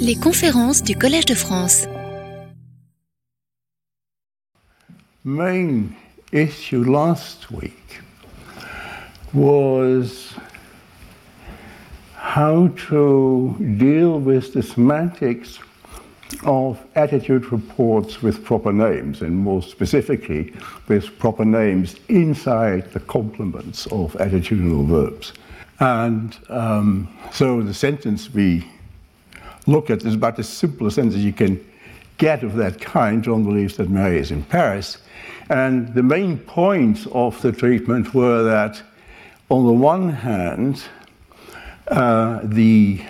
Les 0.00 0.16
conférences 0.16 0.82
du 0.82 0.96
Collège 0.96 1.24
de 1.26 1.34
France. 1.34 1.86
Main 5.24 5.90
issue 6.32 6.84
last 6.84 7.50
week 7.50 8.00
was 9.32 10.34
how 12.14 12.68
to 12.88 13.56
deal 13.78 14.18
with 14.18 14.52
the 14.52 14.62
semantics 14.62 15.58
of 16.44 16.78
attitude 16.96 17.52
reports 17.52 18.22
with 18.22 18.44
proper 18.44 18.72
names, 18.72 19.22
and 19.22 19.36
more 19.36 19.62
specifically, 19.62 20.52
with 20.88 21.18
proper 21.18 21.44
names 21.44 21.96
inside 22.08 22.90
the 22.92 23.00
complements 23.00 23.86
of 23.86 24.14
attitudinal 24.14 24.86
verbs. 24.86 25.32
And 25.78 26.36
um, 26.48 27.08
so 27.32 27.62
the 27.62 27.74
sentence 27.74 28.32
we 28.32 28.64
look 29.66 29.90
at 29.90 30.04
is 30.04 30.14
about 30.14 30.38
as 30.38 30.48
simple 30.48 30.86
a 30.86 30.90
sentence 30.90 31.16
you 31.22 31.32
can 31.32 31.64
get 32.18 32.42
of 32.42 32.54
that 32.56 32.80
kind. 32.80 33.22
John 33.22 33.44
believes 33.44 33.76
that 33.76 33.88
Mary 33.88 34.18
is 34.18 34.30
in 34.30 34.42
Paris. 34.44 34.98
And 35.48 35.92
the 35.94 36.02
main 36.02 36.38
points 36.38 37.06
of 37.12 37.40
the 37.42 37.52
treatment 37.52 38.14
were 38.14 38.42
that, 38.44 38.80
on 39.48 39.66
the 39.66 39.72
one 39.72 40.08
hand, 40.08 40.82
uh, 41.88 42.40
the 42.42 43.02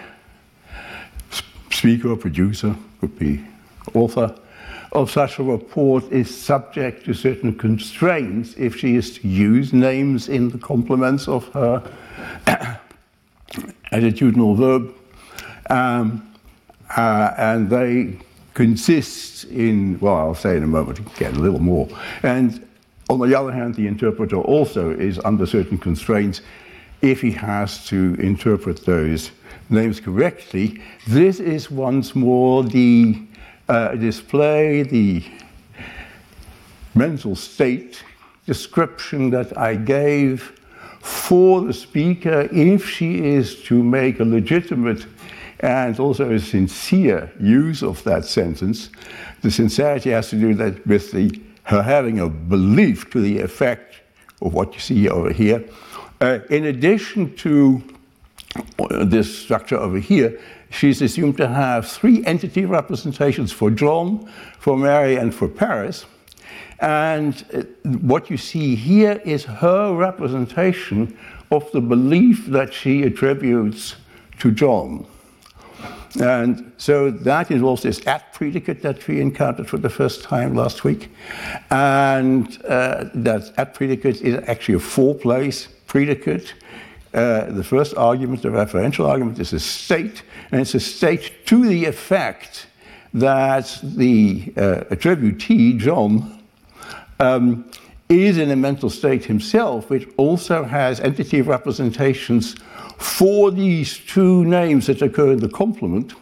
speaker 1.70 2.16
producer 2.16 2.74
could 3.00 3.18
be 3.18 3.44
author 3.94 4.34
of 4.92 5.10
such 5.10 5.38
a 5.38 5.42
report 5.42 6.04
is 6.12 6.34
subject 6.34 7.04
to 7.06 7.14
certain 7.14 7.54
constraints 7.54 8.54
if 8.58 8.76
she 8.76 8.94
is 8.94 9.18
to 9.18 9.26
use 9.26 9.72
names 9.72 10.28
in 10.28 10.50
the 10.50 10.58
complements 10.58 11.28
of 11.28 11.48
her 11.48 11.82
attitudinal 13.92 14.56
verb. 14.56 14.94
Um, 15.70 16.31
uh, 16.96 17.34
and 17.36 17.70
they 17.70 18.18
consist 18.54 19.44
in, 19.44 19.98
well, 20.00 20.16
I'll 20.16 20.34
say 20.34 20.56
in 20.56 20.62
a 20.62 20.66
moment, 20.66 20.98
again, 20.98 21.36
a 21.36 21.38
little 21.38 21.60
more. 21.60 21.88
And 22.22 22.66
on 23.08 23.18
the 23.18 23.38
other 23.38 23.52
hand, 23.52 23.74
the 23.74 23.86
interpreter 23.86 24.36
also 24.36 24.90
is 24.90 25.18
under 25.24 25.46
certain 25.46 25.78
constraints 25.78 26.42
if 27.00 27.20
he 27.20 27.30
has 27.32 27.86
to 27.86 28.14
interpret 28.18 28.84
those 28.84 29.30
names 29.70 30.00
correctly. 30.00 30.80
This 31.06 31.40
is 31.40 31.70
once 31.70 32.14
more 32.14 32.62
the 32.62 33.20
uh, 33.68 33.94
display, 33.96 34.82
the 34.82 35.24
mental 36.94 37.34
state 37.34 38.04
description 38.46 39.30
that 39.30 39.56
I 39.56 39.74
gave 39.74 40.60
for 41.00 41.62
the 41.62 41.72
speaker 41.72 42.48
if 42.52 42.88
she 42.88 43.24
is 43.24 43.62
to 43.64 43.82
make 43.82 44.20
a 44.20 44.24
legitimate 44.24 45.11
and 45.62 45.98
also 46.00 46.30
a 46.32 46.40
sincere 46.40 47.32
use 47.40 47.82
of 47.82 48.02
that 48.04 48.24
sentence. 48.24 48.90
The 49.42 49.50
sincerity 49.50 50.10
has 50.10 50.28
to 50.30 50.36
do 50.36 50.54
that 50.54 50.84
with 50.86 51.12
the, 51.12 51.40
her 51.64 51.82
having 51.82 52.18
a 52.18 52.28
belief 52.28 53.10
to 53.10 53.20
the 53.20 53.38
effect 53.38 54.00
of 54.40 54.52
what 54.52 54.74
you 54.74 54.80
see 54.80 55.08
over 55.08 55.32
here. 55.32 55.64
Uh, 56.20 56.40
in 56.50 56.66
addition 56.66 57.34
to 57.36 57.82
this 58.88 59.38
structure 59.38 59.76
over 59.76 59.98
here, 59.98 60.38
she's 60.70 61.00
assumed 61.00 61.36
to 61.36 61.46
have 61.46 61.88
three 61.88 62.24
entity 62.26 62.64
representations 62.64 63.52
for 63.52 63.70
John, 63.70 64.30
for 64.58 64.76
Mary, 64.76 65.16
and 65.16 65.32
for 65.34 65.48
Paris. 65.48 66.06
And 66.80 67.44
uh, 67.54 67.62
what 68.00 68.30
you 68.30 68.36
see 68.36 68.74
here 68.74 69.22
is 69.24 69.44
her 69.44 69.94
representation 69.94 71.16
of 71.52 71.70
the 71.70 71.80
belief 71.80 72.46
that 72.46 72.74
she 72.74 73.04
attributes 73.04 73.94
to 74.40 74.50
John. 74.50 75.06
And 76.20 76.72
so 76.76 77.10
that 77.10 77.50
involves 77.50 77.82
this 77.82 78.06
at 78.06 78.32
predicate 78.34 78.82
that 78.82 79.06
we 79.08 79.20
encountered 79.20 79.68
for 79.68 79.78
the 79.78 79.88
first 79.88 80.22
time 80.22 80.54
last 80.54 80.84
week. 80.84 81.10
And 81.70 82.46
uh, 82.64 83.06
that 83.14 83.52
at 83.56 83.74
predicate 83.74 84.20
is 84.20 84.42
actually 84.46 84.74
a 84.74 84.80
four 84.80 85.14
place 85.14 85.68
predicate. 85.86 86.54
Uh, 87.14 87.44
the 87.50 87.64
first 87.64 87.94
argument, 87.96 88.42
the 88.42 88.48
referential 88.48 89.08
argument, 89.08 89.38
is 89.38 89.52
a 89.52 89.60
state, 89.60 90.22
and 90.50 90.60
it's 90.60 90.74
a 90.74 90.80
state 90.80 91.46
to 91.46 91.66
the 91.66 91.84
effect 91.84 92.66
that 93.14 93.78
the 93.82 94.52
uh, 94.56 94.84
attributee, 94.90 95.76
John, 95.78 96.42
um, 97.20 97.70
is 98.12 98.38
in 98.38 98.50
a 98.50 98.56
mental 98.56 98.90
state 98.90 99.24
himself, 99.24 99.90
which 99.90 100.08
also 100.16 100.64
has 100.64 101.00
entity 101.00 101.42
representations 101.42 102.54
for 102.98 103.50
these 103.50 103.98
two 103.98 104.44
names 104.44 104.86
that 104.86 105.02
occur 105.02 105.32
in 105.32 105.40
the 105.40 105.48
complement, 105.48 106.14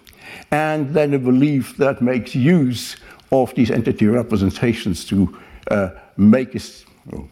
and 0.50 0.94
then 0.94 1.14
a 1.14 1.18
belief 1.18 1.76
that 1.76 2.00
makes 2.00 2.34
use 2.34 2.96
of 3.32 3.54
these 3.54 3.70
entity 3.70 4.06
representations 4.06 5.04
to 5.04 5.38
uh, 5.70 5.90
make 6.16 6.54
a 6.54 6.60
well, 7.06 7.28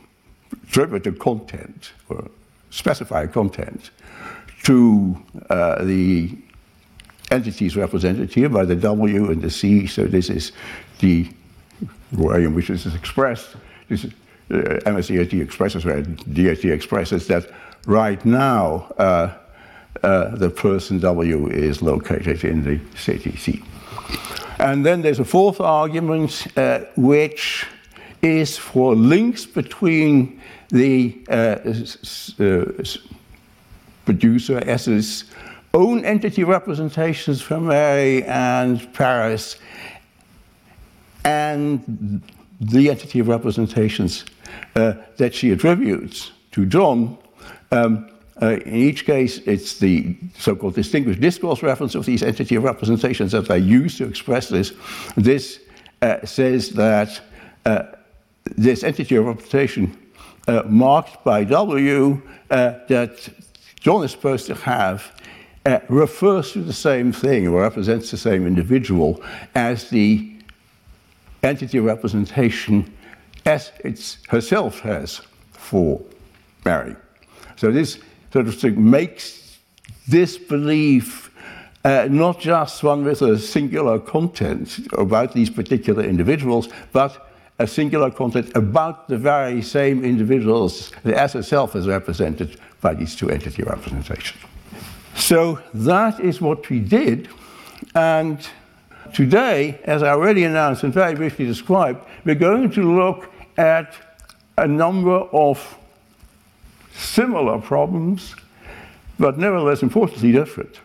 attribute 0.63 1.07
a 1.07 1.13
content 1.13 1.93
or 2.09 2.31
specify 2.71 3.23
a 3.23 3.29
content 3.29 3.91
to 4.63 5.17
uh, 5.51 5.85
the 5.85 6.37
entities 7.31 7.77
represented 7.77 8.33
here 8.33 8.49
by 8.49 8.65
the 8.65 8.77
W 8.77 9.31
and 9.31 9.43
the 9.43 9.51
C. 9.51 9.87
So 9.87 10.05
this 10.05 10.31
is 10.31 10.53
the 11.01 11.29
way 12.13 12.45
in 12.45 12.55
which 12.55 12.69
this 12.69 12.87
is 12.87 12.95
expressed. 12.95 13.57
This 13.89 14.05
is, 14.05 14.13
uh, 14.50 14.81
MSDHT 14.86 15.41
expresses, 15.41 15.84
where 15.84 16.03
DHT 16.03 16.72
expresses 16.72 17.26
that 17.26 17.50
right 17.86 18.25
now 18.25 18.92
uh, 18.98 19.34
uh, 20.03 20.36
the 20.36 20.50
person 20.50 20.98
W 21.00 21.48
is 21.48 21.82
located 21.82 22.44
in 22.44 22.64
the 22.64 22.78
CTC. 22.94 23.62
And 24.59 24.84
then 24.84 25.03
there's 25.03 25.20
a 25.20 25.25
fourth 25.25 25.60
argument, 25.60 26.47
uh, 26.56 26.81
which 26.97 27.66
is 28.22 28.56
for 28.56 28.94
links 28.97 29.47
between 29.47 30.41
the 30.70 31.16
uh, 31.28 31.56
uh 32.42 32.84
producer 34.04 34.60
S's 34.66 35.25
own 35.75 36.04
entity 36.04 36.44
representations 36.44 37.42
from 37.42 37.66
Mary 37.66 38.25
and 38.25 38.92
Paris 38.94 39.56
and 41.25 42.22
the 42.60 42.91
entity 42.91 43.22
representations 43.22 44.25
uh, 44.75 44.94
that 45.16 45.34
she 45.34 45.50
attributes 45.50 46.32
to 46.53 46.66
John. 46.66 47.19
Um, 47.70 48.10
uh, 48.41 48.56
in 48.64 48.75
each 48.75 49.04
case, 49.04 49.38
it's 49.38 49.78
the 49.78 50.16
so 50.38 50.54
called 50.54 50.75
distinguished 50.75 51.20
discourse 51.20 51.62
reference 51.62 51.94
of 51.94 52.06
these 52.06 52.22
entity 52.22 52.56
representations 52.56 53.32
that 53.32 53.50
I 53.50 53.56
use 53.56 53.98
to 53.98 54.06
express 54.06 54.48
this. 54.48 54.72
This 55.16 55.60
uh, 56.03 56.25
says 56.25 56.70
that 56.70 57.20
uh, 57.66 57.82
this 58.44 58.84
entity 58.84 59.19
representation 59.19 59.97
uh, 60.47 60.62
marked 60.66 61.25
by 61.25 61.44
W 61.44 62.22
uh, 62.50 62.75
that 62.88 63.28
John 63.80 64.04
is 64.04 64.12
supposed 64.12 64.47
to 64.47 64.54
have 64.54 65.12
uh, 65.66 65.80
refers 65.88 66.53
to 66.53 66.62
the 66.62 66.72
same 66.72 67.12
thing 67.12 67.47
or 67.47 67.60
represents 67.60 68.10
the 68.10 68.16
same 68.16 68.47
individual 68.47 69.22
as 69.54 69.91
the 69.91 70.32
entity 71.42 71.78
representation 71.78 72.92
as 73.48 73.72
it 73.82 74.19
herself 74.28 74.81
has 74.81 75.22
for 75.53 76.00
Mary. 76.64 76.94
So 77.56 77.72
this 77.72 77.98
sort 78.32 78.47
of 78.47 78.54
thing 78.60 78.91
makes 78.91 79.59
this 80.06 80.36
belief 80.36 81.31
uh, 81.84 82.09
not 82.10 82.41
just 82.41 82.82
one 82.82 83.04
with 83.04 83.22
a 83.22 83.38
singular 83.38 83.98
content 83.98 84.78
about 84.92 85.32
these 85.32 85.48
particular 85.48 86.03
individuals, 86.04 86.69
but 86.92 87.31
a 87.59 87.66
singular 87.66 88.10
content 88.10 88.54
about 88.54 89.09
the 89.09 89.16
very 89.16 89.62
same 89.62 90.04
individuals 90.04 90.92
as 91.04 91.34
itself 91.34 91.75
is 91.75 91.86
represented 91.86 92.60
by 92.80 92.92
these 92.94 93.16
two 93.16 93.30
entity 93.30 93.62
representations. 93.62 94.38
So 95.15 95.60
that 95.72 96.20
is 96.20 96.41
what 96.41 96.69
we 96.69 96.80
did, 96.80 97.28
and 97.94 98.39
Today, 99.12 99.80
as 99.84 100.03
I 100.03 100.10
already 100.10 100.44
announced 100.44 100.84
and 100.84 100.92
very 100.92 101.15
briefly 101.15 101.47
described, 101.47 102.04
we're 102.24 102.34
going 102.34 102.71
to 102.71 102.97
look 102.97 103.30
at 103.59 103.93
a 104.57 104.66
number 104.66 105.16
of 105.33 105.77
similar 106.95 107.60
problems, 107.60 108.34
but 109.19 109.37
nevertheless 109.37 109.83
importantly 109.83 110.33
different, 110.33 110.81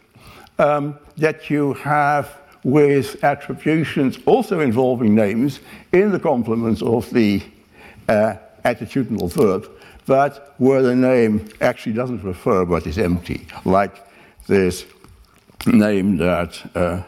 um, 0.60 0.98
that 1.18 1.50
you 1.50 1.74
have 1.76 2.38
with 2.64 3.24
attributions 3.24 4.18
also 4.26 4.60
involving 4.60 5.14
names 5.14 5.60
in 5.92 6.12
the 6.12 6.20
complements 6.20 6.82
of 6.82 7.10
the 7.12 7.42
uh, 8.10 8.36
attitudinal 8.66 9.32
verb, 9.32 9.70
but 10.06 10.54
where 10.58 10.82
the 10.82 10.96
name 10.96 11.48
actually 11.62 11.94
doesn't 11.94 12.24
refer 12.24 12.66
but 12.66 12.88
is 12.88 12.98
empty, 12.98 13.48
like 13.66 14.06
this 14.48 14.86
name 15.66 16.18
that 16.18 16.62
uh, 16.76 17.02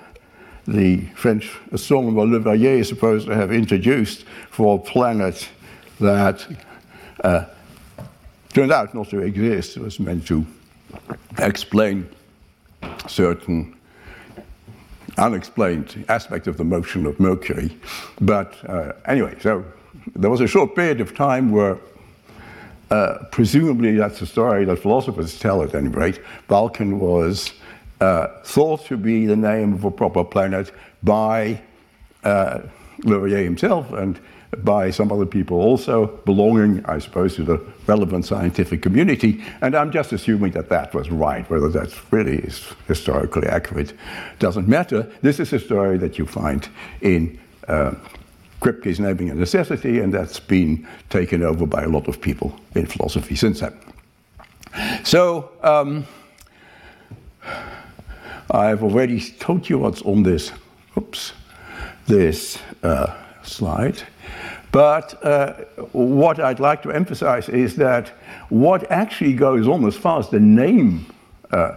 the 0.68 1.02
French 1.16 1.58
astronomer 1.72 2.24
Leverrier 2.24 2.80
is 2.80 2.88
supposed 2.88 3.28
to 3.28 3.36
have 3.36 3.52
introduced 3.52 4.26
for 4.50 4.76
a 4.76 4.82
planet 4.82 5.48
that 6.00 6.46
uh, 7.24 7.46
turned 8.54 8.72
out 8.72 8.94
not 8.94 9.10
to 9.10 9.20
exist. 9.20 9.78
It 9.78 9.84
was 9.84 10.00
meant 10.00 10.28
to 10.28 10.46
explain 11.38 12.10
certain 13.08 13.76
unexplained 15.18 16.06
aspect 16.10 16.48
of 16.48 16.58
the 16.58 16.64
motion 16.64 17.06
of 17.06 17.20
Mercury. 17.20 17.78
But 18.20 18.54
uh, 18.68 18.94
anyway, 19.06 19.36
so 19.40 19.64
there 20.16 20.30
was 20.30 20.42
a 20.42 20.48
short 20.48 20.76
period 20.76 21.02
of 21.02 21.16
time 21.16 21.52
where, 21.52 21.78
uh, 22.92 23.20
presumably, 23.32 23.96
that's 23.96 24.22
a 24.22 24.26
story 24.26 24.66
that 24.66 24.80
philosophers 24.80 25.40
tell 25.40 25.62
at 25.64 25.74
any 25.74 25.88
rate, 25.88 26.22
Vulcan 26.48 27.00
was 27.00 27.54
uh, 28.02 28.28
thought 28.44 28.86
to 28.86 28.98
be 28.98 29.26
the 29.26 29.36
name 29.36 29.74
of 29.74 29.84
a 29.86 29.92
proper 29.92 30.24
planet 30.24 30.72
by 31.04 31.62
uh, 32.24 32.60
Leverrier 33.02 33.44
himself 33.44 33.92
and 33.94 34.20
by 34.64 34.92
some 34.92 35.12
other 35.12 35.26
people 35.26 35.58
also 35.58 36.08
belonging, 36.26 36.86
I 36.86 37.00
suppose, 37.00 37.36
to 37.36 37.44
the 37.44 37.58
relevant 37.88 38.26
scientific 38.26 38.82
community. 38.82 39.44
And 39.62 39.76
I'm 39.76 39.92
just 39.92 40.14
assuming 40.14 40.52
that 40.52 40.70
that 40.70 40.94
was 40.94 41.10
right. 41.10 41.50
Whether 41.50 41.70
that 41.70 41.94
really 42.12 42.38
is 42.38 42.74
historically 42.88 43.48
accurate 43.48 43.94
doesn't 44.40 44.68
matter. 44.68 45.10
This 45.22 45.40
is 45.40 45.54
a 45.54 45.60
story 45.60 45.98
that 45.98 46.18
you 46.18 46.26
find 46.26 46.68
in 47.02 47.40
uh, 47.68 47.96
Kripke's 48.62 49.00
Naming 49.00 49.30
and 49.30 49.40
Necessity, 49.40 50.00
and 50.00 50.14
that's 50.14 50.40
been 50.40 50.88
taken 51.10 51.44
over 51.44 51.66
by 51.66 51.84
a 51.84 51.90
lot 51.90 52.08
of 52.08 52.22
people 52.22 52.58
in 52.74 52.86
philosophy 52.86 53.36
since 53.36 53.60
then. 53.60 53.74
So, 55.04 55.52
um, 55.62 56.06
I've 58.52 58.84
already 58.84 59.20
told 59.20 59.70
you 59.70 59.80
what's 59.80 60.02
on 60.04 60.24
this, 60.24 60.52
oops, 60.98 61.34
this 62.08 62.60
uh, 62.84 63.16
slide. 63.44 64.02
But 64.76 65.24
uh, 65.24 65.54
what 65.94 66.38
I'd 66.38 66.60
like 66.60 66.84
to 66.84 66.92
emphasize 66.92 67.48
is 67.48 67.78
that 67.78 68.10
what 68.50 68.92
actually 68.92 69.32
goes 69.32 69.70
on 69.70 69.86
as 69.86 69.96
far 69.96 70.20
as 70.20 70.30
the 70.30 70.42
name 70.42 71.06
uh, 71.50 71.76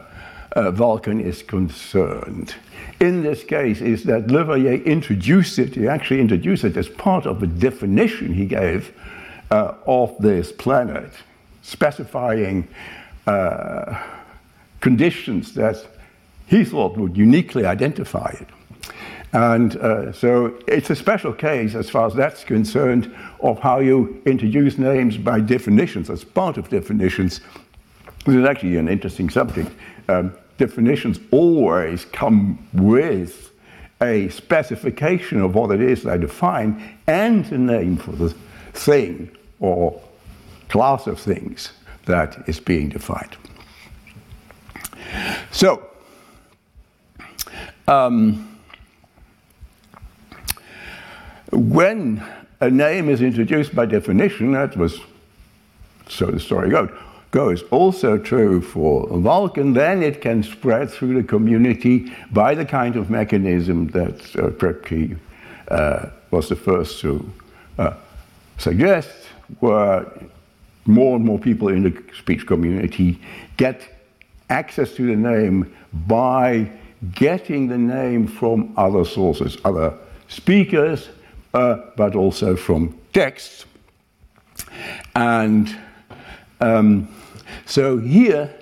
uh, 0.51 0.73
Vulcan 0.73 1.21
is 1.21 1.45
concerned, 1.45 2.57
in 2.99 3.23
this 3.23 3.45
case, 3.45 3.81
is 3.81 4.03
that 4.03 4.27
Leverrier 4.27 4.85
introduced 4.85 5.61
it, 5.61 5.77
he 5.77 5.87
actually 5.87 6.21
introduced 6.21 6.65
it 6.65 6.77
as 6.77 6.89
part 6.89 7.25
of 7.25 7.41
a 7.41 7.47
definition 7.47 8.35
he 8.35 8.47
gave 8.47 8.93
uh, 9.53 9.75
of 9.87 10.19
this 10.19 10.51
planet, 10.51 11.13
specifying 11.63 12.67
uh, 13.29 14.03
conditions 14.81 15.55
that 15.55 15.87
he 16.49 16.65
thought 16.65 16.97
would 16.97 17.17
uniquely 17.17 17.65
identify 17.65 18.35
it. 18.41 18.49
And 19.33 19.77
uh, 19.77 20.13
so 20.13 20.59
it's 20.67 20.91
a 20.91 20.97
special 20.97 21.33
case, 21.33 21.75
as 21.75 21.91
far 21.91 22.07
as 22.07 22.15
that's 22.15 22.45
concerned, 22.45 23.15
of 23.41 23.59
how 23.59 23.81
you 23.81 24.23
introduce 24.25 24.79
names 24.79 25.19
by 25.19 25.41
definitions, 25.41 26.09
as 26.09 26.25
part 26.25 26.57
of 26.57 26.69
definitions. 26.71 27.41
This 28.25 28.37
is 28.37 28.45
actually 28.45 28.77
an 28.79 28.89
interesting 28.89 29.29
subject. 29.29 29.71
Um, 30.09 30.33
definitions 30.57 31.21
always 31.31 32.07
come 32.07 32.59
with 32.73 33.53
a 34.01 34.29
specification 34.29 35.41
of 35.41 35.55
what 35.55 35.71
it 35.73 35.81
is 35.81 36.05
they 36.05 36.17
define 36.19 36.99
and 37.07 37.51
a 37.53 37.59
name 37.59 37.97
for 37.97 38.13
the 38.13 38.35
thing 38.73 39.37
or 39.61 40.01
class 40.69 41.07
of 41.07 41.19
things 41.19 41.73
that 42.07 42.49
is 42.49 42.61
being 42.61 42.89
defined. 42.89 43.37
So, 45.51 45.87
um, 47.87 48.48
when 51.53 52.23
a 52.61 52.71
name 52.71 53.09
is 53.09 53.23
introduced 53.23 53.75
by 53.75 53.87
definition, 53.87 54.53
that 54.53 54.77
was 54.77 55.01
so 56.09 56.27
the 56.27 56.41
story 56.41 56.71
goes, 56.71 56.91
goes 57.31 57.63
also 57.65 58.19
true 58.19 58.61
for 58.61 59.07
Vulcan, 59.09 59.75
then 59.75 60.03
it 60.03 60.21
can 60.21 60.43
spread 60.43 60.91
through 60.91 61.15
the 61.15 61.27
community 61.27 62.13
by 62.33 62.55
the 62.55 62.65
kind 62.65 62.97
of 62.97 63.11
mechanism 63.11 63.89
that 63.89 64.37
uh, 64.37 65.75
uh, 65.75 66.11
was 66.31 66.49
the 66.49 66.57
first 66.57 67.01
to 67.01 67.31
uh, 67.79 67.95
suggest, 68.57 69.11
where 69.61 70.07
more 70.87 71.17
and 71.17 71.25
more 71.25 71.39
people 71.39 71.69
in 71.69 71.83
the 71.83 72.03
speech 72.19 72.47
community 72.47 73.21
get 73.59 73.83
access 74.49 74.95
to 74.95 75.07
the 75.07 75.17
name 75.17 75.75
by 76.07 76.71
getting 77.15 77.69
the 77.69 77.77
name 77.77 78.27
from 78.27 78.73
other 78.77 79.05
sources, 79.05 79.59
other 79.65 79.93
speakers, 80.29 81.11
uh, 81.55 81.77
but 81.97 82.15
also 82.15 82.57
from 82.57 82.99
texts. 83.13 83.67
And 85.15 85.77
um, 86.61 87.09
so 87.67 87.99
here 87.99 88.55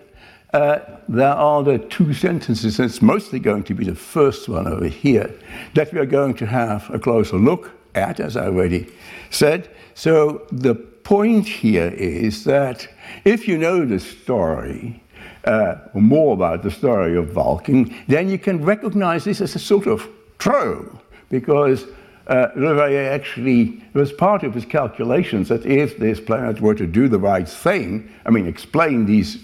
uh, 0.52 0.78
there 1.08 1.34
are 1.34 1.62
the 1.62 1.78
two 1.78 2.14
sentences, 2.14 2.78
and 2.78 2.88
it's 2.88 3.02
mostly 3.02 3.38
going 3.38 3.62
to 3.64 3.74
be 3.74 3.84
the 3.84 3.94
first 3.94 4.48
one 4.48 4.66
over 4.66 4.86
here, 4.88 5.30
that 5.74 5.92
we 5.92 5.98
are 5.98 6.06
going 6.06 6.34
to 6.34 6.46
have 6.46 6.88
a 6.90 6.98
closer 6.98 7.36
look 7.36 7.72
at, 7.94 8.20
as 8.20 8.36
I 8.36 8.46
already 8.46 8.86
said. 9.30 9.68
So 9.94 10.46
the 10.50 10.74
point 10.74 11.46
here 11.46 11.88
is 11.88 12.44
that 12.44 12.88
if 13.24 13.46
you 13.46 13.58
know 13.58 13.84
the 13.84 14.00
story, 14.00 15.02
uh, 15.44 15.76
more 15.94 16.34
about 16.34 16.62
the 16.62 16.70
story 16.70 17.16
of 17.16 17.32
Vulcan, 17.32 17.94
then 18.08 18.28
you 18.28 18.38
can 18.38 18.64
recognize 18.64 19.24
this 19.24 19.40
as 19.40 19.54
a 19.54 19.58
sort 19.58 19.86
of 19.86 20.08
trope, 20.38 20.98
because 21.28 21.86
uh, 22.26 22.48
Leverrier 22.56 23.08
actually 23.10 23.82
was 23.94 24.12
part 24.12 24.42
of 24.42 24.54
his 24.54 24.64
calculations 24.64 25.48
that 25.48 25.64
if 25.64 25.98
this 25.98 26.20
planet 26.20 26.60
were 26.60 26.74
to 26.74 26.86
do 26.86 27.08
the 27.08 27.18
right 27.18 27.48
thing, 27.48 28.12
I 28.24 28.30
mean, 28.30 28.46
explain 28.46 29.06
these 29.06 29.38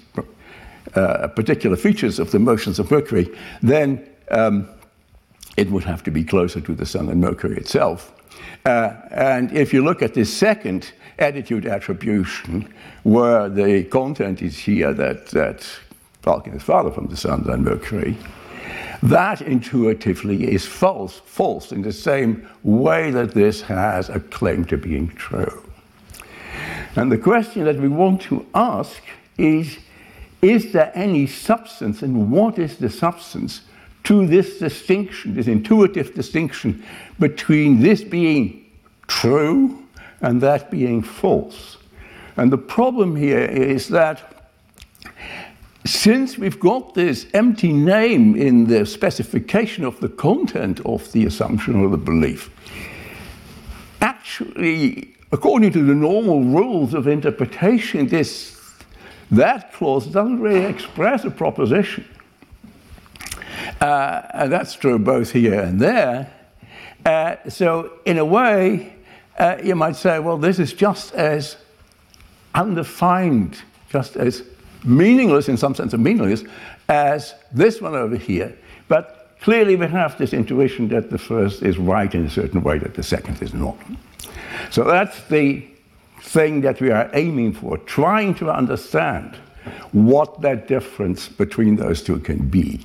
uh, 0.95 1.29
particular 1.29 1.77
features 1.77 2.19
of 2.19 2.31
the 2.33 2.39
motions 2.39 2.79
of 2.79 2.91
Mercury, 2.91 3.31
then 3.63 4.05
um, 4.31 4.69
it 5.57 5.71
would 5.71 5.85
have 5.85 6.03
to 6.05 6.11
be 6.11 6.25
closer 6.25 6.61
to 6.61 6.75
the 6.75 6.87
Sun 6.87 7.07
than 7.07 7.21
Mercury 7.21 7.57
itself. 7.57 8.13
Uh, 8.65 8.95
and 9.11 9.53
if 9.53 9.73
you 9.73 9.85
look 9.85 10.03
at 10.03 10.15
this 10.15 10.33
second 10.33 10.93
attitude 11.19 11.67
attribution, 11.67 12.73
where 13.05 13.49
the 13.49 13.85
content 13.85 14.43
is 14.43 14.59
here 14.59 14.93
that, 14.93 15.27
that 15.27 15.67
Vulcan 16.23 16.55
is 16.55 16.63
farther 16.63 16.91
from 16.91 17.07
the 17.07 17.17
Sun 17.17 17.45
than 17.45 17.63
Mercury, 17.63 18.17
that 19.03 19.43
intuitively 19.43 20.53
is 20.53 20.65
false, 20.67 21.21
false 21.25 21.73
in 21.73 21.83
the 21.83 21.93
same 21.93 22.49
way 22.63 23.11
that 23.11 23.35
this 23.35 23.63
has 23.63 24.09
a 24.09 24.21
claim 24.21 24.65
to 24.67 24.77
being 24.77 25.09
true. 25.09 25.63
And 26.95 27.11
the 27.11 27.19
question 27.19 27.65
that 27.65 27.77
we 27.77 27.89
want 27.89 28.21
to 28.23 28.47
ask 28.55 29.03
is 29.39 29.79
Is 30.41 30.73
there 30.73 30.93
any 30.95 31.27
substance, 31.27 32.03
and 32.03 32.31
what 32.31 32.59
is 32.59 32.77
the 32.77 32.91
substance 32.91 33.63
to 34.05 34.27
this 34.27 34.59
distinction, 34.59 35.35
this 35.35 35.47
intuitive 35.47 36.15
distinction 36.15 36.83
between 37.19 37.81
this 37.81 38.03
being 38.03 38.65
true 39.07 39.85
and 40.21 40.41
that 40.41 40.71
being 40.71 41.03
false? 41.03 41.79
And 42.37 42.53
the 42.53 42.59
problem 42.59 43.17
here 43.17 43.45
is 43.45 43.89
that 43.89 44.42
since 45.85 46.39
we've 46.39 46.61
got 46.61 46.95
this 46.95 47.27
empty 47.35 47.73
name 47.73 48.37
in 48.37 48.67
the 48.67 48.87
specification 48.87 49.85
of 49.85 49.99
the 50.01 50.09
content 50.09 50.81
of 50.87 51.11
the 51.13 51.27
assumption 51.27 51.77
or 51.77 51.89
the 51.89 51.97
belief, 51.97 52.51
actually, 54.01 55.15
according 55.33 55.73
to 55.73 55.83
the 55.83 55.95
normal 55.95 56.45
rules 56.45 56.95
of 56.95 57.09
interpretation, 57.09 58.07
this 58.07 58.61
that 59.33 59.73
clause 59.73 60.07
doesn't 60.07 60.41
really 60.41 60.67
express 60.67 61.25
a 61.25 61.31
proposition. 61.31 62.07
Uh, 63.81 64.23
and 64.35 64.53
that's 64.53 64.75
true 64.75 64.99
both 64.99 65.33
here 65.33 65.61
and 65.61 65.81
there. 65.81 66.33
Uh, 67.05 67.37
so, 67.49 67.99
in 68.05 68.19
a 68.19 68.25
way, 68.25 68.93
uh, 69.39 69.57
you 69.65 69.75
might 69.75 69.97
say, 69.97 70.19
well, 70.19 70.37
this 70.37 70.59
is 70.59 70.73
just 70.73 71.15
as 71.15 71.57
undefined, 72.55 73.63
just 73.89 74.17
as 74.17 74.43
meaningless 74.85 75.49
in 75.49 75.57
some 75.57 75.75
sense 75.75 75.93
meaningless 75.95 76.45
as 76.89 77.35
this 77.53 77.81
one 77.81 77.95
over 77.95 78.17
here. 78.17 78.57
But 78.89 79.37
clearly 79.41 79.77
we 79.77 79.87
have 79.87 80.19
this 80.19 80.33
intuition 80.33 80.89
that 80.89 81.11
the 81.11 81.19
first 81.19 81.63
is 81.63 81.79
right 81.79 82.13
in 82.15 82.27
a 82.27 82.31
certain 82.31 82.63
way, 82.63 82.79
that 82.79 82.95
the 82.95 83.03
second 83.03 83.43
is 83.43 83.55
not. 83.55 83.77
So 84.71 84.85
that's 84.85 85.23
the 85.25 85.67
thing 86.21 86.61
that 86.63 86.81
we 86.81 86.91
are 86.91 87.11
aiming 87.15 87.55
for, 87.55 87.79
trying 87.79 88.35
to 88.37 88.51
understand 88.51 89.37
what 89.93 90.41
that 90.41 90.69
difference 90.69 91.29
between 91.29 91.77
those 91.77 92.03
two 92.03 92.19
can 92.19 92.49
be. 92.49 92.85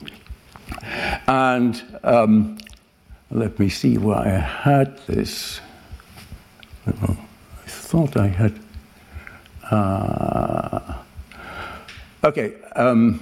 And 1.28 1.82
um, 2.04 2.58
let 3.32 3.60
me 3.60 3.70
see 3.70 3.98
where 3.98 4.18
I 4.18 4.30
had 4.30 4.98
this. 5.08 5.60
I 6.86 7.18
thought 7.66 8.18
I 8.18 8.28
had. 8.28 8.60
Uh, 9.70 10.94
Okay. 12.24 12.56
Um, 12.76 13.22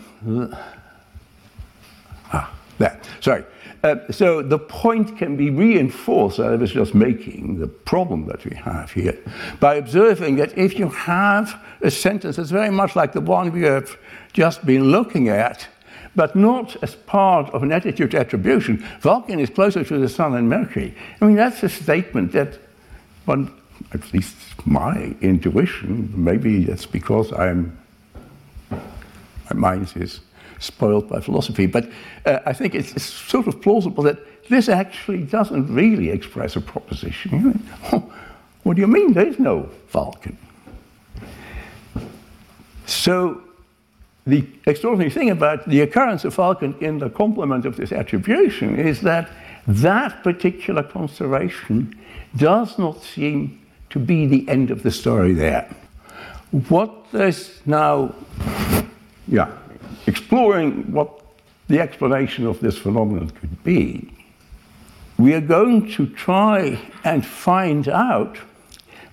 ah, 2.31 2.53
there. 2.77 2.99
Sorry. 3.19 3.43
Uh, 3.83 4.11
so 4.11 4.41
the 4.41 4.57
point 4.57 5.15
can 5.15 5.35
be 5.35 5.51
reinforced 5.51 6.37
that 6.37 6.47
I 6.47 6.55
was 6.55 6.71
just 6.71 6.95
making, 6.95 7.59
the 7.59 7.67
problem 7.67 8.25
that 8.25 8.43
we 8.43 8.55
have 8.55 8.91
here, 8.91 9.15
by 9.59 9.75
observing 9.75 10.37
that 10.37 10.57
if 10.57 10.79
you 10.79 10.89
have 10.89 11.61
a 11.81 11.91
sentence 11.91 12.37
that's 12.37 12.49
very 12.49 12.71
much 12.71 12.95
like 12.95 13.13
the 13.13 13.21
one 13.21 13.51
we 13.51 13.61
have 13.61 13.95
just 14.33 14.65
been 14.65 14.85
looking 14.85 15.29
at, 15.29 15.67
but 16.15 16.35
not 16.35 16.75
as 16.81 16.95
part 16.95 17.53
of 17.53 17.61
an 17.61 17.71
attitude 17.71 18.15
attribution. 18.15 18.83
Vulcan 19.01 19.39
is 19.39 19.51
closer 19.51 19.83
to 19.83 19.99
the 19.99 20.09
Sun 20.09 20.31
than 20.31 20.49
Mercury. 20.49 20.95
I 21.21 21.25
mean, 21.25 21.35
that's 21.35 21.61
a 21.61 21.69
statement 21.69 22.31
that 22.31 22.57
one, 23.25 23.53
at 23.91 24.13
least 24.13 24.35
my 24.65 25.15
intuition, 25.21 26.11
maybe 26.15 26.63
it's 26.65 26.87
because 26.87 27.31
I'm, 27.33 27.77
mind 29.53 29.91
is 29.95 30.21
spoiled 30.59 31.09
by 31.09 31.19
philosophy, 31.19 31.65
but 31.65 31.89
uh, 32.25 32.39
I 32.45 32.53
think 32.53 32.75
it's, 32.75 32.91
it's, 32.93 33.05
sort 33.05 33.47
of 33.47 33.61
plausible 33.61 34.03
that 34.03 34.17
this 34.49 34.69
actually 34.69 35.23
doesn't 35.23 35.73
really 35.73 36.09
express 36.09 36.55
a 36.55 36.61
proposition. 36.61 37.53
what 38.63 38.75
do 38.75 38.81
you 38.81 38.87
mean? 38.87 39.13
There 39.13 39.27
is 39.27 39.39
no 39.39 39.69
Vulcan. 39.89 40.37
So 42.85 43.41
the 44.25 44.47
extraordinary 44.65 45.11
thing 45.11 45.29
about 45.29 45.67
the 45.67 45.81
occurrence 45.81 46.25
of 46.25 46.33
Vulcan 46.33 46.75
in 46.79 46.99
the 46.99 47.09
complement 47.09 47.65
of 47.65 47.75
this 47.75 47.91
attribution 47.91 48.77
is 48.79 49.01
that 49.01 49.29
that 49.67 50.23
particular 50.23 50.83
consideration 50.83 51.97
does 52.35 52.77
not 52.77 53.03
seem 53.03 53.59
to 53.89 53.99
be 53.99 54.25
the 54.25 54.47
end 54.49 54.71
of 54.71 54.83
the 54.83 54.91
story 54.91 55.33
there. 55.33 55.69
What 56.69 56.93
is 57.13 57.61
now, 57.65 58.13
yeah, 59.27 59.51
exploring 60.07 60.91
what 60.91 61.21
the 61.67 61.79
explanation 61.79 62.45
of 62.45 62.59
this 62.59 62.77
phenomenon 62.77 63.29
could 63.29 63.63
be, 63.63 64.11
we 65.17 65.33
are 65.33 65.41
going 65.41 65.89
to 65.93 66.07
try 66.07 66.79
and 67.03 67.25
find 67.25 67.87
out 67.87 68.37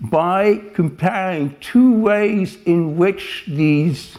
by 0.00 0.60
comparing 0.74 1.56
two 1.60 1.92
ways 1.92 2.58
in 2.66 2.96
which 2.96 3.44
these 3.46 4.16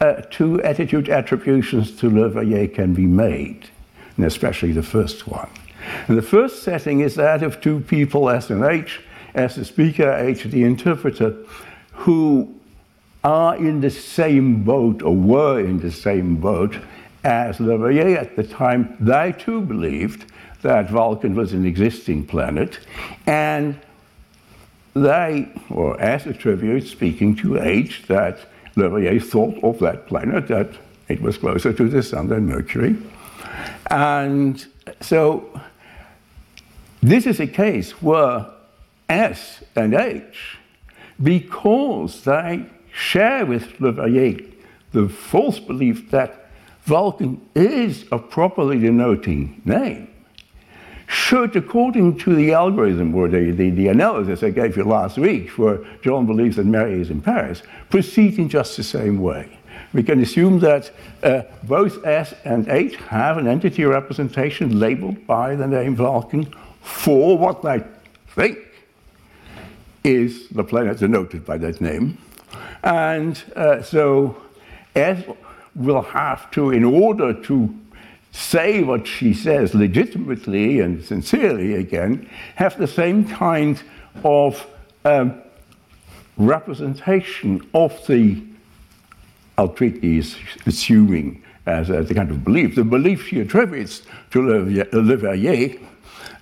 uh, 0.00 0.20
two 0.30 0.62
attitude 0.62 1.08
attributions 1.08 1.96
to 1.96 2.10
Le 2.10 2.68
can 2.68 2.92
be 2.92 3.06
made, 3.06 3.66
and 4.16 4.26
especially 4.26 4.72
the 4.72 4.82
first 4.82 5.26
one. 5.26 5.48
And 6.08 6.18
the 6.18 6.22
first 6.22 6.62
setting 6.62 7.00
is 7.00 7.14
that 7.14 7.42
of 7.42 7.60
two 7.60 7.80
people, 7.80 8.28
S 8.28 8.50
and 8.50 8.64
H, 8.64 9.00
S 9.34 9.56
the 9.56 9.64
speaker, 9.64 10.12
H 10.12 10.44
the 10.44 10.62
interpreter, 10.62 11.34
who 11.92 12.54
are 13.24 13.56
in 13.56 13.80
the 13.80 13.90
same 13.90 14.62
boat 14.62 15.02
or 15.02 15.16
were 15.16 15.58
in 15.58 15.80
the 15.80 15.90
same 15.90 16.36
boat 16.36 16.78
as 17.24 17.58
Le 17.58 17.76
Verrier 17.78 18.18
at 18.18 18.36
the 18.36 18.44
time. 18.44 18.96
They 19.00 19.32
too 19.32 19.62
believed 19.62 20.30
that 20.60 20.90
Vulcan 20.90 21.34
was 21.34 21.52
an 21.52 21.66
existing 21.66 22.26
planet, 22.26 22.78
and 23.26 23.78
they, 24.94 25.48
or 25.70 26.00
as 26.00 26.26
attribute, 26.26 26.86
speaking 26.86 27.34
to 27.36 27.60
H, 27.60 28.04
that 28.08 28.38
Leverrier 28.76 29.22
thought 29.22 29.62
of 29.62 29.78
that 29.80 30.06
planet 30.06 30.48
that 30.48 30.70
it 31.08 31.20
was 31.20 31.36
closer 31.36 31.72
to 31.72 31.88
the 31.88 32.02
Sun 32.02 32.28
than 32.28 32.46
Mercury. 32.46 32.96
And 33.90 34.64
so 35.00 35.60
this 37.02 37.26
is 37.26 37.40
a 37.40 37.46
case 37.46 38.02
where 38.02 38.46
S 39.08 39.62
and 39.76 39.94
H, 39.94 40.58
because 41.22 42.24
they 42.24 42.66
share 42.94 43.44
with 43.44 43.80
Le 43.80 43.92
Leverrier 43.92 44.52
the 44.92 45.08
false 45.08 45.58
belief 45.58 46.10
that 46.12 46.48
Vulcan 46.84 47.40
is 47.54 48.04
a 48.12 48.18
properly 48.18 48.78
denoting 48.78 49.60
name, 49.64 50.08
should, 51.06 51.56
according 51.56 52.18
to 52.18 52.34
the 52.34 52.52
algorithm 52.52 53.14
or 53.14 53.26
the, 53.28 53.50
the, 53.50 53.70
the, 53.70 53.88
analysis 53.88 54.42
I 54.42 54.50
gave 54.50 54.76
you 54.76 54.84
last 54.84 55.18
week, 55.18 55.50
where 55.58 55.80
John 56.02 56.26
believes 56.26 56.56
that 56.56 56.66
Mary 56.66 57.00
is 57.00 57.10
in 57.10 57.20
Paris, 57.20 57.62
proceed 57.90 58.38
in 58.38 58.48
just 58.48 58.76
the 58.76 58.84
same 58.84 59.20
way. 59.20 59.58
We 59.92 60.02
can 60.02 60.20
assume 60.20 60.60
that 60.60 60.90
uh, 61.22 61.42
both 61.64 62.04
S 62.06 62.34
and 62.44 62.68
H 62.68 62.96
have 62.96 63.38
an 63.38 63.48
entity 63.48 63.84
representation 63.84 64.78
labeled 64.78 65.26
by 65.26 65.56
the 65.56 65.66
name 65.66 65.96
Vulcan 65.96 66.52
for 66.80 67.38
what 67.38 67.62
they 67.62 67.82
think 68.28 68.58
is 70.04 70.48
the 70.50 70.64
planet 70.64 70.98
denoted 70.98 71.46
by 71.46 71.56
that 71.58 71.80
name. 71.80 72.18
And 72.82 73.42
uh, 73.56 73.82
so 73.82 74.42
S 74.94 75.24
will 75.74 76.02
have 76.02 76.50
to, 76.52 76.70
in 76.70 76.84
order 76.84 77.32
to 77.32 77.74
say 78.32 78.82
what 78.82 79.06
she 79.06 79.32
says 79.32 79.74
legitimately 79.74 80.80
and 80.80 81.04
sincerely 81.04 81.74
again, 81.74 82.28
have 82.56 82.76
the 82.78 82.86
same 82.86 83.26
kind 83.28 83.82
of 84.24 84.66
um, 85.04 85.40
representation 86.36 87.66
of 87.74 88.06
the 88.06 88.42
Altriti 89.56 90.18
assuming 90.66 91.42
as 91.66 91.90
a, 91.90 92.02
the 92.02 92.14
kind 92.14 92.30
of 92.30 92.44
belief, 92.44 92.74
the 92.74 92.84
belief 92.84 93.28
she 93.28 93.40
attributes 93.40 94.02
to 94.30 94.42
Le 94.42 95.16
Verrier. 95.16 95.78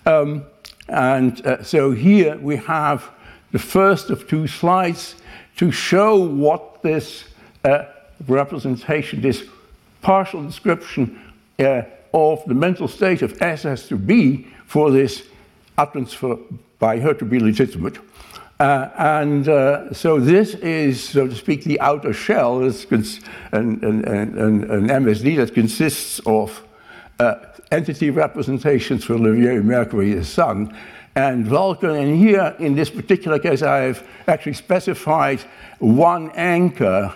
Um, 0.07 0.45
and 0.89 1.47
uh, 1.47 1.63
so 1.63 1.93
here 1.93 2.37
we 2.39 2.57
have 2.57 3.11
the 3.53 3.59
first 3.59 4.11
of 4.11 4.27
two 4.27 4.47
slides 4.47 5.15
to 5.57 5.71
show 5.71 6.17
what 6.17 6.83
this 6.83 7.25
uh, 7.65 7.85
representation, 8.27 9.21
this 9.21 9.45
partial 10.01 10.43
description 10.43 11.21
uh, 11.59 11.83
of 12.15 12.45
the 12.47 12.55
mental 12.55 12.89
state 12.89 13.23
of 13.23 13.41
S 13.41 13.63
has 13.63 13.87
to 13.89 13.97
be 13.97 14.47
for 14.67 14.91
this 14.91 15.29
utterance 15.79 16.13
for, 16.13 16.39
by 16.79 16.99
her 16.99 17.15
to 17.15 17.25
be 17.25 17.39
legitimate. 17.39 17.99
Uh, 18.61 18.91
and 18.99 19.49
uh, 19.49 19.93
so 19.93 20.21
this 20.21 20.55
is, 20.55 21.03
so 21.03 21.27
to 21.27 21.35
speak, 21.35 21.65
the 21.65 21.81
outer 21.81 22.13
shell, 22.13 22.63
an, 22.63 22.73
an, 23.53 23.83
an, 23.83 24.05
an, 24.05 24.89
MSD 24.89 25.37
that 25.37 25.53
consists 25.53 26.21
of 26.27 26.63
uh, 27.19 27.35
entity 27.73 28.11
representations 28.11 29.05
for 29.05 29.19
Le 29.19 29.33
Mercury, 29.63 30.15
the 30.15 30.25
Sun, 30.25 30.77
and 31.15 31.47
Vulcan. 31.47 31.91
And 31.91 32.17
here, 32.17 32.55
in 32.59 32.75
this 32.75 32.91
particular 32.91 33.39
case, 33.39 33.63
I've 33.63 34.07
actually 34.27 34.55
specified 34.55 35.41
one 35.79 36.31
anchor 36.33 37.15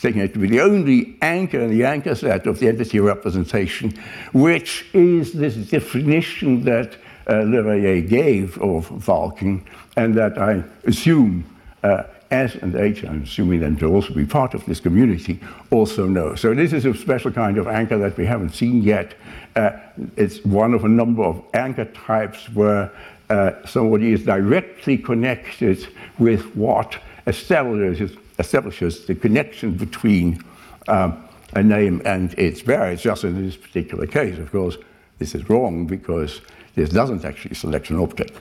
taking 0.00 0.20
it 0.20 0.32
to 0.32 0.38
be 0.38 0.48
the 0.48 0.60
only 0.60 1.16
anchor 1.22 1.58
in 1.60 1.70
the 1.70 1.84
anchor 1.84 2.14
set 2.14 2.46
of 2.46 2.58
the 2.60 2.68
entity 2.68 3.00
representation, 3.00 3.92
which 4.32 4.86
is 4.92 5.32
this 5.32 5.56
definition 5.56 6.64
that 6.64 6.96
uh, 7.26 7.32
Leverrier 7.32 8.08
gave 8.08 8.58
of 8.58 8.86
Vulcan, 8.88 9.64
and 9.96 10.14
that 10.14 10.38
I 10.38 10.62
assume 10.84 11.44
uh, 11.82 12.04
S 12.30 12.54
and 12.56 12.74
H, 12.74 13.04
I'm 13.04 13.22
assuming 13.22 13.60
them 13.60 13.76
to 13.78 13.86
also 13.86 14.14
be 14.14 14.24
part 14.24 14.54
of 14.54 14.64
this 14.66 14.80
community, 14.80 15.40
also 15.70 16.06
know. 16.06 16.34
So 16.34 16.54
this 16.54 16.72
is 16.72 16.84
a 16.84 16.94
special 16.94 17.32
kind 17.32 17.58
of 17.58 17.66
anchor 17.66 17.98
that 17.98 18.16
we 18.16 18.26
haven't 18.26 18.54
seen 18.54 18.82
yet. 18.82 19.14
Uh, 19.56 19.70
it's 20.16 20.44
one 20.44 20.74
of 20.74 20.84
a 20.84 20.88
number 20.88 21.24
of 21.24 21.42
anchor 21.54 21.86
types 21.86 22.48
where 22.54 22.92
uh, 23.30 23.52
somebody 23.66 24.12
is 24.12 24.24
directly 24.24 24.96
connected 24.96 25.86
with 26.18 26.54
what 26.56 26.98
establishes 27.26 28.16
establishes 28.38 29.04
the 29.06 29.14
connection 29.14 29.72
between 29.72 30.42
um, 30.86 31.24
a 31.54 31.62
name 31.62 32.00
and 32.04 32.34
its 32.38 32.62
bearer. 32.62 32.90
It's 32.90 33.02
just 33.02 33.24
in 33.24 33.44
this 33.44 33.56
particular 33.56 34.06
case, 34.06 34.38
of 34.38 34.50
course, 34.52 34.76
this 35.18 35.34
is 35.34 35.48
wrong 35.50 35.86
because 35.86 36.40
this 36.74 36.90
doesn't 36.90 37.24
actually 37.24 37.54
select 37.54 37.90
an 37.90 37.98
object. 37.98 38.32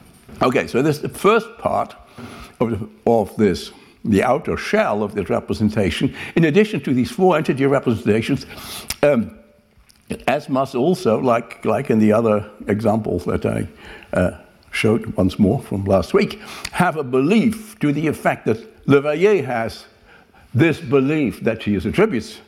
Okay, 0.41 0.67
so 0.67 0.81
this 0.81 0.97
is 0.97 1.01
the 1.01 1.09
first 1.09 1.47
part 1.57 1.95
of, 2.59 2.89
of 3.07 3.35
this, 3.37 3.71
the 4.05 4.23
outer 4.23 4.55
shell 4.55 5.01
of 5.01 5.15
this 5.15 5.29
representation. 5.29 6.13
In 6.35 6.45
addition 6.45 6.79
to 6.81 6.93
these 6.93 7.09
four 7.09 7.37
entity 7.37 7.65
representations, 7.65 8.45
um, 9.01 9.37
as 10.27 10.47
must 10.47 10.75
also, 10.75 11.19
like, 11.19 11.65
like 11.65 11.89
in 11.89 11.99
the 11.99 12.13
other 12.13 12.49
examples 12.67 13.25
that 13.25 13.45
I 13.45 13.67
uh, 14.13 14.37
showed 14.77 15.05
once 15.17 15.39
more 15.39 15.59
from 15.59 15.83
last 15.85 16.13
week, 16.13 16.39
have 16.71 16.97
a 16.97 17.03
belief 17.03 17.77
to 17.79 17.91
the 17.91 18.07
effect 18.07 18.45
that 18.45 18.59
Le 18.87 19.01
Leverrier 19.01 19.43
has 19.43 19.85
this 20.53 20.79
belief 20.79 21.41
that 21.41 21.63
she 21.63 21.75
attributes 21.75 22.39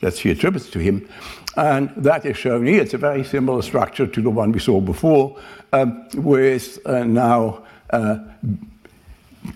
that 0.00 0.14
she 0.14 0.30
attributes 0.30 0.70
to 0.70 0.78
him, 0.78 1.08
and 1.56 1.90
that 1.96 2.24
is 2.24 2.36
shown 2.36 2.64
here. 2.64 2.80
It's 2.80 2.94
a 2.94 2.98
very 2.98 3.24
similar 3.24 3.62
structure 3.62 4.06
to 4.06 4.22
the 4.22 4.30
one 4.30 4.52
we 4.52 4.60
saw 4.60 4.80
before, 4.80 5.36
um, 5.72 6.06
with 6.14 6.78
uh, 6.86 7.02
now 7.02 7.64
uh, 7.90 8.18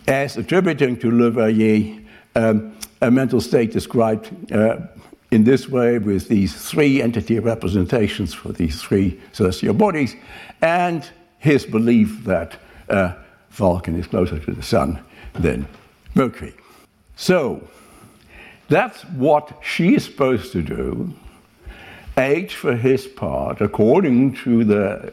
as 0.09 0.37
attributing 0.37 0.97
to 0.99 1.13
Leverrier 1.13 2.05
um, 2.35 2.77
a 3.03 3.11
mental 3.11 3.41
state 3.41 3.73
described 3.73 4.53
uh, 4.53 4.79
in 5.31 5.45
this 5.45 5.69
way 5.69 5.99
with 5.99 6.29
these 6.29 6.55
three 6.71 7.01
entity 7.01 7.39
representations 7.39 8.35
for 8.35 8.53
these 8.53 8.83
three 8.83 9.21
celestial 9.33 9.75
bodies, 9.75 10.17
and 10.61 11.09
his 11.43 11.67
belief 11.67 12.23
that 12.23 12.57
uh, 12.89 13.15
Vulcan 13.51 13.99
is 13.99 14.07
closer 14.07 14.39
to 14.39 14.53
the 14.53 14.63
Sun 14.63 15.01
than 15.33 15.67
Mercury. 16.15 16.55
So, 17.17 17.69
that's 18.69 19.03
what 19.07 19.59
she 19.61 19.97
is 19.97 20.05
supposed 20.05 20.53
to 20.53 20.63
do. 20.63 21.13
H, 22.17 22.55
for 22.55 22.77
his 22.77 23.09
part, 23.09 23.61
according 23.61 24.37
to 24.37 24.63
the 24.63 25.13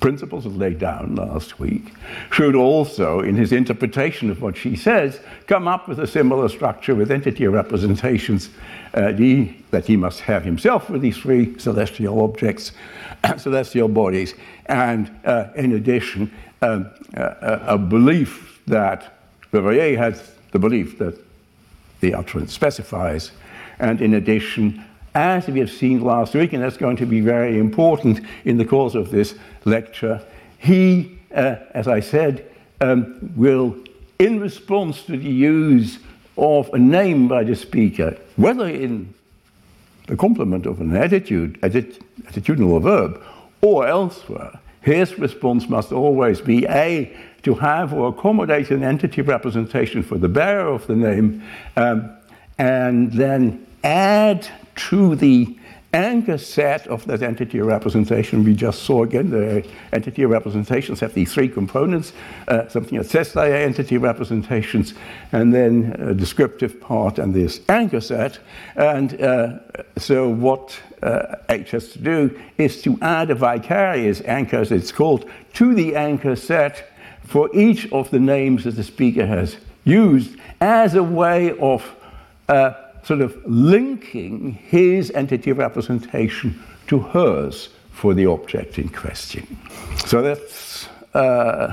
principles 0.00 0.46
laid 0.46 0.78
down 0.78 1.14
last 1.14 1.58
week, 1.58 1.94
should 2.30 2.54
also, 2.54 3.20
in 3.20 3.34
his 3.34 3.52
interpretation 3.52 4.30
of 4.30 4.42
what 4.42 4.56
she 4.56 4.76
says, 4.76 5.20
come 5.46 5.66
up 5.66 5.88
with 5.88 5.98
a 5.98 6.06
similar 6.06 6.48
structure 6.48 6.94
with 6.94 7.10
entity 7.10 7.46
representations 7.46 8.50
uh, 8.94 9.12
the, 9.12 9.52
that 9.70 9.86
he 9.86 9.96
must 9.96 10.20
have 10.20 10.44
himself 10.44 10.86
for 10.86 10.98
these 10.98 11.16
three 11.16 11.58
celestial 11.58 12.22
objects, 12.22 12.72
celestial 13.36 13.88
bodies, 13.88 14.34
and 14.66 15.10
uh, 15.24 15.48
in 15.56 15.72
addition, 15.72 16.30
um, 16.62 16.90
a, 17.14 17.60
a, 17.66 17.78
belief 17.78 18.60
that 18.66 19.18
Leverrier 19.52 19.96
has 19.96 20.32
the 20.52 20.58
belief 20.58 20.98
that 20.98 21.18
the 22.00 22.14
utterance 22.14 22.52
specifies, 22.52 23.32
and 23.78 24.00
in 24.00 24.14
addition, 24.14 24.82
as 25.16 25.46
we 25.48 25.58
have 25.60 25.70
seen 25.70 26.02
last 26.02 26.34
week, 26.34 26.52
and 26.52 26.62
that's 26.62 26.76
going 26.76 26.98
to 26.98 27.06
be 27.06 27.22
very 27.22 27.58
important 27.58 28.20
in 28.44 28.58
the 28.58 28.64
course 28.66 28.94
of 28.94 29.10
this 29.10 29.34
lecture, 29.64 30.22
he, 30.58 31.18
uh, 31.34 31.56
as 31.70 31.88
I 31.88 32.00
said, 32.00 32.46
um, 32.82 33.32
will, 33.34 33.74
in 34.18 34.38
response 34.40 35.04
to 35.04 35.16
the 35.16 35.30
use 35.30 35.98
of 36.36 36.68
a 36.74 36.78
name 36.78 37.28
by 37.28 37.44
the 37.44 37.56
speaker, 37.56 38.18
whether 38.36 38.68
in 38.68 39.14
the 40.06 40.16
complement 40.16 40.66
of 40.66 40.82
an 40.82 40.94
attitude, 40.94 41.58
attitudinal 41.62 42.02
attitudinal 42.26 42.82
verb, 42.82 43.22
or 43.62 43.88
elsewhere, 43.88 44.60
his 44.82 45.18
response 45.18 45.66
must 45.66 45.92
always 45.92 46.42
be 46.42 46.66
A, 46.66 47.16
to 47.42 47.54
have 47.54 47.94
or 47.94 48.08
accommodate 48.08 48.70
an 48.70 48.82
entity 48.82 49.22
representation 49.22 50.02
for 50.02 50.18
the 50.18 50.28
bearer 50.28 50.68
of 50.68 50.86
the 50.86 50.94
name, 50.94 51.42
um, 51.76 52.10
and 52.58 53.12
then 53.14 53.66
add 53.82 54.46
to 54.76 55.14
the 55.16 55.56
anchor 55.96 56.36
set 56.36 56.86
of 56.88 57.04
that 57.06 57.22
entity 57.22 57.60
representation. 57.60 58.44
We 58.44 58.54
just 58.54 58.82
saw 58.82 59.04
again 59.04 59.30
the 59.30 59.66
entity 59.92 60.24
representations 60.26 61.00
have 61.00 61.14
these 61.14 61.32
three 61.32 61.48
components 61.48 62.12
uh, 62.48 62.68
something 62.68 62.98
that 62.98 63.08
says 63.08 63.32
they 63.32 63.52
are 63.52 63.66
entity 63.66 63.96
representations, 63.96 64.94
and 65.32 65.54
then 65.54 65.96
a 65.98 66.14
descriptive 66.14 66.80
part 66.80 67.18
and 67.18 67.34
this 67.34 67.60
anchor 67.68 68.00
set. 68.00 68.38
And 68.76 69.20
uh, 69.20 69.58
so, 69.96 70.28
what 70.28 70.78
uh, 71.02 71.36
H 71.48 71.70
has 71.70 71.92
to 71.92 71.98
do 71.98 72.40
is 72.58 72.82
to 72.82 72.98
add 73.00 73.30
a 73.30 73.34
vicarious 73.34 74.20
anchor, 74.22 74.58
as 74.58 74.72
it's 74.72 74.92
called, 74.92 75.28
to 75.54 75.74
the 75.74 75.96
anchor 75.96 76.36
set 76.36 76.90
for 77.24 77.48
each 77.54 77.90
of 77.90 78.10
the 78.10 78.20
names 78.20 78.64
that 78.64 78.76
the 78.76 78.84
speaker 78.84 79.26
has 79.26 79.56
used 79.84 80.36
as 80.60 80.94
a 80.94 81.02
way 81.02 81.56
of 81.58 81.82
uh, 82.48 82.72
sort 83.06 83.20
of 83.20 83.40
linking 83.46 84.52
his 84.52 85.12
entity 85.12 85.52
representation 85.52 86.60
to 86.88 86.98
hers 86.98 87.68
for 87.92 88.14
the 88.14 88.26
object 88.26 88.80
in 88.80 88.88
question. 88.88 89.46
So 90.06 90.22
that's 90.22 90.88
uh, 91.14 91.72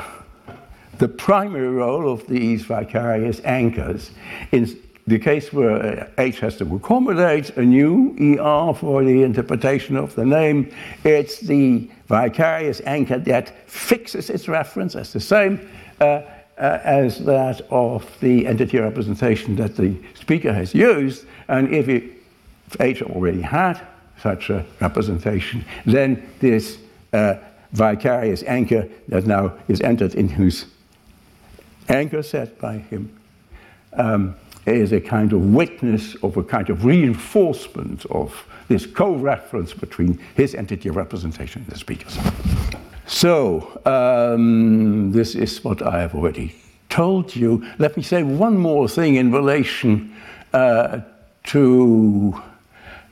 the 1.00 1.08
primary 1.08 1.70
role 1.70 2.08
of 2.12 2.28
these 2.28 2.64
vicarious 2.66 3.42
anchors. 3.46 4.12
In 4.52 4.80
the 5.08 5.18
case 5.18 5.52
where 5.52 6.08
H 6.20 6.40
has 6.42 6.58
to 6.58 6.76
accommodate 6.76 7.50
a 7.58 7.64
new 7.64 8.16
ER 8.22 8.76
for 8.76 9.04
the 9.04 9.24
interpretation 9.24 9.98
of 9.98 10.14
the 10.14 10.26
name, 10.26 10.72
it's 11.04 11.40
the 11.40 11.90
vicarious 12.10 12.80
anchor 12.86 13.18
that 13.18 13.68
fixes 13.68 14.30
its 14.30 14.48
reference 14.48 14.96
as 14.96 15.12
the 15.12 15.20
same. 15.20 15.68
Uh, 16.00 16.22
uh, 16.64 16.80
as 16.86 17.20
that 17.26 17.60
of 17.70 18.08
the 18.22 18.48
entity 18.48 18.80
representation 18.80 19.58
that 19.58 19.76
the 19.76 19.96
speaker 20.14 20.54
has 20.54 20.74
used. 20.74 21.26
And 21.50 21.74
if, 21.76 21.90
it, 21.90 22.04
if 22.68 22.80
H 22.80 23.02
already 23.02 23.42
had 23.42 23.86
such 24.22 24.50
a 24.50 24.66
representation, 24.80 25.66
then 25.86 26.26
this 26.40 26.78
uh, 27.12 27.36
vicarious 27.74 28.44
anchor 28.44 28.88
that 29.10 29.28
now 29.28 29.58
is 29.68 29.82
entered 29.82 30.16
in 30.16 30.30
whose 30.30 30.66
anchor 31.90 32.24
set 32.24 32.58
by 32.60 32.78
him 32.78 33.14
um, 33.98 34.34
is 34.66 34.94
a 34.94 35.02
kind 35.02 35.34
of 35.34 35.54
witness 35.54 36.16
of 36.24 36.38
a 36.38 36.44
kind 36.44 36.70
of 36.70 36.86
reinforcement 36.86 38.06
of 38.06 38.48
this 38.70 38.86
co-reference 38.86 39.74
between 39.74 40.18
his 40.36 40.56
entity 40.56 40.90
representation 40.90 41.64
and 41.64 41.72
the 41.72 41.78
speaker's. 41.78 42.18
So, 43.14 43.80
um, 43.86 45.12
this 45.12 45.36
is 45.36 45.64
what 45.64 45.84
I 45.84 46.02
have 46.02 46.16
already 46.16 46.56
told 46.90 47.36
you. 47.36 47.64
Let 47.78 47.96
me 47.96 48.02
say 48.02 48.24
one 48.24 48.58
more 48.58 48.90
thing 48.90 49.16
in 49.16 49.32
relation 49.32 50.16
uh, 50.52 51.02
to 51.44 52.42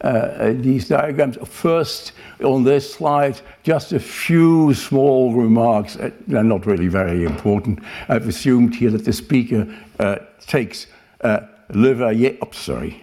uh, 0.02 0.54
these 0.54 0.88
diagrams. 0.88 1.38
First, 1.48 2.14
on 2.44 2.64
this 2.64 2.92
slide, 2.92 3.40
just 3.62 3.94
a 3.94 4.00
few 4.00 4.74
small 4.74 5.34
remarks. 5.34 5.96
Uh, 5.98 6.10
they're 6.26 6.44
not 6.44 6.66
really 6.66 6.88
very 6.88 7.24
important. 7.24 7.80
I've 8.10 8.28
assumed 8.28 8.74
here 8.74 8.90
that 8.90 9.06
the 9.06 9.14
speaker 9.14 9.68
uh, 10.00 10.16
takes 10.48 10.88
uh, 11.22 11.42
Leverrier. 11.70 12.40
Oh, 12.42 12.50
sorry. 12.52 13.00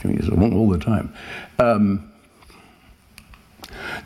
Doing 0.00 0.16
this 0.16 0.28
all 0.28 0.70
the 0.70 0.78
time. 0.78 1.12
Um, 1.58 2.11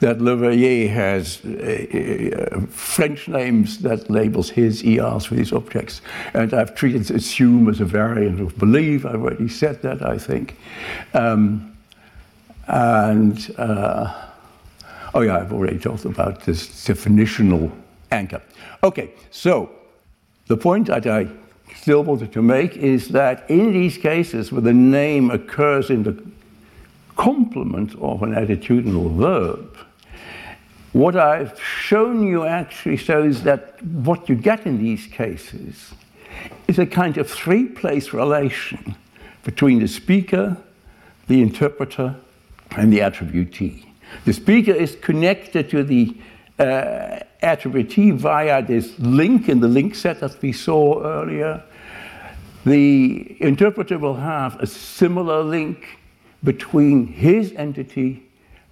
that 0.01 0.19
Leverrier 0.19 0.89
has 0.91 1.41
uh, 1.45 2.57
uh, 2.57 2.61
French 2.67 3.29
names 3.29 3.79
that 3.79 4.11
labels 4.11 4.51
his 4.51 4.85
ERs 4.85 5.25
for 5.25 5.35
these 5.35 5.53
objects. 5.53 6.01
And 6.35 6.53
I've 6.53 6.75
treated 6.75 7.11
assume 7.11 7.69
as 7.69 7.81
a 7.81 7.85
variant 7.85 8.41
of 8.41 8.59
believe. 8.59 9.07
I've 9.07 9.23
already 9.23 9.49
said 9.49 9.83
that, 9.83 10.03
I 10.03 10.19
think. 10.19 10.57
Um, 11.15 11.77
and, 12.67 13.55
uh, 13.59 14.13
oh 15.15 15.21
yeah, 15.21 15.39
I've 15.39 15.53
already 15.53 15.79
talked 15.79 16.05
about 16.05 16.45
this 16.45 16.67
definitional 16.87 17.71
anchor. 18.11 18.43
Okay, 18.83 19.11
so 19.31 19.71
the 20.47 20.57
point 20.57 20.89
that 20.89 21.07
I 21.07 21.29
still 21.75 22.03
wanted 22.03 22.33
to 22.33 22.43
make 22.43 22.77
is 22.77 23.09
that 23.09 23.49
in 23.49 23.73
these 23.73 23.99
cases 23.99 24.51
where 24.51 24.63
the 24.63 24.73
name 24.73 25.31
occurs 25.31 25.91
in 25.91 26.03
the 26.03 26.13
complement 27.17 27.95
of 27.97 28.23
an 28.23 28.35
attitudinal 28.35 29.15
verb. 29.17 29.77
What 30.93 31.17
I've 31.17 31.61
shown 31.61 32.27
you 32.27 32.45
actually 32.45 32.97
shows 32.97 33.43
that 33.43 33.83
what 33.83 34.29
you 34.29 34.35
get 34.35 34.67
in 34.67 34.79
these 34.79 35.07
cases 35.07 35.93
is 36.69 36.79
a 36.79 36.87
kind 36.87 37.19
of 37.19 37.29
three 37.29 37.67
place 37.67 38.13
relation 38.13 38.95
between 39.45 39.81
the 39.81 39.89
speaker, 39.89 40.57
the 41.27 41.43
interpreter, 41.43 42.17
and 42.77 42.93
the 42.93 43.01
attributee. 43.01 43.85
The 44.25 44.33
speaker 44.33 44.73
is 44.73 44.97
connected 44.97 45.69
to 45.71 45.83
the 45.83 46.17
uh, 46.59 47.21
attributee 47.43 48.15
via 48.15 48.63
this 48.63 48.99
link 48.99 49.49
in 49.49 49.61
the 49.61 49.69
link 49.69 49.95
set 49.95 50.21
that 50.21 50.41
we 50.41 50.53
saw 50.53 51.03
earlier. 51.03 51.63
The 52.65 53.37
interpreter 53.41 53.99
will 53.99 54.17
have 54.17 54.59
a 54.61 54.67
similar 54.67 55.43
link 55.43 55.99
between 56.47 57.09
his 57.09 57.53
entity 57.57 58.23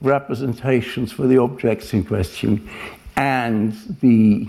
representations 0.01 1.11
for 1.11 1.27
the 1.27 1.37
objects 1.37 1.93
in 1.93 2.05
question 2.05 2.71
and 3.17 3.73
the 4.01 4.49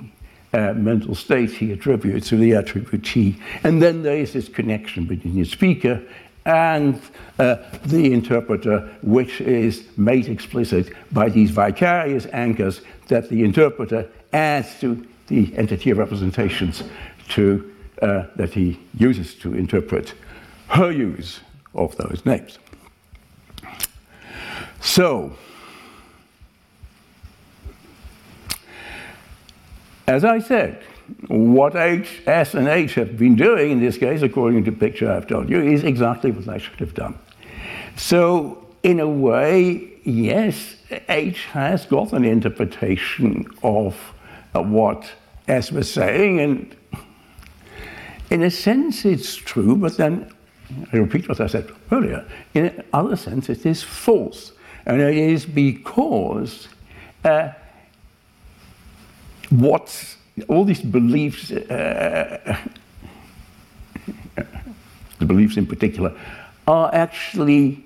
uh, 0.54 0.74
mental 0.74 1.16
state 1.16 1.50
he 1.50 1.72
attributes 1.72 2.30
to 2.30 2.38
the 2.38 2.52
attributee. 2.52 3.36
And 3.64 3.82
then 3.82 4.04
there 4.04 4.16
is 4.16 4.34
this 4.34 4.48
connection 4.48 5.06
between 5.06 5.36
the 5.36 5.44
speaker 5.44 6.02
and 6.46 7.02
uh, 7.40 7.56
the 7.86 8.14
interpreter, 8.14 8.88
which 9.02 9.42
is 9.42 9.88
made 9.98 10.30
explicit 10.30 10.94
by 11.12 11.30
these 11.30 11.50
vicarious 11.50 12.28
anchors 12.32 12.82
that 13.08 13.28
the 13.30 13.44
interpreter 13.44 14.08
adds 14.34 14.80
to 14.82 15.06
the 15.28 15.52
entity 15.58 15.92
representations 15.94 16.84
to, 17.30 17.74
uh, 18.04 18.26
that 18.36 18.54
he 18.54 18.80
uses 19.00 19.34
to 19.34 19.56
interpret 19.56 20.14
her 20.68 20.92
use 20.92 21.40
of 21.74 21.96
those 21.98 22.22
names. 22.26 22.60
So, 24.86 25.36
as 30.06 30.24
I 30.24 30.38
said, 30.38 30.84
what 31.28 31.76
H, 31.76 32.22
S, 32.28 32.54
and 32.54 32.68
H 32.68 32.94
have 32.94 33.18
been 33.18 33.36
doing 33.36 33.72
in 33.72 33.80
this 33.80 33.98
case, 33.98 34.22
according 34.22 34.64
to 34.64 34.72
the 34.72 34.78
picture 34.78 35.12
I've 35.12 35.26
told 35.26 35.50
you, 35.50 35.60
is 35.60 35.84
exactly 35.84 36.30
what 36.30 36.48
I 36.48 36.60
should 36.60 36.80
have 36.80 36.94
done. 36.94 37.18
So, 37.98 38.64
in 38.84 39.00
a 39.00 39.08
way, 39.08 39.92
yes, 40.04 40.76
H 41.10 41.46
has 41.46 41.88
got 41.88 42.14
an 42.14 42.24
interpretation 42.24 43.48
of 43.64 43.98
uh, 44.54 44.62
what 44.62 45.12
S 45.48 45.72
was 45.72 45.92
saying, 45.92 46.40
and 46.40 46.76
in 48.30 48.44
a 48.44 48.52
sense 48.52 49.04
it's 49.04 49.36
true, 49.36 49.76
but 49.76 49.98
then 49.98 50.32
I 50.94 50.98
repeat 50.98 51.28
what 51.28 51.42
I 51.42 51.48
said 51.48 51.72
earlier. 51.92 52.24
In 52.54 52.84
another 52.94 53.16
sense, 53.16 53.50
it 53.50 53.66
is 53.66 53.82
false. 53.82 54.52
And 54.86 55.02
it 55.02 55.18
is 55.18 55.46
because 55.46 56.68
uh, 57.24 57.50
what 59.50 60.16
all 60.48 60.66
these 60.66 60.82
beliefs, 60.82 61.52
uh, 61.52 62.58
the 65.20 65.26
beliefs 65.26 65.58
in 65.58 65.66
particular, 65.66 66.14
are 66.68 66.94
actually 66.94 67.84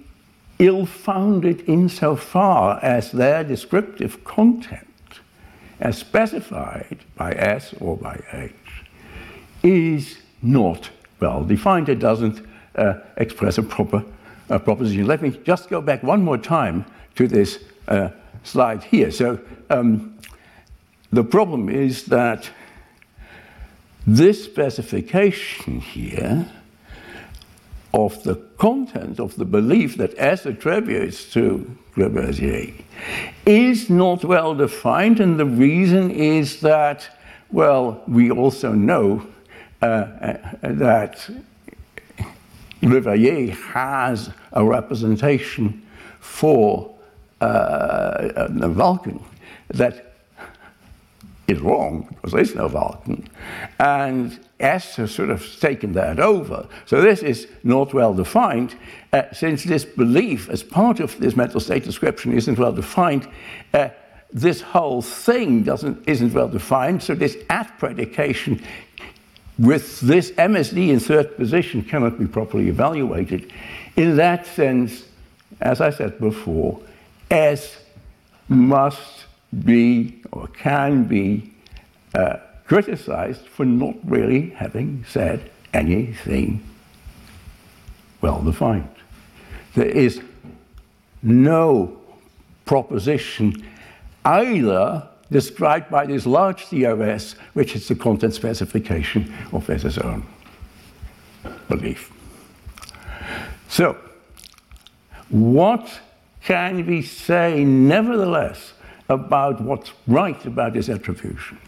ill 0.58 0.86
founded 0.86 1.64
insofar 1.68 2.80
as 2.84 3.12
their 3.12 3.44
descriptive 3.44 4.24
content 4.24 4.86
as 5.80 5.98
specified 5.98 7.00
by 7.16 7.32
S 7.34 7.74
or 7.80 7.96
by 7.98 8.22
H 8.34 8.54
is 9.64 10.18
not 10.42 10.90
well 11.20 11.44
defined. 11.44 11.90
It 11.90 12.00
doesn't 12.00 12.46
uh, 12.76 12.96
express 13.18 13.58
a 13.58 13.64
proper 13.64 14.04
uh, 14.50 14.60
proposition. 14.60 15.08
Let 15.08 15.22
me 15.22 15.32
just 15.44 15.70
go 15.70 15.82
back 15.82 16.04
one 16.04 16.24
more 16.24 16.38
time 16.38 16.86
to 17.16 17.28
this 17.28 17.60
uh, 17.88 18.10
slide 18.44 18.84
here. 18.84 19.12
So 19.12 19.40
um, 19.70 20.18
the 21.12 21.24
problem 21.24 21.70
is 21.70 22.06
that 22.06 22.50
this 24.08 24.44
specification 24.44 25.80
here 25.80 26.48
of 27.94 28.24
the 28.24 28.36
content 28.58 29.20
of 29.20 29.36
the 29.36 29.46
belief 29.46 29.98
that 29.98 30.14
S 30.18 30.46
attributes 30.46 31.32
to 31.34 31.76
Lavoisier 31.96 32.74
is 33.46 33.90
not 33.90 34.24
well 34.24 34.56
defined, 34.56 35.20
and 35.20 35.40
the 35.40 35.46
reason 35.46 36.12
is 36.12 36.62
that, 36.62 37.10
well, 37.52 38.04
we 38.08 38.32
also 38.32 38.74
know 38.74 39.26
uh, 39.82 39.86
uh, 39.86 40.38
that 40.62 41.30
Leverrier 42.82 43.52
has 43.52 44.30
a 44.54 44.64
representation 44.64 45.86
for 46.20 46.96
uh, 47.42 48.48
the 48.50 48.68
Vulcan 48.68 49.24
that 49.70 50.14
is 51.48 51.60
wrong 51.60 52.08
because 52.10 52.34
there's 52.34 52.56
no 52.56 52.68
Vulcan. 52.68 53.28
And 53.80 54.40
S 54.60 54.98
has 54.98 55.12
sort 55.14 55.30
of 55.30 55.60
taken 55.60 55.94
that 55.94 56.20
over. 56.20 56.68
So 56.86 57.02
this 57.02 57.24
is 57.24 57.48
not 57.64 57.94
well 57.94 58.14
defined. 58.14 58.76
Uh, 59.14 59.24
since 59.32 59.64
this 59.64 59.86
belief, 59.86 60.50
as 60.50 60.64
part 60.64 61.00
of 61.00 61.18
this 61.20 61.36
mental 61.36 61.60
state 61.60 61.84
description, 61.84 62.34
isn't 62.34 62.60
well 62.60 62.74
defined, 62.74 63.28
uh, 63.74 63.90
this 64.32 64.62
whole 64.62 65.02
thing 65.02 65.64
doesn't, 65.64 66.08
isn't 66.08 66.34
well 66.34 66.50
defined. 66.50 67.02
So 67.02 67.16
this 67.16 67.38
at 67.50 67.78
predication 67.80 68.62
with 69.60 70.00
this 70.00 70.32
MSD 70.32 70.88
in 70.88 71.00
third 71.02 71.36
position 71.36 71.84
cannot 71.84 72.18
be 72.18 72.26
properly 72.26 72.70
evaluated. 72.70 73.52
In 73.98 74.16
that 74.16 74.48
sense, 74.48 75.04
as 75.60 75.82
I 75.82 75.90
said 75.90 76.18
before, 76.18 76.80
S 77.30 77.78
must 78.48 79.26
be 79.66 80.22
or 80.32 80.48
can 80.48 81.04
be 81.04 81.52
uh, 82.16 82.38
criticized 82.66 83.46
for 83.48 83.66
not 83.66 83.96
really 84.06 84.52
having 84.52 85.04
said 85.10 85.52
anything 85.74 86.64
well 88.22 88.42
defined. 88.42 88.90
There 89.76 89.86
is 89.86 90.22
no 91.22 91.98
proposition 92.66 93.66
either 94.24 95.09
described 95.32 95.90
by 95.90 96.06
this 96.06 96.26
large 96.26 96.66
COS, 96.70 97.36
which 97.54 97.76
is 97.76 97.88
the 97.88 97.96
content 97.96 98.34
specification 98.34 99.34
of 99.52 99.68
Hesse's 99.68 99.98
own 99.98 100.26
belief. 101.68 102.12
So, 103.68 103.98
what 105.30 106.00
can 106.42 106.86
we 106.86 107.02
say, 107.02 107.64
nevertheless, 107.64 108.74
about 109.08 109.62
what's 109.62 109.92
right 110.08 110.44
about 110.46 110.74
this 110.74 110.90
attribution? 110.90 111.60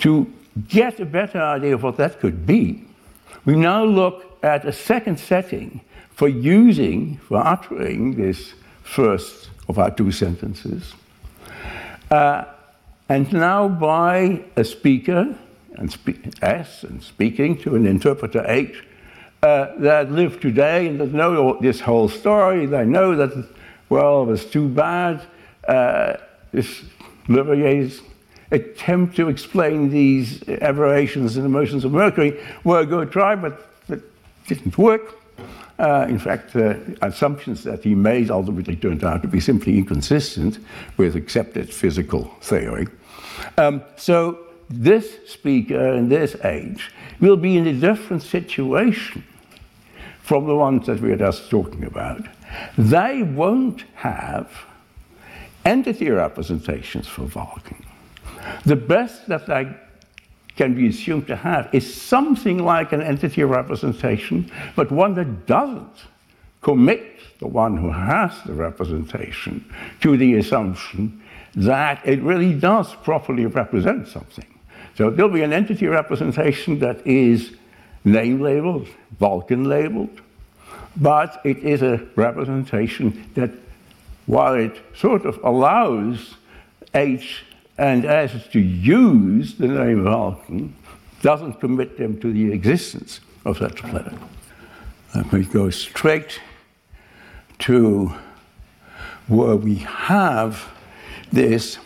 To 0.00 0.32
get 0.68 1.00
a 1.00 1.04
better 1.04 1.40
idea 1.40 1.74
of 1.74 1.82
what 1.82 1.96
that 1.96 2.20
could 2.20 2.46
be, 2.46 2.84
we 3.44 3.56
now 3.56 3.84
look 3.84 4.38
at 4.44 4.64
a 4.64 4.72
second 4.72 5.18
setting 5.18 5.80
for 6.14 6.28
using, 6.28 7.16
for 7.18 7.38
uttering 7.38 8.14
this 8.14 8.54
first 8.82 9.50
of 9.68 9.78
our 9.78 9.90
two 9.90 10.12
sentences. 10.12 10.94
Uh, 12.10 12.44
and 13.08 13.32
now 13.32 13.68
by 13.68 14.44
a 14.56 14.64
speaker, 14.64 15.36
and 15.76 15.90
spe- 15.92 16.42
S, 16.42 16.84
and 16.84 17.02
speaking 17.02 17.56
to 17.58 17.74
an 17.74 17.86
interpreter 17.86 18.44
H, 18.46 18.84
uh, 19.42 19.72
that 19.78 20.10
live 20.10 20.40
today 20.40 20.86
and 20.86 20.98
that 21.00 21.12
know 21.12 21.58
this 21.60 21.80
whole 21.80 22.08
story. 22.08 22.64
They 22.64 22.86
know 22.86 23.14
that, 23.14 23.46
well, 23.90 24.22
it 24.22 24.26
was 24.26 24.46
too 24.46 24.68
bad. 24.68 25.22
Uh, 25.68 26.14
this 26.52 26.82
Leverrier's 27.28 28.00
attempt 28.50 29.16
to 29.16 29.28
explain 29.28 29.90
these 29.90 30.48
aberrations 30.48 31.36
in 31.36 31.42
the 31.42 31.48
motions 31.48 31.84
of 31.84 31.92
Mercury 31.92 32.40
were 32.62 32.80
a 32.80 32.86
good 32.86 33.10
try, 33.10 33.34
but 33.34 33.68
it 33.88 34.02
didn't 34.46 34.78
work. 34.78 35.18
Uh, 35.78 36.06
in 36.08 36.18
fact, 36.18 36.54
assumptions 37.02 37.64
that 37.64 37.82
he 37.82 37.94
made 37.94 38.30
ultimately 38.30 38.76
turned 38.76 39.02
out 39.02 39.22
to 39.22 39.28
be 39.28 39.40
simply 39.40 39.76
inconsistent 39.76 40.58
with 40.96 41.16
accepted 41.16 41.72
physical 41.72 42.24
theory. 42.40 42.86
Um, 43.58 43.82
so, 43.96 44.38
this 44.70 45.18
speaker 45.26 45.94
in 45.94 46.08
this 46.08 46.36
age 46.44 46.92
will 47.20 47.36
be 47.36 47.56
in 47.56 47.66
a 47.66 47.72
different 47.72 48.22
situation 48.22 49.24
from 50.22 50.46
the 50.46 50.54
ones 50.54 50.86
that 50.86 51.00
we 51.00 51.12
are 51.12 51.16
just 51.16 51.50
talking 51.50 51.84
about. 51.84 52.22
They 52.78 53.22
won't 53.22 53.84
have 53.96 54.50
entity 55.64 56.10
representations 56.10 57.08
for 57.08 57.24
Vulcan. 57.24 57.84
The 58.64 58.76
best 58.76 59.28
that 59.28 59.46
they 59.46 59.74
can 60.56 60.74
be 60.74 60.88
assumed 60.88 61.26
to 61.26 61.36
have 61.36 61.68
is 61.72 61.94
something 61.94 62.58
like 62.58 62.92
an 62.92 63.02
entity 63.02 63.42
representation, 63.42 64.50
but 64.76 64.90
one 64.90 65.14
that 65.14 65.46
doesn't 65.46 66.04
commit 66.62 67.18
the 67.40 67.46
one 67.46 67.76
who 67.76 67.90
has 67.90 68.32
the 68.46 68.52
representation 68.52 69.64
to 70.00 70.16
the 70.16 70.34
assumption 70.34 71.20
that 71.54 72.00
it 72.06 72.20
really 72.22 72.54
does 72.54 72.94
properly 72.96 73.46
represent 73.46 74.08
something. 74.08 74.46
So 74.96 75.10
there'll 75.10 75.30
be 75.30 75.42
an 75.42 75.52
entity 75.52 75.86
representation 75.86 76.78
that 76.80 77.04
is 77.06 77.52
name 78.04 78.40
labeled, 78.40 78.88
Vulcan 79.18 79.64
labeled, 79.64 80.20
but 80.96 81.40
it 81.44 81.58
is 81.58 81.82
a 81.82 82.06
representation 82.14 83.28
that, 83.34 83.50
while 84.26 84.54
it 84.54 84.80
sort 84.94 85.24
of 85.24 85.42
allows 85.42 86.36
H 86.94 87.44
and 87.78 88.04
as 88.04 88.46
to 88.48 88.60
use 88.60 89.54
the 89.54 89.68
name 89.68 90.04
Vulcan, 90.04 90.74
doesn't 91.22 91.54
commit 91.60 91.96
them 91.98 92.20
to 92.20 92.32
the 92.32 92.52
existence 92.52 93.20
of 93.44 93.58
such 93.58 93.80
a 93.80 93.88
planet. 93.88 94.14
Let 95.14 95.32
me 95.32 95.44
go 95.44 95.70
straight 95.70 96.40
to 97.60 98.12
where 99.28 99.56
we 99.56 99.76
have 99.76 100.68
this 101.32 101.78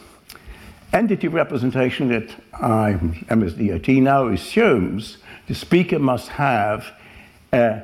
entity 0.92 1.28
representation 1.28 2.08
that 2.08 2.30
I, 2.54 2.94
MSDIT 3.28 4.02
now 4.02 4.28
assumes 4.28 5.18
the 5.46 5.54
speaker 5.54 5.98
must 5.98 6.28
have 6.28 6.92
uh, 7.52 7.80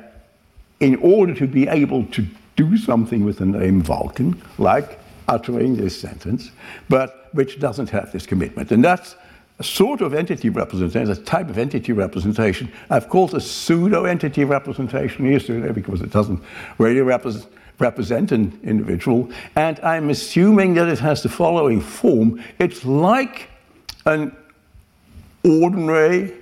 in 0.79 0.97
order 0.97 1.33
to 1.35 1.47
be 1.47 1.67
able 1.67 2.05
to 2.07 2.25
do 2.55 2.77
something 2.77 3.25
with 3.25 3.37
the 3.37 3.45
name 3.45 3.81
Vulcan, 3.81 4.41
like 4.57 4.99
uttering 5.27 5.75
this 5.75 5.99
sentence, 5.99 6.51
but 6.89 7.29
which 7.33 7.59
doesn't 7.59 7.89
have 7.89 8.11
this 8.11 8.25
commitment. 8.25 8.71
And 8.71 8.83
that's 8.83 9.15
a 9.59 9.63
sort 9.63 10.01
of 10.01 10.13
entity 10.13 10.49
representation, 10.49 11.09
a 11.11 11.15
type 11.15 11.49
of 11.49 11.57
entity 11.57 11.93
representation. 11.93 12.71
I've 12.89 13.09
called 13.09 13.33
a 13.33 13.41
pseudo 13.41 14.05
entity 14.05 14.43
representation 14.43 15.25
here 15.25 15.73
because 15.73 16.01
it 16.01 16.11
doesn't 16.11 16.41
really 16.77 17.01
represent, 17.01 17.47
represent 17.79 18.31
an 18.31 18.59
individual. 18.63 19.29
And 19.55 19.79
I'm 19.79 20.09
assuming 20.09 20.73
that 20.75 20.89
it 20.89 20.99
has 20.99 21.23
the 21.23 21.29
following 21.29 21.79
form 21.79 22.43
it's 22.59 22.85
like 22.85 23.49
an 24.05 24.35
ordinary 25.43 26.33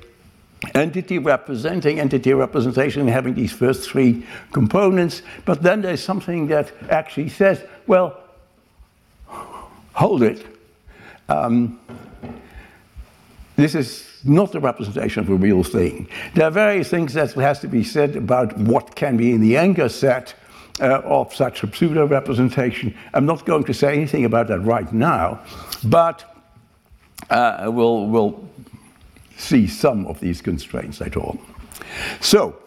entity 0.75 1.19
representing 1.19 1.99
entity 1.99 2.33
representation 2.33 3.07
having 3.07 3.33
these 3.33 3.51
first 3.51 3.89
three 3.89 4.25
components, 4.53 5.21
but 5.45 5.61
then 5.61 5.81
there's 5.81 6.01
something 6.01 6.47
that 6.47 6.71
actually 6.89 7.29
says, 7.29 7.63
well, 7.85 8.22
hold 10.03 10.21
it. 10.21 10.45
Um, 11.29 11.79
this 13.55 13.73
is 13.73 14.05
not 14.25 14.53
a 14.53 14.59
representation 14.59 15.23
of 15.23 15.29
a 15.29 15.35
real 15.35 15.63
thing. 15.63 16.09
There 16.35 16.45
are 16.45 16.51
various 16.51 16.89
things 16.89 17.13
that 17.13 17.31
has 17.31 17.59
to 17.61 17.69
be 17.69 17.85
said 17.85 18.17
about 18.17 18.57
what 18.57 18.95
can 18.95 19.15
be 19.15 19.31
in 19.31 19.39
the 19.39 19.55
Anchor 19.55 19.87
set 19.87 20.35
uh, 20.81 20.99
of 21.05 21.33
such 21.33 21.63
a 21.63 21.73
pseudo 21.73 22.05
representation. 22.05 22.93
I'm 23.13 23.25
not 23.25 23.45
going 23.45 23.63
to 23.63 23.73
say 23.73 23.93
anything 23.93 24.25
about 24.25 24.49
that 24.49 24.59
right 24.59 24.91
now, 24.91 25.39
but 25.85 26.25
uh, 27.29 27.71
we'll, 27.71 28.07
we'll 28.07 28.49
see 29.37 29.67
some 29.67 30.05
of 30.07 30.19
these 30.19 30.41
constraints 30.41 30.99
later 30.99 31.21
on. 31.21 31.39
So, 32.19 32.57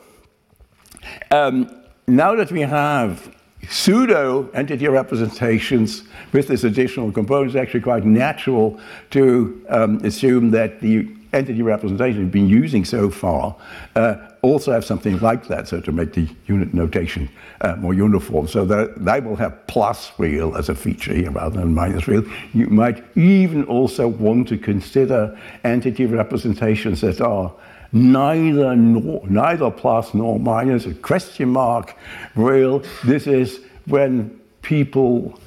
um, 1.30 1.82
now 2.06 2.34
that 2.34 2.50
we 2.50 2.62
have 2.62 3.35
pseudo 3.68 4.48
entity 4.50 4.88
representations 4.88 6.04
with 6.32 6.48
this 6.48 6.64
additional 6.64 7.12
component, 7.12 7.50
is 7.50 7.56
actually 7.56 7.80
quite 7.80 8.04
natural 8.04 8.78
to 9.10 9.64
um, 9.68 9.96
assume 10.04 10.50
that 10.50 10.80
the 10.80 11.08
entity 11.32 11.62
representation 11.62 12.22
we've 12.22 12.32
been 12.32 12.48
using 12.48 12.84
so 12.84 13.10
far 13.10 13.54
uh, 13.94 14.16
also 14.42 14.72
have 14.72 14.84
something 14.84 15.18
like 15.18 15.46
that, 15.48 15.68
so 15.68 15.80
to 15.80 15.92
make 15.92 16.12
the 16.12 16.28
unit 16.46 16.72
notation 16.72 17.28
uh, 17.60 17.76
more 17.76 17.94
uniform. 17.94 18.46
So 18.46 18.64
that 18.64 19.04
they 19.04 19.20
will 19.20 19.36
have 19.36 19.66
plus 19.66 20.12
real 20.18 20.56
as 20.56 20.68
a 20.68 20.74
feature 20.74 21.14
here 21.14 21.30
rather 21.30 21.60
than 21.60 21.74
minus 21.74 22.08
real. 22.08 22.24
You 22.54 22.68
might 22.68 23.04
even 23.16 23.64
also 23.64 24.08
want 24.08 24.48
to 24.48 24.58
consider 24.58 25.38
entity 25.64 26.06
representations 26.06 27.00
that 27.00 27.20
are 27.20 27.52
neither 27.92 28.76
nor, 28.76 29.26
neither 29.28 29.70
plus 29.70 30.14
nor 30.14 30.38
minus, 30.38 30.86
a 30.86 30.94
question 30.94 31.50
mark 31.50 31.96
real. 32.34 32.82
This 33.04 33.26
is 33.26 33.60
when 33.86 34.40
people 34.62 35.38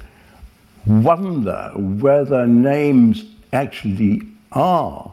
wonder 0.86 1.72
whether 1.76 2.46
names 2.46 3.24
actually 3.52 4.22
are 4.52 5.12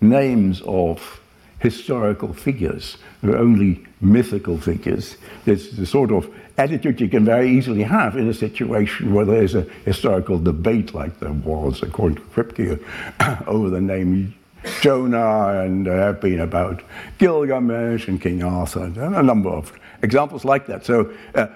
names 0.00 0.62
of 0.62 1.20
historical 1.58 2.32
figures 2.32 2.98
or 3.22 3.36
only 3.36 3.84
mythical 4.00 4.58
figures. 4.58 5.16
It's 5.44 5.72
the 5.72 5.86
sort 5.86 6.12
of 6.12 6.32
attitude 6.56 7.00
you 7.00 7.08
can 7.08 7.24
very 7.24 7.50
easily 7.50 7.82
have 7.82 8.16
in 8.16 8.28
a 8.28 8.34
situation 8.34 9.12
where 9.12 9.24
there's 9.24 9.54
a 9.54 9.62
historical 9.84 10.38
debate 10.38 10.94
like 10.94 11.18
there 11.20 11.32
was, 11.32 11.82
according 11.82 12.16
to 12.16 12.22
Kripke, 12.22 13.46
over 13.46 13.70
the 13.70 13.80
name 13.80 14.34
Jonah, 14.80 15.62
and 15.62 15.86
there 15.86 15.98
have 15.98 16.20
been 16.20 16.40
about 16.40 16.82
Gilgamesh 17.18 18.08
and 18.08 18.20
King 18.20 18.42
Arthur, 18.42 18.84
and 18.84 19.16
a 19.16 19.22
number 19.22 19.50
of 19.50 19.72
examples 20.02 20.44
like 20.44 20.66
that. 20.66 20.84
So, 20.84 21.12
uh, 21.34 21.46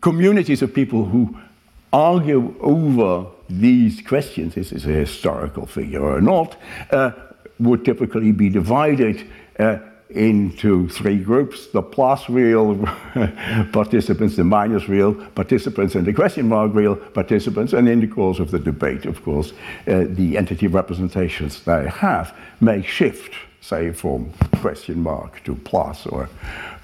communities 0.00 0.62
of 0.62 0.74
people 0.74 1.04
who 1.04 1.36
argue 1.92 2.54
over 2.60 3.26
these 3.48 4.00
questions, 4.00 4.54
this 4.54 4.72
is 4.72 4.84
this 4.84 4.86
a 4.86 4.98
historical 4.98 5.66
figure 5.66 6.02
or 6.02 6.20
not, 6.20 6.56
uh, 6.90 7.12
would 7.60 7.84
typically 7.84 8.32
be 8.32 8.48
divided 8.48 9.26
uh, 9.58 9.78
into 10.14 10.88
three 10.88 11.18
groups 11.18 11.68
the 11.68 11.82
plus 11.82 12.28
real 12.28 12.76
participants, 13.72 14.36
the 14.36 14.44
minus 14.44 14.88
real 14.88 15.14
participants, 15.14 15.94
and 15.94 16.06
the 16.06 16.12
question 16.12 16.48
mark 16.48 16.74
real 16.74 16.96
participants. 16.96 17.72
And 17.72 17.88
in 17.88 18.00
the 18.00 18.06
course 18.06 18.38
of 18.38 18.50
the 18.50 18.58
debate, 18.58 19.06
of 19.06 19.22
course, 19.24 19.52
uh, 19.86 20.04
the 20.08 20.36
entity 20.36 20.66
representations 20.66 21.62
they 21.64 21.88
have 21.88 22.36
may 22.60 22.82
shift, 22.82 23.34
say, 23.60 23.92
from 23.92 24.32
question 24.60 25.02
mark 25.02 25.42
to 25.44 25.54
plus 25.56 26.06
or 26.06 26.28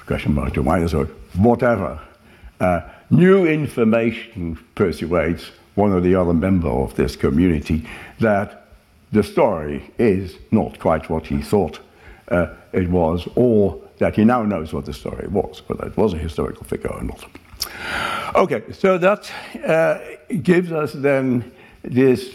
question 0.07 0.35
mark 0.35 0.55
to 0.55 0.63
minus 0.63 0.93
or 0.95 1.07
whatever. 1.37 2.01
Uh, 2.61 2.81
new 3.11 3.47
information 3.47 4.59
persuades 4.75 5.51
one 5.75 5.93
or 5.93 6.01
the 6.01 6.15
other 6.15 6.35
member 6.35 6.69
of 6.69 6.95
this 6.97 7.17
community 7.17 7.87
that 8.19 8.67
the 9.13 9.23
story 9.23 9.91
is 9.99 10.37
not 10.51 10.79
quite 10.79 11.09
what 11.09 11.27
he 11.27 11.41
thought 11.41 11.81
uh, 12.31 12.49
it 12.73 12.89
was, 12.89 13.29
or 13.35 13.81
that 13.99 14.17
he 14.17 14.25
now 14.25 14.43
knows 14.43 14.73
what 14.73 14.85
the 14.85 14.93
story 14.93 15.29
was, 15.29 15.63
whether 15.69 15.87
it 15.87 15.97
was 15.97 16.15
a 16.15 16.19
historical 16.19 16.65
figure 16.65 16.91
or 16.91 17.03
not. 17.03 17.25
Okay, 18.35 18.63
so 18.73 18.99
that 18.99 19.31
uh, 19.67 19.99
gives 20.43 20.73
us 20.73 20.93
then 20.93 21.53
this 21.83 22.35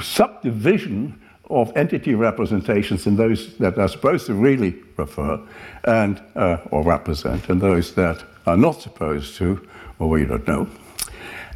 subdivision 0.00 1.20
of 1.50 1.76
entity 1.76 2.14
representations 2.14 3.06
in 3.06 3.16
those 3.16 3.56
that 3.58 3.78
are 3.78 3.88
supposed 3.88 4.26
to 4.26 4.34
really 4.34 4.74
refer 4.96 5.40
and 5.84 6.22
uh, 6.36 6.58
or 6.70 6.82
represent, 6.82 7.48
and 7.48 7.60
those 7.60 7.94
that 7.94 8.24
are 8.46 8.56
not 8.56 8.80
supposed 8.80 9.36
to, 9.36 9.66
or 9.98 10.08
we 10.08 10.24
don't 10.24 10.46
know. 10.46 10.68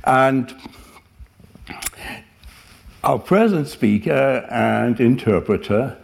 And 0.05 0.55
our 3.05 3.19
present 3.19 3.69
speaker 3.69 4.47
and 4.51 5.01
interpreter 5.01 5.97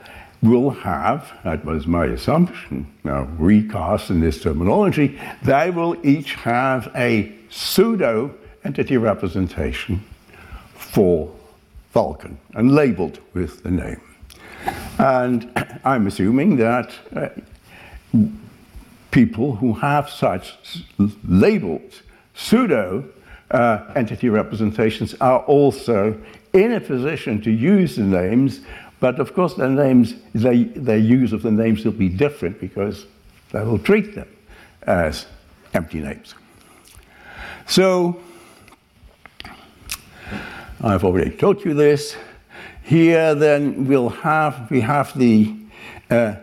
will 0.44 0.70
have, 0.70 1.32
that 1.44 1.64
was 1.64 1.86
my 1.86 2.06
assumption, 2.06 2.86
now 3.02 3.22
recast 3.38 4.10
in 4.10 4.20
this 4.20 4.42
terminology, 4.42 5.18
they 5.42 5.70
will 5.70 5.96
each 6.06 6.34
have 6.34 6.90
a 6.94 7.32
pseudo 7.50 8.34
entity 8.64 8.96
representation 8.96 10.04
for 10.74 11.34
Vulcan 11.92 12.38
and 12.54 12.74
labeled 12.74 13.20
with 13.32 13.62
the 13.62 13.70
name. 13.70 14.00
And 14.98 15.50
I'm 15.84 16.06
assuming 16.06 16.56
that 16.56 16.92
uh, 17.14 17.28
people 19.10 19.56
who 19.56 19.72
have 19.74 20.10
such 20.10 20.56
labeled 21.28 22.02
pseudo 22.34 23.04
uh, 23.50 23.92
entity 23.94 24.28
representations 24.28 25.14
are 25.20 25.40
also 25.40 26.18
in 26.52 26.72
a 26.72 26.80
position 26.80 27.40
to 27.42 27.50
use 27.50 27.96
the 27.96 28.02
names 28.02 28.60
but 29.00 29.20
of 29.20 29.34
course, 29.34 29.54
their 29.54 29.68
names, 29.68 30.14
they, 30.34 30.64
their 30.64 30.98
use 30.98 31.32
of 31.32 31.42
the 31.42 31.50
names 31.50 31.84
will 31.84 31.92
be 31.92 32.08
different 32.08 32.60
because 32.60 33.06
they 33.52 33.62
will 33.62 33.78
treat 33.78 34.14
them 34.14 34.28
as 34.82 35.26
empty 35.74 36.00
names. 36.00 36.34
So, 37.66 38.20
I've 40.80 41.04
already 41.04 41.30
told 41.30 41.64
you 41.64 41.74
this. 41.74 42.16
Here, 42.82 43.34
then, 43.34 43.86
we'll 43.86 44.10
have 44.10 44.70
we 44.70 44.80
have 44.80 45.16
the 45.18 45.54
uh, 46.10 46.36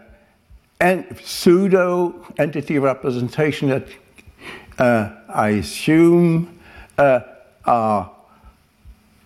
en- 0.80 1.16
pseudo 1.24 2.26
entity 2.38 2.80
representation 2.80 3.70
that 3.70 3.88
uh, 4.80 5.12
I 5.30 5.50
assume 5.50 6.60
uh, 6.98 7.22
our 7.66 8.12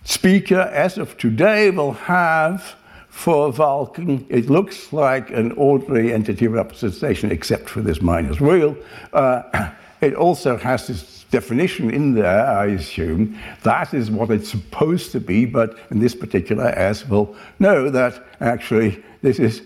speaker, 0.04 0.60
as 0.60 0.98
of 0.98 1.16
today, 1.16 1.70
will 1.70 1.92
have 1.92 2.76
for 3.16 3.50
Vulcan, 3.50 4.26
it 4.28 4.50
looks 4.50 4.92
like 4.92 5.30
an 5.30 5.50
ordinary 5.52 6.12
entity 6.12 6.48
representation, 6.48 7.32
except 7.32 7.66
for 7.66 7.80
this 7.80 8.02
minus 8.02 8.40
wheel. 8.40 8.76
Uh, 9.14 9.72
it 10.02 10.14
also 10.14 10.58
has 10.58 10.86
this 10.86 11.24
definition 11.30 11.90
in 11.90 12.12
there, 12.12 12.46
I 12.46 12.66
assume. 12.66 13.38
That 13.62 13.94
is 13.94 14.10
what 14.10 14.30
it's 14.30 14.50
supposed 14.50 15.12
to 15.12 15.20
be, 15.20 15.46
but 15.46 15.78
in 15.90 15.98
this 15.98 16.14
particular 16.14 16.66
S 16.66 17.08
will 17.08 17.34
know 17.58 17.88
that 17.88 18.22
actually 18.40 19.02
this 19.22 19.38
is 19.38 19.62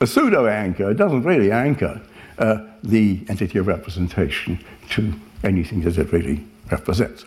a 0.00 0.06
pseudo 0.06 0.46
anchor. 0.46 0.92
It 0.92 0.96
doesn't 0.96 1.24
really 1.24 1.50
anchor 1.50 2.00
uh, 2.38 2.58
the 2.84 3.26
entity 3.28 3.58
of 3.58 3.66
representation 3.66 4.64
to 4.90 5.12
anything 5.42 5.82
that 5.82 5.98
it 5.98 6.12
really 6.12 6.46
represents. 6.70 7.24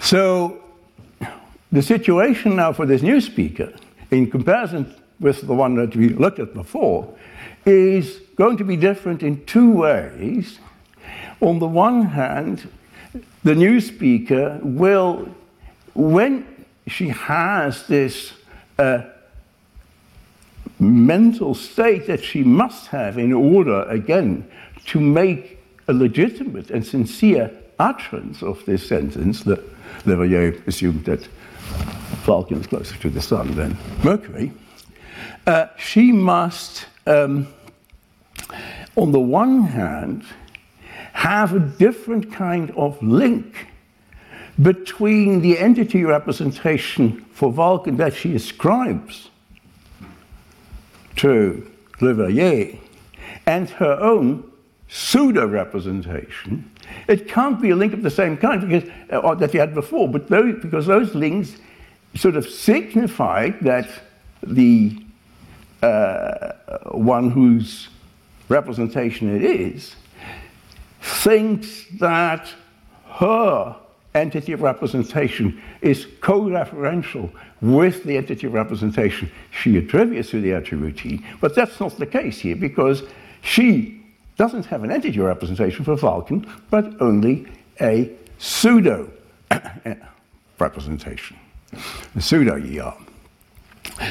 So 0.00 0.61
the 1.72 1.82
situation 1.82 2.56
now 2.56 2.72
for 2.72 2.86
this 2.86 3.02
new 3.02 3.20
speaker, 3.20 3.72
in 4.10 4.30
comparison 4.30 4.94
with 5.20 5.40
the 5.46 5.54
one 5.54 5.74
that 5.76 5.96
we 5.96 6.10
looked 6.10 6.38
at 6.38 6.52
before, 6.52 7.16
is 7.64 8.20
going 8.36 8.58
to 8.58 8.64
be 8.64 8.76
different 8.76 9.22
in 9.22 9.44
two 9.46 9.72
ways. 9.72 10.58
On 11.40 11.58
the 11.58 11.66
one 11.66 12.02
hand, 12.02 12.68
the 13.42 13.54
new 13.54 13.80
speaker 13.80 14.60
will, 14.62 15.28
when 15.94 16.46
she 16.86 17.08
has 17.08 17.86
this 17.86 18.32
uh, 18.78 19.02
mental 20.78 21.54
state 21.54 22.06
that 22.06 22.22
she 22.22 22.42
must 22.42 22.88
have 22.88 23.18
in 23.18 23.32
order, 23.32 23.82
again, 23.84 24.46
to 24.86 25.00
make 25.00 25.58
a 25.88 25.92
legitimate 25.92 26.70
and 26.70 26.84
sincere 26.84 27.50
utterance 27.78 28.42
of 28.42 28.64
this 28.66 28.86
sentence, 28.86 29.42
that 29.44 29.60
Leverrier 30.04 30.66
assumed 30.66 31.04
that 31.04 31.28
Vulcan 32.24 32.60
is 32.60 32.66
closer 32.66 32.96
to 32.96 33.10
the 33.10 33.20
Sun 33.20 33.54
than 33.54 33.76
Mercury, 34.04 34.52
uh, 35.46 35.66
she 35.76 36.12
must, 36.12 36.86
um, 37.06 37.48
on 38.96 39.12
the 39.12 39.20
one 39.20 39.62
hand, 39.62 40.24
have 41.12 41.54
a 41.54 41.60
different 41.60 42.32
kind 42.32 42.70
of 42.72 43.02
link 43.02 43.66
between 44.60 45.40
the 45.40 45.58
entity 45.58 46.04
representation 46.04 47.24
for 47.32 47.50
Vulcan 47.50 47.96
that 47.96 48.14
she 48.14 48.34
ascribes 48.34 49.30
to 51.16 51.70
Leverrier 52.00 52.78
and 53.46 53.68
her 53.70 53.94
own 54.00 54.50
pseudo 54.88 55.46
representation. 55.46 56.70
It 57.08 57.28
can't 57.28 57.60
be 57.60 57.70
a 57.70 57.76
link 57.76 57.92
of 57.92 58.02
the 58.02 58.10
same 58.10 58.36
kind 58.36 58.60
because, 58.60 58.88
uh, 59.10 59.34
that 59.34 59.52
you 59.54 59.60
had 59.60 59.74
before, 59.74 60.08
but 60.08 60.28
those, 60.28 60.60
because 60.62 60.86
those 60.86 61.14
links 61.14 61.56
sort 62.14 62.36
of 62.36 62.48
signified 62.48 63.60
that 63.60 63.88
the 64.42 65.02
uh, 65.82 66.52
one 66.92 67.30
whose 67.30 67.88
representation 68.48 69.34
it 69.34 69.42
is 69.42 69.96
thinks 71.00 71.86
that 71.98 72.48
her 73.06 73.76
entity 74.14 74.52
of 74.52 74.60
representation 74.60 75.60
is 75.80 76.06
co-referential 76.20 77.30
with 77.60 78.04
the 78.04 78.16
entity 78.16 78.46
of 78.46 78.52
representation 78.52 79.30
she 79.50 79.78
attributes 79.78 80.30
to 80.30 80.40
the 80.40 80.50
attributee. 80.50 81.24
But 81.40 81.54
that's 81.54 81.80
not 81.80 81.96
the 81.98 82.06
case 82.06 82.38
here 82.40 82.56
because 82.56 83.02
she 83.40 84.01
doesn't 84.36 84.66
have 84.66 84.84
an 84.84 84.90
entity 84.90 85.20
representation 85.20 85.84
for 85.84 85.96
Vulcan, 85.96 86.46
but 86.70 87.00
only 87.00 87.46
a 87.80 88.10
pseudo 88.38 89.10
representation 90.58 91.36
a 92.14 92.20
pseudo 92.20 92.56
ER. 92.56 92.94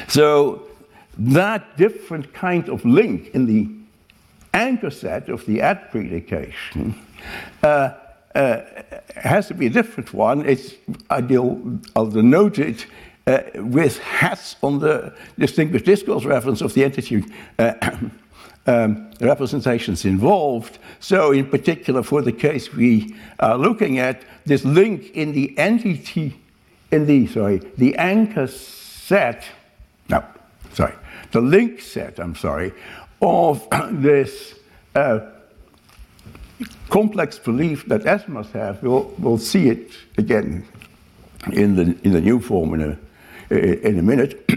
So 0.08 0.62
that 1.18 1.76
different 1.76 2.32
kind 2.32 2.68
of 2.68 2.84
link 2.84 3.28
in 3.34 3.46
the 3.46 3.68
anchor 4.54 4.90
set 4.90 5.28
of 5.28 5.46
the 5.46 5.60
at 5.60 5.90
predication 5.90 6.94
uh, 7.62 7.94
uh, 8.34 8.60
has 9.16 9.48
to 9.48 9.54
be 9.54 9.66
a 9.66 9.70
different 9.70 10.12
one. 10.12 10.46
It's, 10.46 10.74
I'll, 11.10 11.78
I'll 11.94 12.06
denote 12.06 12.58
it 12.58 12.86
uh, 13.26 13.40
with 13.54 13.98
hats 13.98 14.56
on 14.62 14.78
the 14.78 15.14
distinguished 15.38 15.84
discourse 15.84 16.24
reference 16.24 16.60
of 16.60 16.74
the 16.74 16.84
entity 16.84 17.24
uh, 17.58 17.74
um, 18.66 19.10
representations 19.20 20.04
involved. 20.04 20.78
So, 21.00 21.32
in 21.32 21.46
particular, 21.46 22.02
for 22.02 22.22
the 22.22 22.32
case 22.32 22.72
we 22.72 23.14
are 23.38 23.58
looking 23.58 23.98
at, 23.98 24.22
this 24.44 24.64
link 24.64 25.10
in 25.14 25.32
the 25.32 25.56
entity, 25.58 26.40
in 26.90 27.06
the 27.06 27.26
sorry, 27.26 27.58
the 27.76 27.96
anchor 27.96 28.46
set. 28.46 29.44
No, 30.08 30.24
sorry, 30.72 30.94
the 31.32 31.40
link 31.40 31.80
set. 31.80 32.18
I'm 32.18 32.34
sorry, 32.34 32.72
of 33.20 33.66
this. 33.92 34.54
Uh, 34.94 35.20
complex 36.90 37.38
belief 37.38 37.86
that 37.86 38.06
S 38.06 38.28
must 38.28 38.52
have, 38.52 38.82
we'll, 38.82 39.12
we'll 39.18 39.38
see 39.38 39.68
it 39.68 39.92
again 40.18 40.62
in 41.52 41.74
the, 41.74 41.98
in 42.04 42.12
the 42.12 42.20
new 42.20 42.38
form 42.38 42.74
in 42.74 42.98
a, 43.50 43.88
in 43.88 43.98
a 43.98 44.02
minute. 44.02 44.48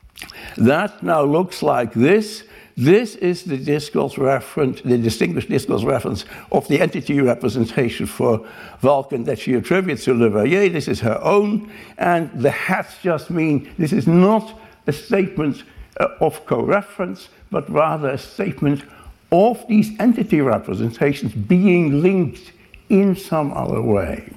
that 0.56 1.02
now 1.02 1.22
looks 1.22 1.62
like 1.62 1.92
this. 1.92 2.42
This 2.78 3.14
is 3.16 3.44
the 3.44 3.56
discourse 3.56 4.18
reference, 4.18 4.82
the 4.82 4.98
distinguished 4.98 5.48
discourse 5.48 5.82
reference 5.82 6.26
of 6.52 6.68
the 6.68 6.78
entity 6.78 7.18
representation 7.22 8.04
for 8.04 8.46
Vulcan 8.80 9.24
that 9.24 9.38
she 9.38 9.54
attributes 9.54 10.04
to 10.04 10.12
Le 10.12 10.28
Verrier. 10.28 10.68
This 10.68 10.86
is 10.86 11.00
her 11.00 11.18
own, 11.22 11.72
and 11.96 12.30
the 12.34 12.50
hats 12.50 12.96
just 13.02 13.30
mean 13.30 13.72
this 13.78 13.94
is 13.94 14.06
not 14.06 14.60
a 14.86 14.92
statement 14.92 15.64
uh, 15.98 16.08
of 16.20 16.44
co-reference, 16.44 17.30
but 17.50 17.66
rather 17.70 18.10
a 18.10 18.18
statement 18.18 18.84
of 19.32 19.66
these 19.68 19.98
entity 19.98 20.42
representations 20.42 21.32
being 21.32 22.02
linked 22.02 22.52
in 22.90 23.16
some 23.16 23.52
other 23.54 23.80
way. 23.80 24.30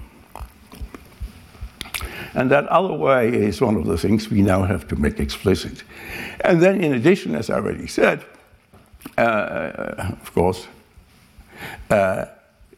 And 2.34 2.52
that 2.52 2.68
other 2.68 2.94
way 2.94 3.30
is 3.30 3.62
one 3.62 3.76
of 3.76 3.86
the 3.86 3.98
things 3.98 4.30
we 4.30 4.42
now 4.42 4.63
have 4.63 4.88
to 4.89 4.96
make 4.96 5.20
explicit. 5.20 5.84
And 6.42 6.62
then, 6.62 6.82
in 6.82 6.94
addition, 6.94 7.36
as 7.36 7.50
I 7.50 7.56
already 7.56 7.88
said, 7.88 8.24
uh, 9.18 10.13
of 10.22 10.34
course, 10.34 10.68
uh, 11.89 12.26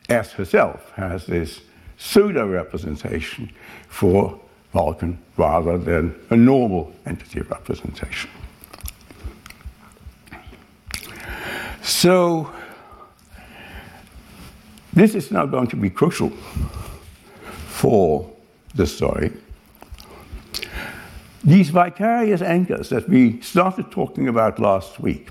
S 0.09 0.31
herself 0.33 0.91
has 0.95 1.25
this 1.25 1.61
pseudo 1.97 2.47
representation 2.47 3.51
for 3.87 4.39
Vulcan 4.73 5.17
rather 5.37 5.77
than 5.77 6.15
a 6.29 6.35
normal 6.35 6.93
entity 7.05 7.41
representation. 7.41 8.29
So, 11.81 12.51
this 14.93 15.15
is 15.15 15.31
now 15.31 15.45
going 15.45 15.67
to 15.67 15.75
be 15.75 15.89
crucial 15.89 16.29
for 17.67 18.30
the 18.75 18.87
story. 18.87 19.31
These 21.43 21.69
vicarious 21.71 22.41
anchors 22.41 22.89
that 22.89 23.09
we 23.09 23.41
started 23.41 23.91
talking 23.91 24.27
about 24.27 24.59
last 24.59 24.99
week, 24.99 25.29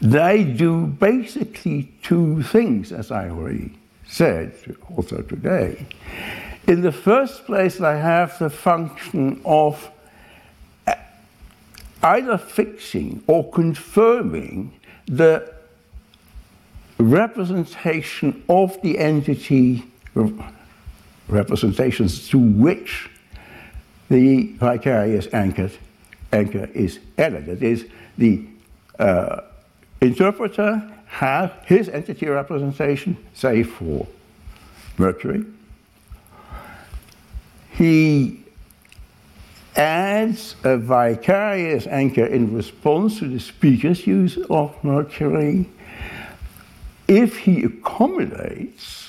they 0.00 0.44
do 0.44 0.86
basically 0.86 1.92
two 2.02 2.42
things, 2.44 2.92
as 2.92 3.10
I 3.10 3.28
already 3.30 3.72
said 4.06 4.54
also 4.96 5.22
today. 5.22 5.86
In 6.68 6.82
the 6.82 6.92
first 6.92 7.44
place, 7.44 7.78
they 7.78 7.98
have 7.98 8.38
the 8.38 8.50
function 8.50 9.40
of 9.44 9.90
uh, 10.86 10.94
either 12.02 12.38
fixing 12.38 13.22
or 13.26 13.50
confirming 13.50 14.78
the 15.06 15.52
representation 16.98 18.44
of 18.48 18.80
the 18.82 18.98
entity 18.98 19.84
representations 21.28 22.28
to 22.28 22.38
which 22.38 23.10
the 24.08 24.52
vicarious 24.54 25.28
anchor, 25.32 25.70
anchor 26.32 26.68
is 26.74 26.98
added. 27.18 27.46
That 27.46 27.62
is, 27.62 27.86
the 28.16 28.44
uh, 28.98 29.42
interpreter 30.00 30.90
has 31.06 31.50
his 31.64 31.88
entity 31.88 32.26
representation, 32.26 33.16
say 33.34 33.62
for 33.62 34.06
Mercury. 34.96 35.44
He 37.70 38.44
adds 39.76 40.56
a 40.64 40.76
vicarious 40.76 41.86
anchor 41.86 42.26
in 42.26 42.52
response 42.52 43.20
to 43.20 43.28
the 43.28 43.38
speaker's 43.38 44.06
use 44.06 44.36
of 44.50 44.74
Mercury. 44.82 45.68
If 47.06 47.38
he 47.38 47.62
accommodates 47.62 49.07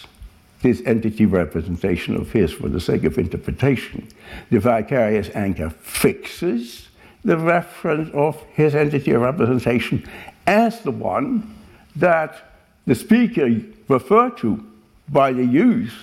this 0.62 0.82
entity 0.86 1.26
representation 1.26 2.16
of 2.16 2.32
his 2.32 2.52
for 2.52 2.68
the 2.70 2.80
sake 2.80 3.04
of 3.04 3.18
interpretation, 3.18 4.08
the 4.50 4.60
vicarious 4.60 5.30
anchor 5.36 5.70
fixes 5.70 6.90
the 7.24 7.38
reference 7.38 8.10
of 8.14 8.42
his 8.54 8.76
entity 8.76 9.14
representation 9.14 10.08
as 10.48 10.82
the 10.82 10.92
one 10.92 11.56
that 11.96 12.54
the 12.86 12.96
speaker 12.96 13.62
referred 13.88 14.38
to 14.38 14.66
by 15.10 15.32
the 15.32 15.46
use 15.46 15.94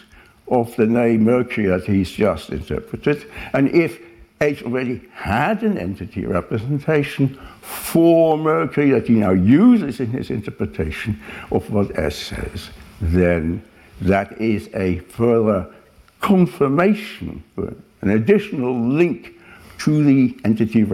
of 0.48 0.74
the 0.76 0.86
name 0.86 1.24
Mercury 1.24 1.66
that 1.66 1.84
he's 1.84 2.10
just 2.10 2.50
interpreted. 2.50 3.26
And 3.52 3.68
if 3.74 4.00
H 4.40 4.62
already 4.62 5.00
had 5.12 5.62
an 5.62 5.78
entity 5.78 6.26
representation 6.26 7.38
for 7.62 8.36
Mercury 8.36 8.90
that 8.90 9.06
he 9.06 9.14
now 9.14 9.30
uses 9.30 9.98
in 9.98 10.08
his 10.08 10.30
interpretation 10.30 11.20
of 11.50 11.68
what 11.70 11.98
S 11.98 12.16
says, 12.16 12.70
then 13.00 13.62
that 14.00 14.40
is 14.40 14.68
a 14.74 14.98
further 15.00 15.72
confirmation, 16.20 17.42
an 17.56 18.10
additional 18.10 18.78
link 18.78 19.32
to 19.78 20.02
the 20.04 20.36
entity, 20.44 20.86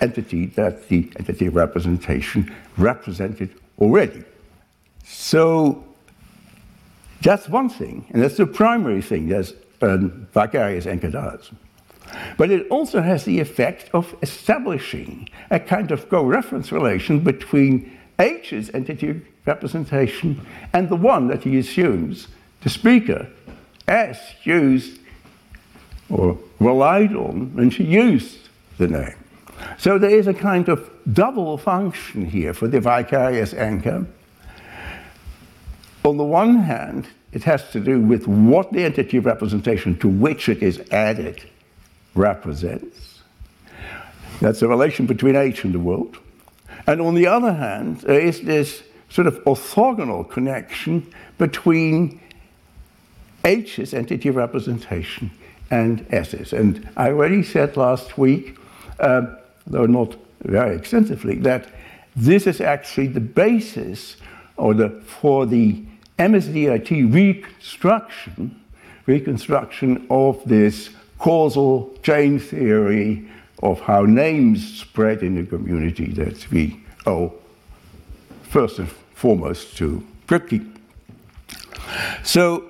entity 0.00 0.46
that 0.46 0.88
the 0.88 1.10
entity 1.18 1.48
representation 1.48 2.54
represented 2.76 3.54
already. 3.78 4.22
So 5.04 5.84
that's 7.22 7.48
one 7.48 7.68
thing, 7.68 8.06
and 8.10 8.22
that's 8.22 8.36
the 8.36 8.46
primary 8.46 9.02
thing 9.02 9.28
that 9.28 9.52
um, 9.82 10.28
vicarious 10.32 10.84
does. 10.84 11.50
But 12.36 12.50
it 12.50 12.66
also 12.68 13.02
has 13.02 13.24
the 13.24 13.40
effect 13.40 13.90
of 13.92 14.14
establishing 14.22 15.28
a 15.50 15.60
kind 15.60 15.90
of 15.90 16.08
co-reference 16.08 16.72
relation 16.72 17.20
between 17.20 17.98
H's 18.18 18.70
entity 18.72 19.20
representation 19.44 20.40
and 20.72 20.88
the 20.88 20.96
one 20.96 21.28
that 21.28 21.42
he 21.44 21.58
assumes 21.58 22.28
the 22.62 22.70
speaker 22.70 23.28
S 23.86 24.18
used 24.44 25.00
or 26.10 26.38
relied 26.60 27.14
on 27.14 27.54
when 27.54 27.70
she 27.70 27.84
used 27.84 28.48
the 28.78 28.88
name. 28.88 29.14
So 29.78 29.98
there 29.98 30.10
is 30.10 30.26
a 30.26 30.34
kind 30.34 30.68
of 30.68 30.90
double 31.12 31.58
function 31.58 32.24
here 32.24 32.54
for 32.54 32.68
the 32.68 32.80
vicarious 32.80 33.54
anchor. 33.54 34.06
On 36.04 36.16
the 36.16 36.24
one 36.24 36.58
hand, 36.58 37.06
it 37.32 37.44
has 37.44 37.70
to 37.70 37.80
do 37.80 38.00
with 38.00 38.26
what 38.26 38.72
the 38.72 38.84
entity 38.84 39.18
of 39.18 39.26
representation 39.26 39.98
to 39.98 40.08
which 40.08 40.48
it 40.48 40.62
is 40.62 40.80
added 40.90 41.44
represents. 42.14 43.20
That's 44.40 44.60
the 44.60 44.68
relation 44.68 45.06
between 45.06 45.36
H 45.36 45.64
and 45.64 45.74
the 45.74 45.80
world. 45.80 46.16
And 46.86 47.00
on 47.00 47.14
the 47.14 47.26
other 47.26 47.52
hand, 47.52 48.00
there 48.00 48.20
is 48.20 48.40
this 48.42 48.82
sort 49.10 49.26
of 49.26 49.34
orthogonal 49.44 50.28
connection 50.30 51.12
between 51.36 52.20
H's 53.44 53.94
entity 53.94 54.30
representation 54.30 55.30
and 55.70 56.06
S 56.10 56.34
is. 56.34 56.52
And 56.52 56.88
I 56.96 57.08
already 57.08 57.42
said 57.42 57.76
last 57.76 58.18
week, 58.18 58.56
uh, 59.00 59.26
though 59.66 59.86
not 59.86 60.16
very 60.42 60.76
extensively, 60.76 61.36
that 61.36 61.68
this 62.16 62.46
is 62.46 62.60
actually 62.60 63.08
the 63.08 63.20
basis 63.20 64.16
or 64.56 64.74
the, 64.74 64.90
for 64.90 65.46
the 65.46 65.84
MSDIT 66.18 67.12
reconstruction, 67.12 68.60
reconstruction 69.06 70.06
of 70.10 70.42
this 70.44 70.90
causal 71.18 71.96
chain 72.02 72.38
theory 72.38 73.28
of 73.62 73.80
how 73.80 74.02
names 74.02 74.78
spread 74.80 75.22
in 75.22 75.34
the 75.34 75.44
community 75.44 76.12
that 76.12 76.50
we 76.50 76.80
owe 77.06 77.32
first 78.42 78.78
and 78.78 78.88
foremost 79.14 79.76
to 79.76 80.04
Kripke. 80.26 80.64
So, 82.22 82.67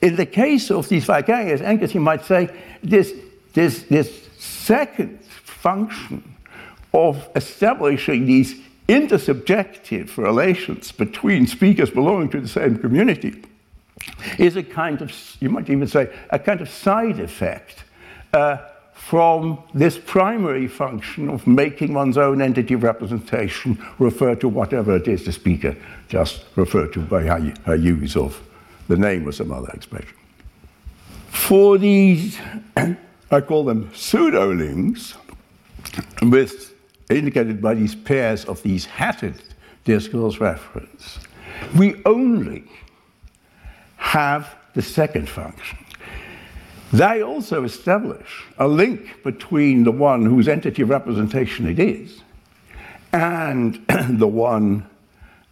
in 0.00 0.16
the 0.16 0.26
case 0.26 0.70
of 0.70 0.88
these 0.88 1.04
vicarious 1.04 1.60
anchors, 1.60 1.94
you 1.94 2.00
might 2.00 2.24
say 2.24 2.50
this, 2.82 3.12
this, 3.54 3.84
this 3.84 4.28
second 4.38 5.20
function 5.22 6.34
of 6.92 7.28
establishing 7.34 8.26
these 8.26 8.60
intersubjective 8.88 10.16
relations 10.16 10.92
between 10.92 11.46
speakers 11.46 11.90
belonging 11.90 12.28
to 12.30 12.40
the 12.40 12.48
same 12.48 12.78
community 12.78 13.42
is 14.38 14.56
a 14.56 14.62
kind 14.62 15.02
of, 15.02 15.12
you 15.40 15.48
might 15.48 15.68
even 15.68 15.88
say, 15.88 16.12
a 16.30 16.38
kind 16.38 16.60
of 16.60 16.68
side 16.68 17.18
effect 17.18 17.84
uh, 18.32 18.58
from 18.92 19.62
this 19.74 19.98
primary 19.98 20.66
function 20.66 21.28
of 21.28 21.46
making 21.46 21.94
one's 21.94 22.18
own 22.18 22.40
entity 22.40 22.74
representation 22.74 23.82
refer 23.98 24.34
to 24.34 24.48
whatever 24.48 24.96
it 24.96 25.08
is 25.08 25.24
the 25.24 25.32
speaker 25.32 25.76
just 26.08 26.44
referred 26.56 26.92
to 26.92 27.00
by 27.00 27.22
her, 27.22 27.54
her 27.64 27.76
use 27.76 28.16
of 28.16 28.40
the 28.88 28.96
name 28.96 29.24
was 29.24 29.36
some 29.36 29.52
other 29.52 29.70
expression. 29.70 30.16
For 31.28 31.78
these, 31.78 32.38
I 33.30 33.40
call 33.40 33.64
them 33.64 33.90
pseudo 33.94 34.52
links, 34.52 35.14
with 36.22 36.74
indicated 37.10 37.62
by 37.62 37.74
these 37.74 37.94
pairs 37.94 38.44
of 38.44 38.62
these 38.62 38.84
hatted 38.84 39.42
discourse 39.84 40.40
reference, 40.40 41.18
we 41.76 42.02
only 42.04 42.64
have 43.96 44.54
the 44.74 44.82
second 44.82 45.28
function. 45.28 45.78
They 46.92 47.22
also 47.22 47.64
establish 47.64 48.44
a 48.58 48.68
link 48.68 49.22
between 49.24 49.84
the 49.84 49.92
one 49.92 50.24
whose 50.24 50.48
entity 50.48 50.82
of 50.82 50.90
representation 50.90 51.66
it 51.66 51.78
is 51.78 52.22
and 53.12 53.84
the 54.18 54.28
one 54.28 54.86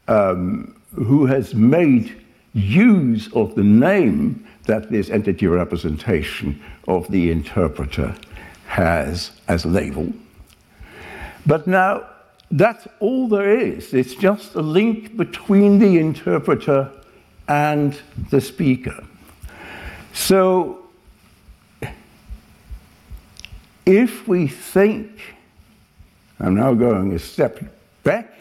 um, 0.07 0.80
who 0.95 1.26
has 1.26 1.55
made 1.55 2.24
use 2.55 3.31
of 3.33 3.55
the 3.57 3.65
name 3.65 4.47
that 4.65 4.91
this 4.91 5.11
entity 5.11 5.47
representation 5.47 6.63
of 6.89 7.11
the 7.11 7.31
interpreter 7.31 8.15
has 8.67 9.33
as 9.49 9.65
a 9.65 9.69
label. 9.69 10.13
But 11.47 11.67
now, 11.67 12.07
that's 12.51 12.87
all 13.01 13.29
there 13.29 13.59
is. 13.59 13.93
It's 13.93 14.15
just 14.15 14.55
a 14.55 14.63
link 14.63 15.17
between 15.17 15.79
the 15.79 15.99
interpreter 15.99 16.91
and 17.49 18.01
the 18.31 18.41
speaker. 18.41 19.05
So, 20.13 20.85
if 23.85 24.27
we 24.27 24.47
think, 24.47 25.11
I'm 26.41 26.55
now 26.55 26.73
going 26.73 27.13
a 27.13 27.19
step 27.19 27.61
back 28.03 28.33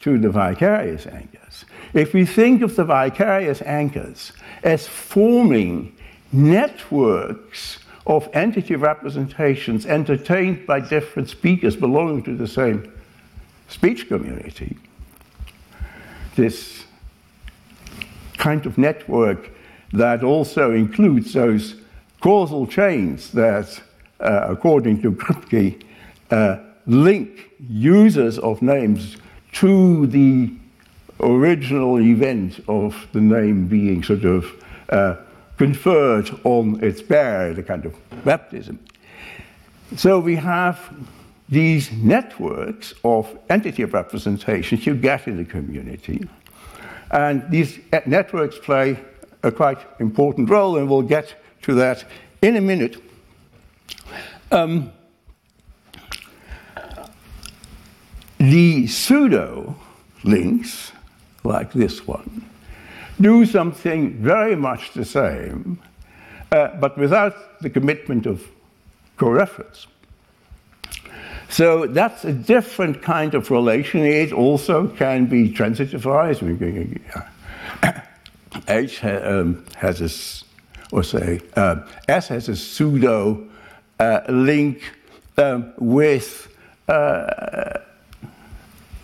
to 0.00 0.18
the 0.18 0.30
vicarious 0.30 1.06
anchors, 1.06 1.64
if 1.92 2.14
we 2.14 2.24
think 2.24 2.62
of 2.62 2.76
the 2.76 2.84
vicarious 2.84 3.62
anchors 3.62 4.32
as 4.62 4.86
forming 4.86 5.94
networks 6.32 7.78
of 8.06 8.28
entity 8.32 8.76
representations 8.76 9.86
entertained 9.86 10.66
by 10.66 10.80
different 10.80 11.28
speakers 11.28 11.76
belonging 11.76 12.22
to 12.22 12.34
the 12.34 12.48
same 12.48 12.90
speech 13.68 14.08
community, 14.08 14.76
this 16.36 16.84
kind 18.38 18.64
of 18.64 18.78
network 18.78 19.50
that 19.92 20.22
also 20.22 20.72
includes 20.72 21.32
those 21.32 21.76
causal 22.20 22.66
chains 22.66 23.32
that, 23.32 23.80
uh, 24.20 24.46
according 24.48 25.02
to 25.02 25.12
Kripke, 25.12 25.82
uh, 26.30 26.58
link 26.86 27.50
users 27.68 28.38
of 28.38 28.62
names 28.62 29.16
to 29.52 30.06
the 30.06 30.52
original 31.20 32.00
event 32.00 32.62
of 32.68 33.06
the 33.12 33.20
name 33.20 33.66
being 33.66 34.02
sort 34.02 34.24
of 34.24 34.64
uh, 34.88 35.16
conferred 35.58 36.30
on 36.44 36.82
its 36.82 37.02
bearer, 37.02 37.52
the 37.52 37.62
kind 37.62 37.84
of 37.84 37.94
baptism. 38.24 38.78
So 39.96 40.20
we 40.20 40.36
have 40.36 40.78
these 41.48 41.90
networks 41.92 42.94
of 43.04 43.36
entity 43.48 43.84
representations 43.84 44.86
you 44.86 44.94
get 44.94 45.26
in 45.26 45.36
the 45.36 45.44
community. 45.44 46.28
And 47.10 47.42
these 47.50 47.80
networks 48.06 48.56
play 48.58 48.98
a 49.42 49.50
quite 49.50 49.78
important 49.98 50.48
role, 50.48 50.76
and 50.76 50.88
we'll 50.88 51.02
get 51.02 51.34
to 51.62 51.74
that 51.74 52.04
in 52.40 52.56
a 52.56 52.60
minute. 52.60 53.02
Um, 54.52 54.92
the 58.40 58.86
pseudo 58.86 59.76
links, 60.24 60.92
like 61.44 61.72
this 61.72 62.06
one, 62.06 62.42
do 63.20 63.44
something 63.44 64.14
very 64.14 64.56
much 64.56 64.94
the 64.94 65.04
same, 65.04 65.78
uh, 66.50 66.68
but 66.80 66.96
without 66.96 67.60
the 67.60 67.68
commitment 67.68 68.24
of 68.24 68.42
co-reference. 69.18 69.86
So 71.50 71.86
that's 71.86 72.24
a 72.24 72.32
different 72.32 73.02
kind 73.02 73.34
of 73.34 73.50
relation. 73.50 74.00
It 74.00 74.32
also 74.32 74.88
can 74.88 75.26
be 75.26 75.52
transitivized. 75.52 76.40
H 78.68 79.04
um, 79.04 79.66
has 79.76 80.00
a, 80.00 80.94
or 80.96 81.02
say, 81.02 81.40
uh, 81.56 81.76
S 82.08 82.28
has 82.28 82.48
a 82.48 82.56
pseudo 82.56 83.46
uh, 83.98 84.20
link 84.28 84.82
um, 85.36 85.74
with 85.78 86.48
uh, 86.88 87.80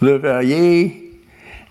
Le 0.00 0.18
Verrier, 0.18 1.06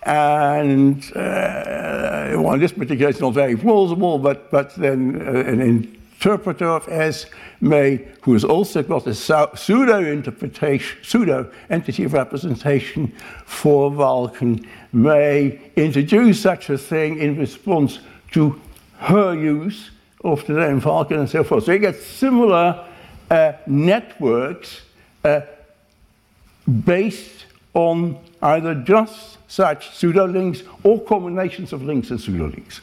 and 0.04 1.04
uh, 1.16 2.34
well, 2.38 2.54
in 2.54 2.60
this 2.60 2.72
particular 2.72 3.12
case, 3.12 3.22
not 3.22 3.34
very 3.34 3.58
plausible, 3.58 4.20
but, 4.20 4.52
but 4.52 4.76
then 4.76 5.22
uh, 5.22 5.32
an 5.32 5.62
interpreter 5.62 6.68
of 6.68 6.88
S 6.88 7.26
may, 7.60 8.08
who 8.22 8.34
has 8.34 8.44
also 8.44 8.84
got 8.84 9.08
a 9.08 9.14
pseudo 9.14 10.04
interpretation, 10.04 11.00
pseudo 11.04 11.52
entity 11.70 12.06
representation 12.06 13.12
for 13.46 13.90
Vulcan, 13.90 14.68
may 14.94 15.60
introduce 15.76 16.40
such 16.40 16.70
a 16.70 16.78
thing 16.78 17.18
in 17.18 17.38
response 17.38 18.00
to 18.32 18.62
her 18.98 19.34
use 19.34 19.92
of 20.24 20.46
the 20.46 20.54
name 20.54 20.80
Vulcan 20.80 21.20
and 21.20 21.30
so 21.30 21.44
forth. 21.44 21.66
So 21.66 21.72
you 21.72 21.80
get 21.80 21.96
similar 21.96 22.86
uh, 23.30 23.54
networks 23.66 24.82
uh, 25.24 25.42
based 26.86 27.46
on 27.76 28.18
either 28.42 28.74
just 28.74 29.38
such 29.48 29.96
pseudo 29.96 30.26
links 30.26 30.64
or 30.84 31.00
combinations 31.04 31.72
of 31.72 31.84
links 31.84 32.10
and 32.10 32.20
pseudo 32.20 32.48
links. 32.48 32.82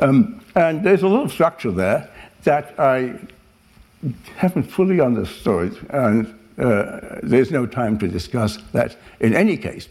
Um, 0.00 0.40
and 0.54 0.82
there's 0.82 1.02
a 1.02 1.08
lot 1.08 1.24
of 1.24 1.32
structure 1.32 1.70
there 1.70 2.10
that 2.42 2.78
I 2.78 3.14
haven't 4.36 4.64
fully 4.64 5.00
understood, 5.00 5.76
and 5.90 6.34
uh, 6.58 7.20
there's 7.22 7.50
no 7.50 7.66
time 7.66 7.98
to 7.98 8.08
discuss 8.08 8.58
that 8.72 8.96
in 9.20 9.34
any 9.34 9.56
case. 9.56 9.88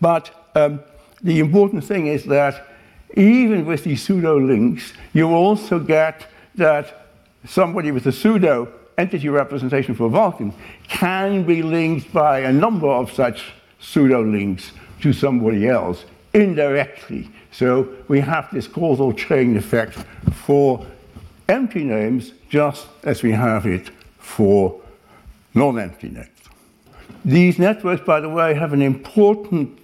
But 0.00 0.30
um, 0.54 0.80
the 1.22 1.38
important 1.38 1.84
thing 1.84 2.06
is 2.08 2.24
that 2.24 2.68
even 3.16 3.66
with 3.66 3.84
these 3.84 4.02
pseudo 4.02 4.38
links, 4.38 4.92
you 5.12 5.28
also 5.28 5.78
get 5.78 6.26
that 6.56 7.06
somebody 7.46 7.90
with 7.90 8.06
a 8.06 8.12
pseudo 8.12 8.72
entity 8.98 9.28
representation 9.28 9.94
for 9.94 10.08
Vulcan 10.08 10.52
can 10.88 11.44
be 11.44 11.62
linked 11.62 12.12
by 12.12 12.40
a 12.40 12.52
number 12.52 12.88
of 12.88 13.12
such 13.12 13.52
pseudo 13.80 14.22
links 14.22 14.72
to 15.00 15.12
somebody 15.12 15.68
else 15.68 16.04
indirectly. 16.34 17.30
So 17.50 17.88
we 18.08 18.20
have 18.20 18.48
this 18.52 18.66
causal 18.66 19.12
chain 19.12 19.56
effect 19.56 19.96
for 20.32 20.86
empty 21.48 21.84
names 21.84 22.32
just 22.48 22.86
as 23.02 23.22
we 23.22 23.32
have 23.32 23.66
it 23.66 23.90
for 24.18 24.80
non 25.54 25.78
empty 25.78 26.08
names. 26.08 26.28
These 27.24 27.58
networks, 27.58 28.04
by 28.04 28.20
the 28.20 28.28
way, 28.28 28.54
have 28.54 28.72
an 28.72 28.82
important 28.82 29.78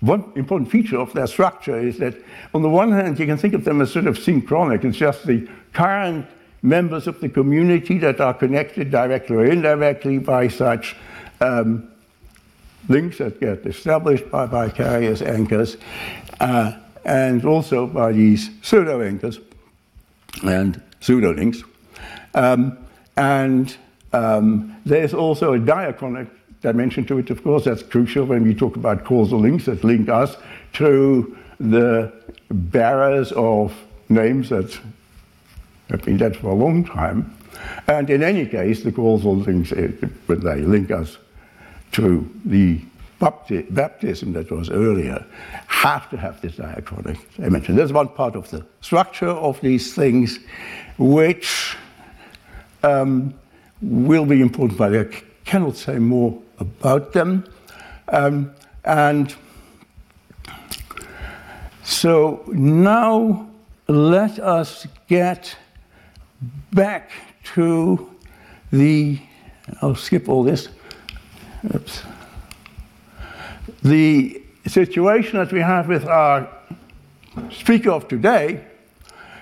one 0.00 0.30
important 0.36 0.70
feature 0.70 0.98
of 0.98 1.12
their 1.12 1.26
structure 1.26 1.78
is 1.78 1.98
that, 1.98 2.14
on 2.54 2.62
the 2.62 2.68
one 2.68 2.92
hand, 2.92 3.18
you 3.18 3.26
can 3.26 3.36
think 3.36 3.54
of 3.54 3.64
them 3.64 3.80
as 3.80 3.90
sort 3.90 4.06
of 4.06 4.16
synchronic. 4.18 4.84
It's 4.84 4.96
just 4.96 5.26
the 5.26 5.48
current 5.72 6.26
members 6.62 7.06
of 7.06 7.20
the 7.20 7.28
community 7.28 7.98
that 7.98 8.20
are 8.20 8.34
connected 8.34 8.90
directly 8.90 9.36
or 9.36 9.44
indirectly 9.44 10.18
by 10.18 10.48
such 10.48 10.96
um, 11.40 11.90
links 12.88 13.18
that 13.18 13.40
get 13.40 13.66
established 13.66 14.30
by 14.30 14.46
vicarious 14.46 15.22
anchors 15.22 15.76
uh, 16.40 16.72
and 17.04 17.44
also 17.44 17.86
by 17.86 18.12
these 18.12 18.50
pseudo 18.62 19.02
anchors 19.02 19.40
and 20.44 20.80
pseudo 21.00 21.32
links. 21.32 21.62
Um, 22.34 22.78
and 23.16 23.76
um, 24.12 24.76
there's 24.86 25.14
also 25.14 25.54
a 25.54 25.58
diachronic 25.58 26.30
dimension 26.60 27.04
to 27.06 27.18
it, 27.18 27.30
of 27.30 27.42
course, 27.42 27.64
that's 27.64 27.82
crucial 27.82 28.24
when 28.24 28.44
we 28.44 28.54
talk 28.54 28.76
about 28.76 29.04
causal 29.04 29.40
links 29.40 29.64
that 29.66 29.82
link 29.82 30.08
us 30.08 30.36
to 30.74 31.36
the 31.58 32.12
bearers 32.50 33.32
of 33.32 33.74
names 34.08 34.48
that 34.48 34.78
have 35.90 36.02
been 36.02 36.16
dead 36.16 36.36
for 36.36 36.48
a 36.48 36.54
long 36.54 36.84
time. 36.84 37.36
And 37.86 38.08
in 38.10 38.22
any 38.22 38.46
case, 38.46 38.82
the 38.82 38.92
causal 38.92 39.36
links, 39.36 39.70
when 39.70 40.40
they 40.40 40.62
link 40.62 40.90
us 40.90 41.18
to 41.92 42.28
the 42.44 42.80
baptism 43.20 44.32
that 44.32 44.50
was 44.50 44.70
earlier, 44.70 45.24
have 45.68 46.10
to 46.10 46.16
have 46.16 46.40
this 46.40 46.56
diachronic 46.56 47.18
dimension. 47.36 47.76
There's 47.76 47.92
one 47.92 48.08
part 48.08 48.34
of 48.34 48.50
the 48.50 48.64
structure 48.80 49.28
of 49.28 49.60
these 49.60 49.94
things 49.94 50.40
which 50.98 51.76
um, 52.82 53.34
will 53.80 54.26
be 54.26 54.40
important, 54.40 54.78
but 54.78 54.94
I 54.94 55.04
cannot 55.44 55.76
say 55.76 55.98
more 55.98 56.40
about 56.58 57.12
them. 57.12 57.44
Um, 58.08 58.52
and 58.84 59.34
so 61.84 62.42
now 62.48 63.48
let 63.88 64.38
us 64.38 64.86
get 65.08 65.56
back 66.72 67.10
to 67.54 68.10
the, 68.72 69.18
I'll 69.80 69.94
skip 69.94 70.28
all 70.28 70.42
this. 70.42 70.68
Oops. 71.74 72.02
The 73.82 74.42
situation 74.66 75.38
that 75.38 75.52
we 75.52 75.60
have 75.60 75.88
with 75.88 76.06
our 76.06 76.48
speaker 77.50 77.90
of 77.90 78.08
today, 78.08 78.64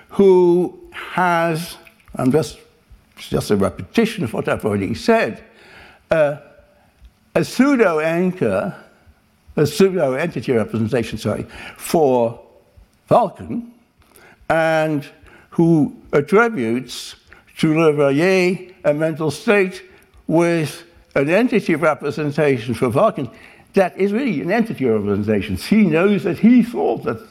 who 0.09 0.79
has, 0.91 1.77
I'm 2.15 2.31
just, 2.31 2.59
just 3.17 3.51
a 3.51 3.55
repetition 3.55 4.23
of 4.23 4.33
what 4.33 4.47
I've 4.47 4.65
already 4.65 4.93
said, 4.93 5.43
uh, 6.09 6.37
a 7.33 7.43
pseudo 7.43 7.99
anchor, 7.99 8.75
a 9.55 9.65
pseudo 9.65 10.13
entity 10.13 10.51
representation, 10.51 11.17
sorry, 11.17 11.45
for 11.77 12.39
Vulcan, 13.07 13.73
and 14.49 15.07
who 15.51 15.95
attributes 16.11 17.15
to 17.57 17.79
Le 17.79 17.93
Verrier 17.93 18.73
a 18.83 18.93
mental 18.93 19.31
state 19.31 19.83
with 20.27 20.83
an 21.15 21.29
entity 21.29 21.75
representation 21.75 22.73
for 22.73 22.89
Vulcan 22.89 23.29
that 23.73 23.97
is 23.97 24.11
really 24.11 24.41
an 24.41 24.51
entity 24.51 24.85
representation. 24.85 25.55
He 25.55 25.83
knows 25.83 26.23
that 26.23 26.39
he 26.39 26.63
thought 26.63 27.03
that 27.03 27.21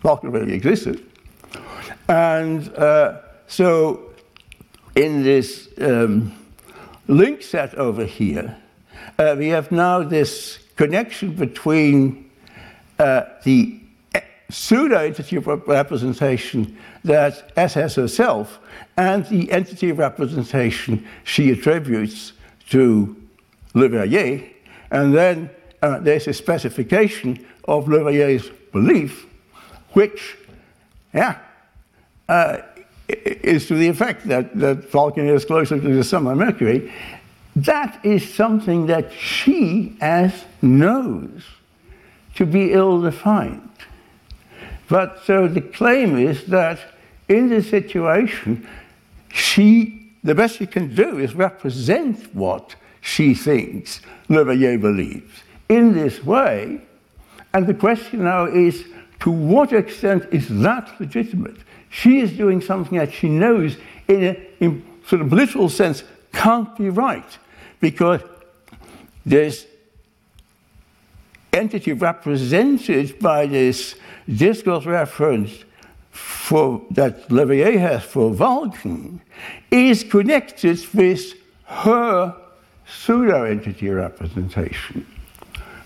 Vulcan 0.00 0.32
really 0.32 0.54
existed. 0.54 1.04
And 2.08 2.68
uh, 2.74 3.20
so 3.46 4.12
in 4.94 5.22
this 5.22 5.68
um, 5.80 6.32
link 7.06 7.42
set 7.42 7.74
over 7.74 8.04
here, 8.04 8.56
uh, 9.18 9.36
we 9.38 9.48
have 9.48 9.70
now 9.70 10.02
this 10.02 10.58
connection 10.76 11.32
between 11.32 12.30
uh, 12.98 13.22
the 13.44 13.80
pseudo 14.48 14.98
entity 14.98 15.38
representation 15.38 16.76
that 17.04 17.52
S 17.56 17.74
has 17.74 17.94
herself 17.94 18.58
and 18.96 19.26
the 19.26 19.50
entity 19.50 19.90
of 19.90 19.98
representation 19.98 21.06
she 21.24 21.50
attributes 21.50 22.32
to 22.70 23.16
Le 23.74 23.88
Verrier. 23.88 24.42
And 24.90 25.14
then 25.14 25.50
uh, 25.82 25.98
there's 25.98 26.28
a 26.28 26.32
specification 26.32 27.44
of 27.66 27.88
Le 27.88 28.04
Verrier's 28.04 28.50
belief, 28.72 29.26
which, 29.92 30.36
yeah, 31.12 31.38
uh, 32.28 32.58
is 33.08 33.66
to 33.68 33.74
the 33.74 33.88
effect 33.88 34.26
that, 34.28 34.56
that 34.58 34.90
Vulcan 34.90 35.28
is 35.28 35.44
closer 35.44 35.80
to 35.80 35.94
the 35.94 36.04
Sun 36.04 36.24
than 36.24 36.38
Mercury. 36.38 36.92
That 37.54 38.04
is 38.04 38.34
something 38.34 38.86
that 38.86 39.12
she, 39.12 39.96
as 40.00 40.44
knows 40.60 41.42
to 42.34 42.44
be 42.44 42.72
ill 42.72 43.00
defined. 43.00 43.68
But 44.88 45.22
so 45.24 45.48
the 45.48 45.60
claim 45.60 46.18
is 46.18 46.44
that 46.46 46.78
in 47.28 47.48
this 47.48 47.68
situation, 47.68 48.68
she, 49.28 50.12
the 50.22 50.34
best 50.34 50.58
she 50.58 50.66
can 50.66 50.94
do 50.94 51.18
is 51.18 51.34
represent 51.34 52.34
what 52.34 52.74
she 53.00 53.34
thinks 53.34 54.00
Le 54.28 54.44
Verrier 54.44 54.78
believes 54.78 55.42
in 55.68 55.92
this 55.92 56.24
way. 56.24 56.80
And 57.54 57.66
the 57.66 57.74
question 57.74 58.24
now 58.24 58.46
is 58.46 58.84
to 59.20 59.30
what 59.30 59.72
extent 59.72 60.26
is 60.30 60.48
that 60.60 61.00
legitimate? 61.00 61.56
She 61.90 62.20
is 62.20 62.32
doing 62.32 62.60
something 62.60 62.98
that 62.98 63.12
she 63.12 63.28
knows, 63.28 63.76
in 64.08 64.24
a 64.24 64.46
in 64.60 64.84
sort 65.06 65.22
of 65.22 65.32
literal 65.32 65.68
sense, 65.68 66.04
can't 66.32 66.76
be 66.76 66.90
right 66.90 67.38
because 67.80 68.20
there's 69.24 69.66
entity 71.56 71.92
represented 71.92 73.18
by 73.18 73.46
this 73.46 73.94
discourse 74.28 74.86
reference 74.86 75.64
for, 76.10 76.82
that 76.90 77.30
Le 77.30 77.78
has 77.78 78.02
for 78.02 78.32
Vulcan 78.32 79.20
is 79.70 80.04
connected 80.04 80.78
with 80.94 81.34
her 81.64 82.34
pseudo 82.86 83.44
entity 83.44 83.88
representation. 83.88 85.06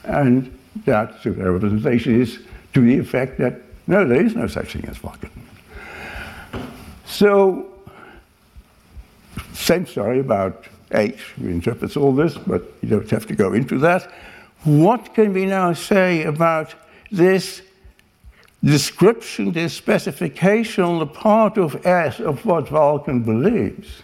And 0.04 0.56
that 0.84 1.20
pseudo 1.22 1.52
representation 1.52 2.20
is 2.20 2.40
to 2.74 2.80
the 2.80 2.98
effect 2.98 3.38
that 3.38 3.60
no, 3.86 4.06
there 4.06 4.24
is 4.24 4.36
no 4.36 4.46
such 4.46 4.74
thing 4.74 4.84
as 4.84 4.98
Vulcan. 4.98 5.30
So, 7.06 7.66
same 9.52 9.84
story 9.84 10.20
about 10.20 10.66
H, 10.92 11.20
who 11.36 11.48
interprets 11.48 11.96
all 11.96 12.14
this, 12.14 12.36
but 12.36 12.62
you 12.82 12.88
don't 12.88 13.10
have 13.10 13.26
to 13.26 13.34
go 13.34 13.52
into 13.52 13.78
that. 13.78 14.12
What 14.64 15.14
can 15.14 15.32
we 15.32 15.46
now 15.46 15.72
say 15.72 16.24
about 16.24 16.74
this 17.10 17.62
description, 18.62 19.52
this 19.52 19.72
specification 19.72 20.84
on 20.84 20.98
the 20.98 21.06
part 21.06 21.56
of 21.56 21.86
S 21.86 22.20
of 22.20 22.44
what 22.44 22.68
Vulcan 22.68 23.22
believes? 23.22 24.02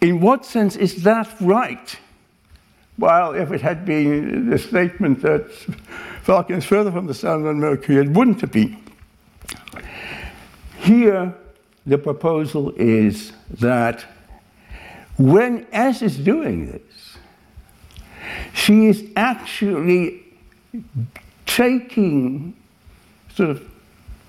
In 0.00 0.20
what 0.20 0.46
sense 0.46 0.76
is 0.76 1.02
that 1.02 1.28
right? 1.40 1.98
Well, 2.96 3.34
if 3.34 3.52
it 3.52 3.60
had 3.60 3.84
been 3.84 4.48
the 4.48 4.58
statement 4.58 5.20
that 5.22 5.50
Vulcan 6.24 6.56
is 6.56 6.64
further 6.64 6.90
from 6.90 7.06
the 7.06 7.14
Sun 7.14 7.44
than 7.44 7.60
Mercury, 7.60 7.98
it 7.98 8.10
wouldn't 8.10 8.40
have 8.40 8.52
been. 8.52 8.82
Here, 10.78 11.34
the 11.84 11.98
proposal 11.98 12.72
is 12.76 13.32
that 13.58 14.06
when 15.20 15.66
S 15.72 16.00
is 16.00 16.16
doing 16.16 16.72
this, 16.72 17.18
she 18.54 18.86
is 18.86 19.04
actually 19.16 20.22
taking, 21.44 22.54
sort 23.34 23.50
of 23.50 23.62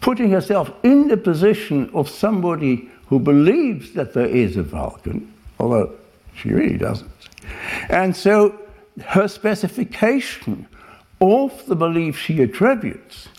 putting 0.01 0.29
herself 0.31 0.69
in 0.83 1.07
the 1.07 1.15
position 1.15 1.89
of 1.93 2.09
somebody 2.09 2.89
who 3.07 3.19
believes 3.19 3.93
that 3.93 4.13
there 4.13 4.25
is 4.25 4.57
a 4.57 4.63
Vulcan, 4.63 5.31
although 5.59 5.93
she 6.35 6.49
really 6.49 6.77
doesn't. 6.77 7.09
And 7.89 8.13
so 8.15 8.59
her 9.05 9.29
specification 9.29 10.67
of 11.21 11.65
the 11.67 11.75
belief 11.75 12.17
she 12.17 12.41
attributes 12.41 13.29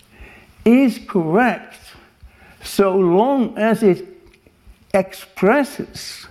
is 0.65 0.99
correct 1.07 1.77
so 2.63 2.95
long 2.95 3.55
as 3.57 3.83
it 3.83 4.07
expresses 4.93 6.27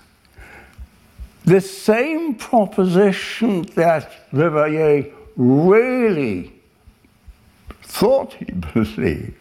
the 1.44 1.60
same 1.60 2.34
proposition 2.34 3.62
that 3.74 4.10
Le 4.32 4.50
Verrier 4.50 5.12
really 5.36 6.52
thought 7.82 8.34
he 8.34 8.44
believed, 8.74 9.34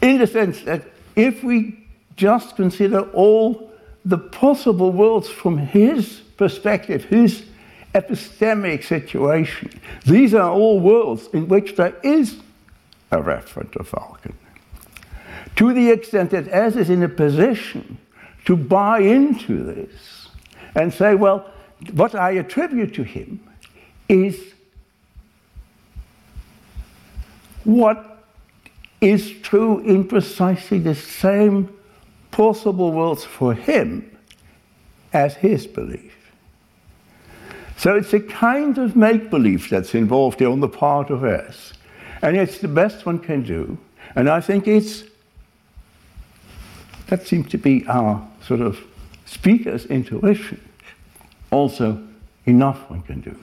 in 0.00 0.18
the 0.18 0.26
sense 0.26 0.62
that 0.62 0.84
if 1.16 1.42
we 1.42 1.86
just 2.16 2.56
consider 2.56 3.00
all 3.12 3.72
the 4.04 4.18
possible 4.18 4.92
worlds 4.92 5.28
from 5.28 5.58
his 5.58 6.20
perspective, 6.36 7.04
his 7.04 7.44
epistemic 7.94 8.84
situation, 8.84 9.70
these 10.06 10.34
are 10.34 10.50
all 10.50 10.78
worlds 10.80 11.28
in 11.32 11.48
which 11.48 11.76
there 11.76 11.94
is 12.02 12.38
a 13.10 13.20
reference 13.20 13.72
to 13.72 13.82
Vulcan. 13.82 14.36
To 15.56 15.72
the 15.72 15.90
extent 15.90 16.30
that 16.30 16.46
as 16.48 16.76
is 16.76 16.90
in 16.90 17.02
a 17.02 17.08
position 17.08 17.98
to 18.44 18.56
buy 18.56 19.00
into 19.00 19.64
this 19.64 20.17
and 20.78 20.94
say, 20.94 21.14
well, 21.14 21.50
what 21.92 22.14
I 22.14 22.32
attribute 22.32 22.94
to 22.94 23.02
him 23.02 23.40
is 24.08 24.54
what 27.64 28.24
is 29.00 29.30
true 29.42 29.80
in 29.80 30.06
precisely 30.06 30.78
the 30.78 30.94
same 30.94 31.76
possible 32.30 32.92
worlds 32.92 33.24
for 33.24 33.54
him 33.54 34.16
as 35.12 35.34
his 35.34 35.66
belief. 35.66 36.14
So 37.76 37.96
it's 37.96 38.12
a 38.12 38.20
kind 38.20 38.78
of 38.78 38.96
make 38.96 39.30
believe 39.30 39.68
that's 39.70 39.94
involved 39.94 40.40
here 40.40 40.50
on 40.50 40.60
the 40.60 40.68
part 40.68 41.10
of 41.10 41.22
us. 41.24 41.72
And 42.22 42.36
it's 42.36 42.58
the 42.58 42.68
best 42.68 43.06
one 43.06 43.18
can 43.18 43.42
do. 43.42 43.78
And 44.14 44.28
I 44.28 44.40
think 44.40 44.66
it's 44.66 45.04
that 47.06 47.26
seems 47.26 47.50
to 47.50 47.58
be 47.58 47.86
our 47.86 48.26
sort 48.42 48.60
of 48.60 48.78
speaker's 49.26 49.86
intuition. 49.86 50.60
Also, 51.50 52.02
enough 52.46 52.90
one 52.90 53.02
can 53.02 53.20
do. 53.20 53.36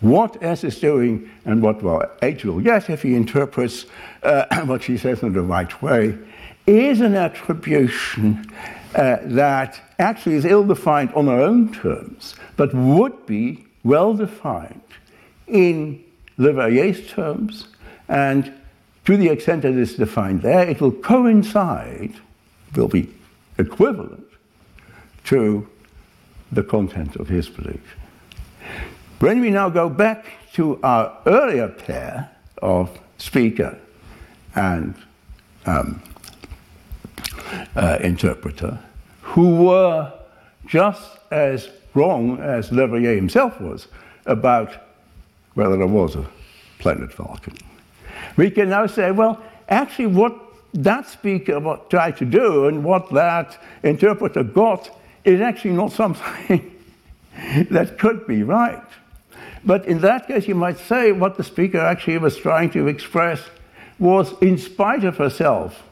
What 0.00 0.42
S 0.42 0.62
is 0.64 0.78
doing 0.78 1.30
and 1.44 1.62
what 1.62 1.82
well, 1.82 2.10
H 2.22 2.44
will 2.44 2.60
get 2.60 2.90
if 2.90 3.02
he 3.02 3.14
interprets 3.14 3.86
uh, 4.22 4.44
what 4.66 4.82
she 4.82 4.98
says 4.98 5.22
in 5.22 5.32
the 5.32 5.40
right 5.40 5.82
way 5.82 6.18
is 6.66 7.00
an 7.00 7.14
attribution 7.14 8.50
uh, 8.94 9.18
that 9.22 9.80
actually 9.98 10.34
is 10.34 10.44
ill 10.44 10.64
defined 10.64 11.12
on 11.14 11.28
our 11.28 11.40
own 11.40 11.72
terms, 11.72 12.34
but 12.56 12.74
would 12.74 13.26
be 13.26 13.64
well 13.84 14.14
defined 14.14 14.80
in 15.46 16.02
Le 16.38 16.52
Verrier's 16.52 17.08
terms, 17.08 17.68
and 18.08 18.52
to 19.04 19.16
the 19.16 19.28
extent 19.28 19.62
that 19.62 19.74
it's 19.74 19.94
defined 19.94 20.42
there, 20.42 20.68
it 20.68 20.80
will 20.80 20.92
coincide 20.92 22.14
will 22.74 22.88
be 22.88 23.08
equivalent 23.58 24.26
to 25.24 25.66
the 26.52 26.62
content 26.62 27.16
of 27.16 27.28
his 27.28 27.48
belief. 27.48 27.96
When 29.18 29.40
we 29.40 29.50
now 29.50 29.68
go 29.68 29.88
back 29.88 30.26
to 30.54 30.80
our 30.82 31.16
earlier 31.26 31.68
pair 31.68 32.30
of 32.62 32.98
speaker 33.18 33.78
and 34.54 34.94
um, 35.66 36.02
uh, 37.74 37.98
interpreter, 38.00 38.78
who 39.22 39.64
were 39.64 40.12
just 40.66 41.18
as 41.30 41.68
wrong 41.94 42.38
as 42.40 42.70
Le 42.72 42.86
Verrier 42.86 43.14
himself 43.14 43.60
was 43.60 43.88
about 44.26 44.72
whether 45.54 45.76
there 45.76 45.86
was 45.86 46.16
a 46.16 46.26
planet 46.78 47.12
Vulcan. 47.12 47.56
We 48.36 48.50
can 48.50 48.68
now 48.68 48.86
say, 48.86 49.10
well, 49.10 49.40
actually, 49.68 50.08
what 50.08 50.34
that 50.74 51.08
speaker 51.08 51.78
tried 51.88 52.16
to 52.18 52.24
do 52.24 52.66
and 52.66 52.84
what 52.84 53.10
that 53.12 53.58
interpreter 53.82 54.42
got 54.42 54.90
is 55.26 55.40
actually 55.40 55.72
not 55.72 55.92
something 55.92 56.72
that 57.70 57.98
could 57.98 58.26
be 58.26 58.42
right. 58.42 58.82
But 59.64 59.84
in 59.86 60.00
that 60.00 60.28
case, 60.28 60.46
you 60.46 60.54
might 60.54 60.78
say 60.78 61.10
what 61.10 61.36
the 61.36 61.42
speaker 61.42 61.80
actually 61.80 62.18
was 62.18 62.36
trying 62.36 62.70
to 62.70 62.86
express 62.86 63.42
was, 63.98 64.32
in 64.40 64.56
spite 64.56 65.02
of 65.02 65.16
herself, 65.16 65.82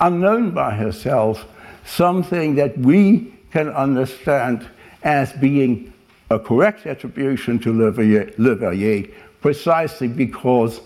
unknown 0.00 0.52
by 0.52 0.74
herself, 0.74 1.44
something 1.84 2.54
that 2.54 2.78
we 2.78 3.34
can 3.52 3.68
understand 3.68 4.66
as 5.02 5.32
being 5.34 5.92
a 6.30 6.38
correct 6.38 6.86
attribution 6.86 7.58
to 7.58 7.72
Le 7.72 7.90
Verrier, 7.90 9.06
precisely 9.42 10.08
because, 10.08 10.80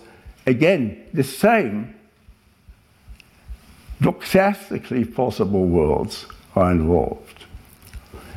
again, 0.45 1.01
the 1.13 1.23
same 1.23 1.95
doxastically 4.01 5.05
possible 5.15 5.65
worlds 5.65 6.25
are 6.55 6.71
involved 6.71 7.28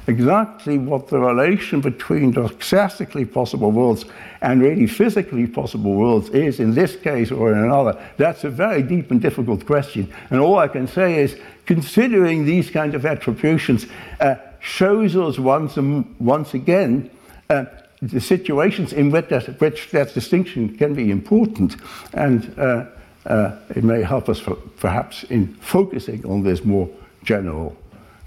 exactly 0.06 0.78
what 0.78 1.08
the 1.08 1.18
relation 1.18 1.80
between 1.80 2.32
doxastically 2.32 3.30
possible 3.30 3.70
worlds 3.70 4.04
and 4.40 4.60
really 4.60 4.86
physically 4.86 5.46
possible 5.46 5.94
worlds 5.94 6.28
is 6.30 6.58
in 6.60 6.74
this 6.74 6.96
case 6.96 7.30
or 7.30 7.52
in 7.52 7.58
another, 7.58 7.98
that's 8.16 8.44
a 8.44 8.50
very 8.50 8.82
deep 8.82 9.10
and 9.10 9.20
difficult 9.20 9.64
question. 9.64 10.12
And 10.30 10.40
all 10.40 10.58
I 10.58 10.68
can 10.68 10.88
say 10.88 11.20
is, 11.20 11.36
considering 11.66 12.44
these 12.44 12.70
kind 12.70 12.94
of 12.94 13.06
attributions 13.06 13.86
uh, 14.20 14.36
shows 14.60 15.16
us 15.16 15.38
once, 15.38 15.78
um, 15.78 16.14
once 16.18 16.54
again 16.54 17.10
uh, 17.50 17.64
the 18.00 18.20
situations 18.20 18.92
in 18.92 19.10
which 19.10 19.28
that, 19.28 19.60
which 19.60 19.90
that, 19.90 20.12
distinction 20.12 20.76
can 20.76 20.94
be 20.94 21.10
important. 21.10 21.76
And 22.12 22.52
uh, 22.58 22.86
uh 23.26 23.56
it 23.76 23.84
may 23.84 24.02
help 24.02 24.28
us 24.28 24.40
for, 24.40 24.56
perhaps 24.56 25.22
in 25.24 25.54
focusing 25.60 26.26
on 26.26 26.42
this 26.42 26.64
more 26.64 26.88
general 27.22 27.76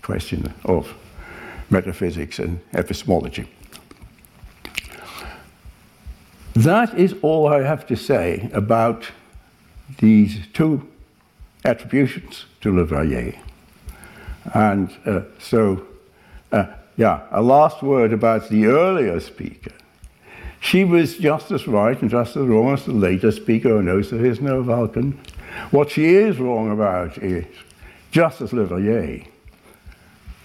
question 0.02 0.54
of 0.64 0.94
metaphysics 1.70 2.40
and 2.40 2.60
epistemology. 2.74 3.48
That 6.54 6.98
is 6.98 7.14
all 7.22 7.48
I 7.48 7.64
have 7.64 7.86
to 7.88 7.98
say 7.98 8.50
about 8.54 9.06
these 10.00 10.48
two 10.54 10.88
attributions 11.66 12.46
to 12.62 12.74
Le 12.74 12.86
Verrier. 12.86 13.36
And 14.54 14.96
uh, 15.06 15.22
so, 15.40 15.86
uh, 16.52 16.68
yeah, 16.96 17.28
a 17.32 17.42
last 17.42 17.84
word 17.84 18.14
about 18.14 18.50
the 18.50 18.68
earlier 18.68 19.20
speaker. 19.20 19.74
She 20.62 20.84
was 20.84 21.18
just 21.18 21.52
as 21.52 21.68
right 21.68 22.00
and 22.02 22.10
just 22.10 22.36
as 22.38 22.46
wrong 22.48 22.74
as 22.74 22.86
the 22.86 22.94
later 22.94 23.32
speaker 23.32 23.70
who 23.70 23.84
knows 23.84 24.10
there 24.10 24.26
is 24.26 24.40
no 24.40 24.64
Vulcan. 24.64 25.20
What 25.72 25.92
she 25.92 26.16
is 26.16 26.40
wrong 26.40 26.72
about 26.72 27.18
is, 27.18 27.46
just 28.12 28.42
as 28.42 28.54
Le 28.54 28.66
Verrier, 28.66 29.26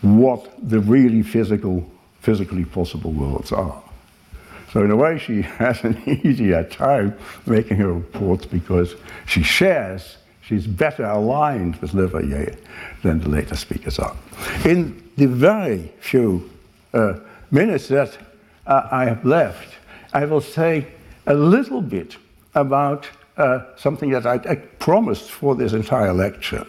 what 0.02 0.50
the 0.68 0.80
really 0.80 1.22
physical, 1.22 1.88
physically 2.20 2.64
possible 2.64 3.12
worlds 3.12 3.52
are. 3.52 3.82
So 4.72 4.84
in 4.84 4.90
a 4.90 4.96
way, 4.96 5.18
she 5.18 5.42
has 5.58 5.82
an 5.84 6.00
easier 6.06 6.64
time 6.64 7.16
making 7.46 7.78
her 7.78 7.92
reports 7.92 8.46
because 8.46 8.94
she 9.26 9.42
shares, 9.42 10.16
she's 10.42 10.66
better 10.66 11.04
aligned 11.04 11.76
with 11.76 11.94
Le 11.94 12.06
Verrier 12.06 12.56
than 13.02 13.20
the 13.20 13.28
later 13.28 13.56
speakers 13.56 13.98
are. 13.98 14.16
In 14.64 15.08
the 15.16 15.26
very 15.26 15.92
few 16.00 16.50
uh, 16.94 17.14
minutes 17.50 17.88
that 17.88 18.16
uh, 18.66 18.88
I 18.90 19.04
have 19.06 19.24
left, 19.24 19.74
I 20.12 20.24
will 20.24 20.40
say 20.40 20.86
a 21.26 21.34
little 21.34 21.80
bit 21.80 22.16
about 22.54 23.08
uh, 23.36 23.60
something 23.76 24.10
that 24.10 24.26
I, 24.26 24.34
I, 24.34 24.56
promised 24.56 25.30
for 25.30 25.54
this 25.54 25.72
entire 25.72 26.12
lecture. 26.12 26.66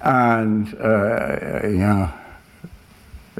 And, 0.00 0.74
uh, 0.80 1.66
yeah, 1.66 2.12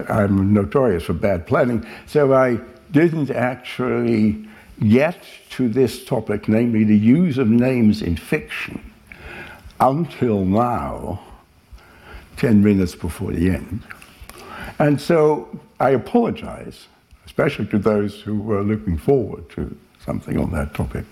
I'm 0.08 0.52
notorious 0.52 1.04
for 1.04 1.12
bad 1.12 1.46
planning, 1.46 1.86
so 2.06 2.34
I 2.34 2.60
didn't 2.90 3.30
actually 3.30 4.48
get 4.88 5.18
to 5.50 5.68
this 5.68 6.04
topic, 6.04 6.48
namely 6.48 6.84
the 6.84 6.96
use 6.96 7.38
of 7.38 7.48
names 7.48 8.02
in 8.02 8.16
fiction, 8.16 8.80
until 9.80 10.44
now, 10.44 11.20
10 12.36 12.62
minutes 12.62 12.94
before 12.94 13.32
the 13.32 13.50
end. 13.50 13.82
And 14.78 15.00
so 15.00 15.48
I 15.80 15.90
apologize, 15.90 16.86
especially 17.26 17.66
to 17.66 17.78
those 17.78 18.20
who 18.20 18.38
were 18.38 18.62
looking 18.62 18.96
forward 18.96 19.48
to 19.50 19.76
something 20.04 20.38
on 20.38 20.52
that 20.52 20.74
topic. 20.74 21.04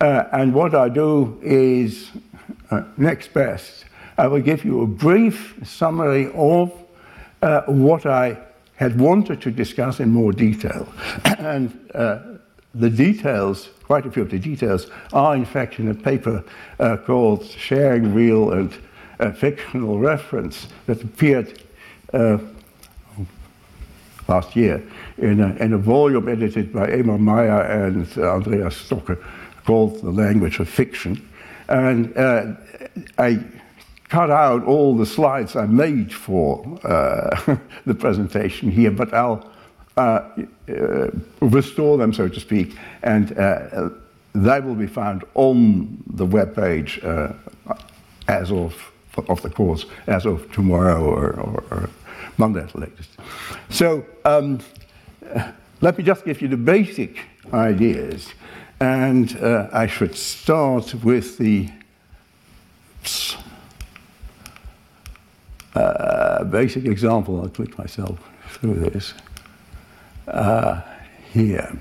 Uh, 0.00 0.24
and 0.32 0.52
what 0.52 0.74
I 0.74 0.90
do 0.90 1.38
is, 1.42 2.10
uh, 2.70 2.82
next 2.98 3.32
best, 3.32 3.86
I 4.18 4.26
will 4.26 4.42
give 4.42 4.64
you 4.64 4.82
a 4.82 4.86
brief 4.86 5.58
summary 5.64 6.30
of 6.34 6.72
uh, 7.42 7.62
what 7.62 8.06
I 8.06 8.38
had 8.76 9.00
wanted 9.00 9.40
to 9.42 9.50
discuss 9.50 10.00
in 10.00 10.10
more 10.10 10.32
detail. 10.32 10.92
and 11.38 11.78
uh, 11.94 12.18
the 12.74 12.90
details, 12.90 13.70
quite 13.84 14.06
a 14.06 14.10
few 14.10 14.22
of 14.22 14.30
the 14.30 14.38
details, 14.38 14.90
are 15.12 15.34
in 15.34 15.44
fact 15.44 15.78
in 15.78 15.88
a 15.88 15.94
paper 15.94 16.44
uh, 16.78 16.96
called 16.98 17.44
Sharing 17.44 18.14
Real 18.14 18.52
and 18.52 18.76
uh, 19.18 19.32
Fictional 19.32 19.98
Reference 19.98 20.68
that 20.86 21.02
appeared 21.02 21.62
uh, 22.12 22.38
last 24.28 24.56
year 24.56 24.82
in 25.18 25.40
a, 25.40 25.54
in 25.56 25.72
a, 25.72 25.78
volume 25.78 26.28
edited 26.28 26.72
by 26.72 26.86
Emar 26.88 27.18
Maier 27.18 27.86
and 27.86 28.18
Andreas 28.18 28.76
Stokke 28.76 29.18
called 29.64 30.02
The 30.02 30.10
Language 30.10 30.58
of 30.58 30.68
Fiction. 30.68 31.26
And 31.68 32.16
uh, 32.16 32.54
I 33.18 33.42
cut 34.08 34.30
out 34.30 34.64
all 34.64 34.96
the 34.96 35.06
slides 35.06 35.56
I 35.56 35.66
made 35.66 36.12
for 36.12 36.78
uh, 36.84 37.56
the 37.86 37.94
presentation 37.94 38.70
here, 38.70 38.90
but 38.90 39.12
I'll 39.12 39.50
uh, 39.96 40.28
uh, 40.68 41.10
restore 41.40 41.98
them, 41.98 42.12
so 42.12 42.28
to 42.28 42.40
speak, 42.40 42.76
and 43.02 43.36
uh, 43.38 43.90
they 44.34 44.60
will 44.60 44.74
be 44.74 44.86
found 44.86 45.24
on 45.34 46.02
the 46.06 46.26
web 46.26 46.54
page 46.54 47.00
uh, 47.02 47.32
as 48.28 48.50
of 48.50 48.92
of 49.28 49.40
the 49.40 49.48
course 49.48 49.86
as 50.08 50.26
of 50.26 50.52
tomorrow 50.52 51.02
or, 51.02 51.30
or, 51.40 51.64
or 51.70 51.90
Monday 52.36 52.60
at 52.60 52.70
the 52.72 52.80
latest. 52.80 53.08
So 53.70 54.04
um, 54.26 54.60
let 55.80 55.96
me 55.96 56.04
just 56.04 56.24
give 56.26 56.42
you 56.42 56.48
the 56.48 56.56
basic 56.58 57.18
ideas, 57.54 58.28
and 58.80 59.34
uh, 59.38 59.68
I 59.72 59.86
should 59.86 60.14
start 60.14 60.94
with 61.02 61.38
the 61.38 61.70
uh, 65.76 66.44
basic 66.44 66.84
example, 66.84 67.40
I'll 67.40 67.48
click 67.48 67.76
myself 67.78 68.18
through 68.48 68.74
this 68.74 69.14
uh, 70.28 70.80
here. 71.32 71.78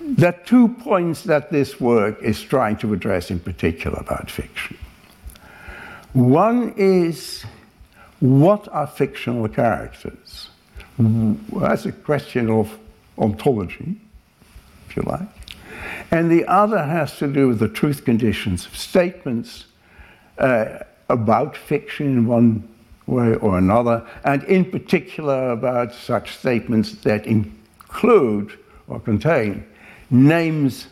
There 0.00 0.30
are 0.30 0.44
two 0.44 0.68
points 0.68 1.22
that 1.24 1.50
this 1.52 1.80
work 1.80 2.20
is 2.22 2.42
trying 2.42 2.76
to 2.78 2.92
address 2.92 3.30
in 3.30 3.38
particular 3.38 3.98
about 3.98 4.30
fiction. 4.30 4.76
One 6.12 6.74
is 6.76 7.44
what 8.18 8.66
are 8.72 8.86
fictional 8.88 9.48
characters? 9.48 10.48
That's 10.98 11.86
a 11.86 11.92
question 11.92 12.50
of 12.50 12.76
ontology, 13.16 13.94
if 14.88 14.96
you 14.96 15.02
like. 15.02 15.28
And 16.10 16.30
the 16.30 16.44
other 16.46 16.82
has 16.82 17.16
to 17.18 17.28
do 17.28 17.48
with 17.48 17.60
the 17.60 17.68
truth 17.68 18.04
conditions 18.04 18.66
of 18.66 18.76
statements 18.76 19.67
uh, 20.38 20.78
about 21.08 21.56
fiction 21.56 22.06
in 22.06 22.26
one 22.26 22.68
way 23.06 23.34
or 23.36 23.58
another, 23.58 24.06
and 24.24 24.42
in 24.44 24.64
particular 24.70 25.50
about 25.50 25.94
such 25.94 26.36
statements 26.36 26.92
that 27.02 27.26
include 27.26 28.58
or 28.86 29.00
contain 29.00 29.64
names 30.10 30.88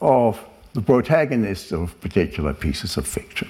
of 0.00 0.44
the 0.74 0.80
protagonists 0.80 1.72
of 1.72 2.00
particular 2.00 2.52
pieces 2.52 2.96
of 2.96 3.06
fiction. 3.06 3.48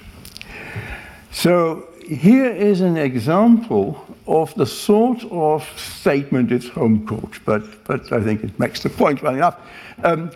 So 1.31 1.87
here 2.07 2.51
is 2.51 2.81
an 2.81 2.97
example 2.97 4.05
of 4.27 4.53
the 4.55 4.65
sort 4.65 5.23
of 5.31 5.67
statement, 5.77 6.51
it's 6.51 6.67
home 6.67 7.07
court, 7.07 7.39
but, 7.45 7.83
but 7.85 8.11
I 8.11 8.21
think 8.21 8.43
it 8.43 8.59
makes 8.59 8.83
the 8.83 8.89
point 8.89 9.21
well 9.23 9.35
enough, 9.35 9.59
um, 10.03 10.31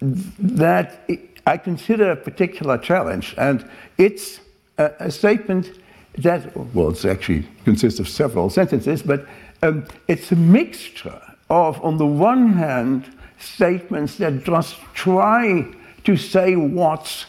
that 0.00 1.00
I 1.48 1.56
consider 1.56 2.10
a 2.10 2.16
particular 2.16 2.76
challenge, 2.76 3.34
and 3.38 3.66
it's 3.96 4.40
a, 4.76 4.92
a 4.98 5.10
statement 5.10 5.70
that, 6.18 6.54
well, 6.74 6.90
it 6.90 7.04
actually 7.06 7.48
consists 7.64 7.98
of 7.98 8.06
several 8.06 8.50
sentences, 8.50 9.02
but 9.02 9.26
um, 9.62 9.86
it's 10.08 10.30
a 10.30 10.36
mixture 10.36 11.22
of, 11.48 11.82
on 11.82 11.96
the 11.96 12.06
one 12.06 12.52
hand, 12.52 13.10
statements 13.38 14.16
that 14.16 14.44
just 14.44 14.76
try 14.92 15.64
to 16.04 16.16
say 16.18 16.54
what's 16.54 17.24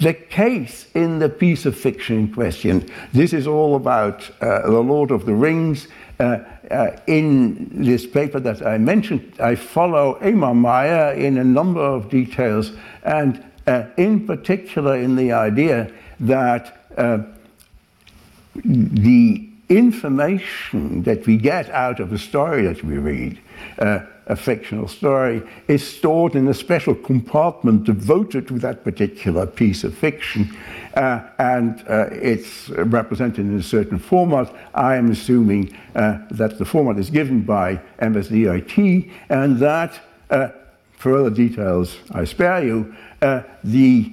the 0.00 0.14
case 0.14 0.86
in 0.94 1.18
the 1.18 1.28
piece 1.28 1.66
of 1.66 1.76
fiction 1.76 2.16
in 2.16 2.32
question. 2.32 2.88
This 3.12 3.34
is 3.34 3.46
all 3.46 3.76
about 3.76 4.30
uh, 4.40 4.62
The 4.62 4.80
Lord 4.80 5.10
of 5.10 5.26
the 5.26 5.34
Rings. 5.34 5.88
Uh, 6.18 6.38
uh, 6.70 6.96
in 7.06 7.68
this 7.84 8.06
paper 8.06 8.40
that 8.40 8.64
I 8.64 8.78
mentioned, 8.78 9.34
I 9.40 9.54
follow 9.54 10.18
Emar 10.20 10.54
Maier 10.54 11.16
in 11.16 11.38
a 11.38 11.44
number 11.44 11.80
of 11.80 12.08
details, 12.08 12.72
and 13.02 13.44
uh, 13.66 13.84
in 13.96 14.26
particular 14.26 14.96
in 14.96 15.16
the 15.16 15.32
idea 15.32 15.92
that 16.20 16.86
uh, 16.96 17.18
the 18.54 19.49
information 19.70 21.02
that 21.04 21.24
we 21.26 21.36
get 21.36 21.70
out 21.70 22.00
of 22.00 22.12
a 22.12 22.18
story 22.18 22.66
that 22.66 22.82
we 22.84 22.98
read, 22.98 23.38
uh, 23.78 24.00
a 24.26 24.36
fictional 24.36 24.88
story, 24.88 25.42
is 25.68 25.86
stored 25.86 26.34
in 26.34 26.48
a 26.48 26.54
special 26.54 26.94
compartment 26.94 27.84
devoted 27.84 28.48
to 28.48 28.58
that 28.58 28.82
particular 28.84 29.46
piece 29.46 29.84
of 29.84 29.96
fiction, 29.96 30.56
uh, 30.94 31.20
and 31.38 31.84
uh, 31.88 32.08
it's 32.10 32.68
represented 32.70 33.46
in 33.46 33.58
a 33.58 33.62
certain 33.62 33.98
format. 33.98 34.52
I 34.74 34.96
am 34.96 35.10
assuming 35.10 35.76
uh, 35.94 36.18
that 36.32 36.58
the 36.58 36.64
format 36.64 36.98
is 36.98 37.08
given 37.08 37.42
by 37.42 37.80
MSDIT, 38.02 39.10
and 39.28 39.58
that, 39.60 40.00
uh, 40.30 40.48
for 40.98 41.16
other 41.16 41.30
details 41.30 41.96
I 42.10 42.24
spare 42.24 42.64
you, 42.64 42.94
uh, 43.22 43.42
the 43.62 44.12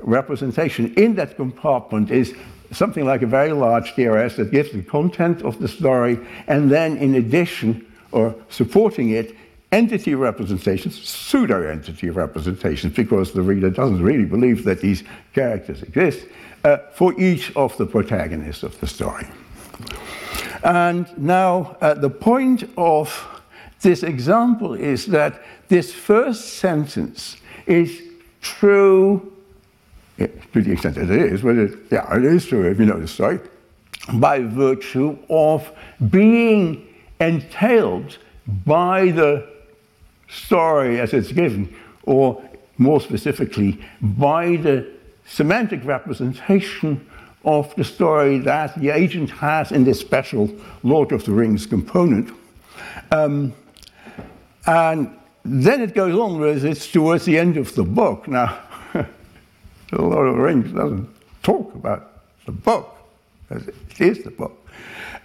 representation 0.00 0.94
in 0.94 1.16
that 1.16 1.36
compartment 1.36 2.10
is 2.10 2.34
something 2.72 3.04
like 3.04 3.22
a 3.22 3.26
very 3.26 3.52
large 3.52 3.94
DRS 3.94 4.36
that 4.36 4.50
gives 4.50 4.72
the 4.72 4.82
content 4.82 5.42
of 5.42 5.58
the 5.58 5.68
story, 5.68 6.18
and 6.46 6.70
then 6.70 6.96
in 6.96 7.14
addition, 7.14 7.86
or 8.12 8.34
supporting 8.48 9.10
it, 9.10 9.34
entity 9.72 10.14
representations, 10.14 11.00
pseudo 11.02 11.68
entity 11.68 12.10
representations, 12.10 12.94
because 12.94 13.32
the 13.32 13.42
reader 13.42 13.70
doesn't 13.70 14.02
really 14.02 14.24
believe 14.24 14.64
that 14.64 14.80
these 14.80 15.04
characters 15.34 15.82
exist, 15.82 16.26
uh, 16.64 16.78
for 16.92 17.18
each 17.20 17.54
of 17.56 17.76
the 17.76 17.86
protagonists 17.86 18.62
of 18.62 18.78
the 18.80 18.86
story. 18.86 19.26
And 20.62 21.06
now, 21.18 21.76
uh, 21.80 21.94
the 21.94 22.10
point 22.10 22.68
of 22.76 23.42
this 23.82 24.02
example 24.02 24.74
is 24.74 25.06
that 25.06 25.42
this 25.68 25.92
first 25.92 26.54
sentence 26.54 27.36
is 27.66 28.02
true 28.40 29.35
to 30.18 30.62
the 30.62 30.72
extent 30.72 30.94
that 30.94 31.10
it 31.10 31.32
is, 31.32 31.42
but 31.42 31.56
it, 31.56 31.78
yeah, 31.90 32.16
it 32.16 32.24
is 32.24 32.46
true 32.46 32.68
if 32.68 32.78
you 32.78 32.86
know 32.86 32.98
the 32.98 33.08
story, 33.08 33.38
by 34.14 34.40
virtue 34.40 35.18
of 35.28 35.70
being 36.10 36.86
entailed 37.20 38.18
by 38.64 39.10
the 39.10 39.46
story 40.28 41.00
as 41.00 41.12
it's 41.12 41.32
given, 41.32 41.74
or 42.04 42.42
more 42.78 43.00
specifically, 43.00 43.80
by 44.00 44.56
the 44.56 44.86
semantic 45.26 45.84
representation 45.84 47.04
of 47.44 47.74
the 47.76 47.84
story 47.84 48.38
that 48.38 48.78
the 48.80 48.90
agent 48.90 49.30
has 49.30 49.72
in 49.72 49.84
this 49.84 50.00
special 50.00 50.50
Lord 50.82 51.12
of 51.12 51.24
the 51.24 51.32
Rings 51.32 51.66
component. 51.66 52.32
Um, 53.12 53.54
and 54.66 55.16
then 55.44 55.80
it 55.80 55.94
goes 55.94 56.18
on 56.18 56.40
with 56.40 56.64
it's 56.64 56.90
towards 56.90 57.24
the 57.24 57.38
end 57.38 57.56
of 57.56 57.74
the 57.76 57.84
book. 57.84 58.26
Now, 58.26 58.58
the 59.90 60.02
Lord 60.02 60.28
of 60.28 60.36
the 60.36 60.42
Rings 60.42 60.72
doesn't 60.72 61.08
talk 61.42 61.74
about 61.74 62.12
the 62.44 62.52
book, 62.52 62.96
it 63.50 64.00
is 64.00 64.22
the 64.22 64.30
book. 64.30 64.66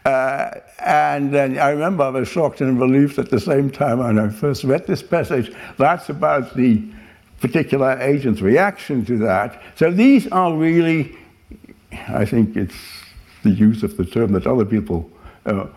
Uh, 0.05 0.51
and 0.79 1.31
then 1.31 1.59
I 1.59 1.69
remember 1.69 2.03
I 2.03 2.09
was 2.09 2.27
shocked 2.27 2.61
and 2.61 2.79
relieved 2.79 3.19
at 3.19 3.29
the 3.29 3.39
same 3.39 3.69
time 3.69 3.99
when 3.99 4.17
I 4.17 4.29
first 4.29 4.63
read 4.63 4.87
this 4.87 5.03
passage. 5.03 5.53
That's 5.77 6.09
about 6.09 6.55
the 6.55 6.83
particular 7.39 7.99
agent's 7.99 8.41
reaction 8.41 9.05
to 9.05 9.17
that. 9.19 9.61
So 9.75 9.91
these 9.91 10.27
are 10.27 10.55
really, 10.55 11.15
I 12.07 12.25
think 12.25 12.55
it's 12.55 12.75
the 13.43 13.51
use 13.51 13.83
of 13.83 13.97
the 13.97 14.05
term 14.05 14.31
that 14.33 14.47
other 14.47 14.65
people 14.65 15.09
uh, 15.45 15.67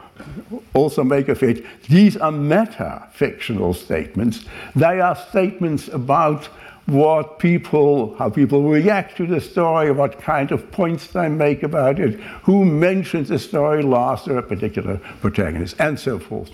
also 0.74 1.05
make 1.05 1.28
of 1.28 1.43
it. 1.43 1.64
These 1.89 2.16
are 2.16 2.32
meta 2.32 3.09
fictional 3.12 3.74
statements. 3.74 4.45
They 4.76 5.01
are 5.01 5.16
statements 5.16 5.89
about 5.89 6.49
what 6.87 7.39
people, 7.39 8.14
how 8.16 8.28
people 8.28 8.62
react 8.62 9.16
to 9.16 9.26
the 9.26 9.41
story, 9.41 9.91
what 9.91 10.20
kind 10.20 10.53
of 10.53 10.70
points 10.70 11.09
they 11.09 11.28
make 11.28 11.62
about 11.62 11.99
it, 11.99 12.20
who 12.43 12.64
mentions 12.64 13.28
the 13.28 13.39
story 13.39 13.82
last 13.82 14.28
or 14.28 14.39
a 14.39 14.43
particular 14.43 14.99
protagonist, 15.20 15.76
and 15.78 15.99
so 15.99 16.18
forth. 16.18 16.51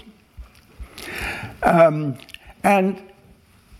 Um, 1.62 2.16
and 2.62 3.02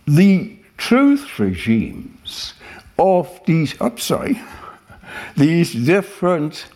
the 0.07 0.57
truth 0.77 1.39
regimes 1.39 2.55
of 2.99 3.41
these, 3.47 3.75
oh, 3.81 3.95
sorry, 3.97 4.41
these 5.37 5.73
different 5.73 6.67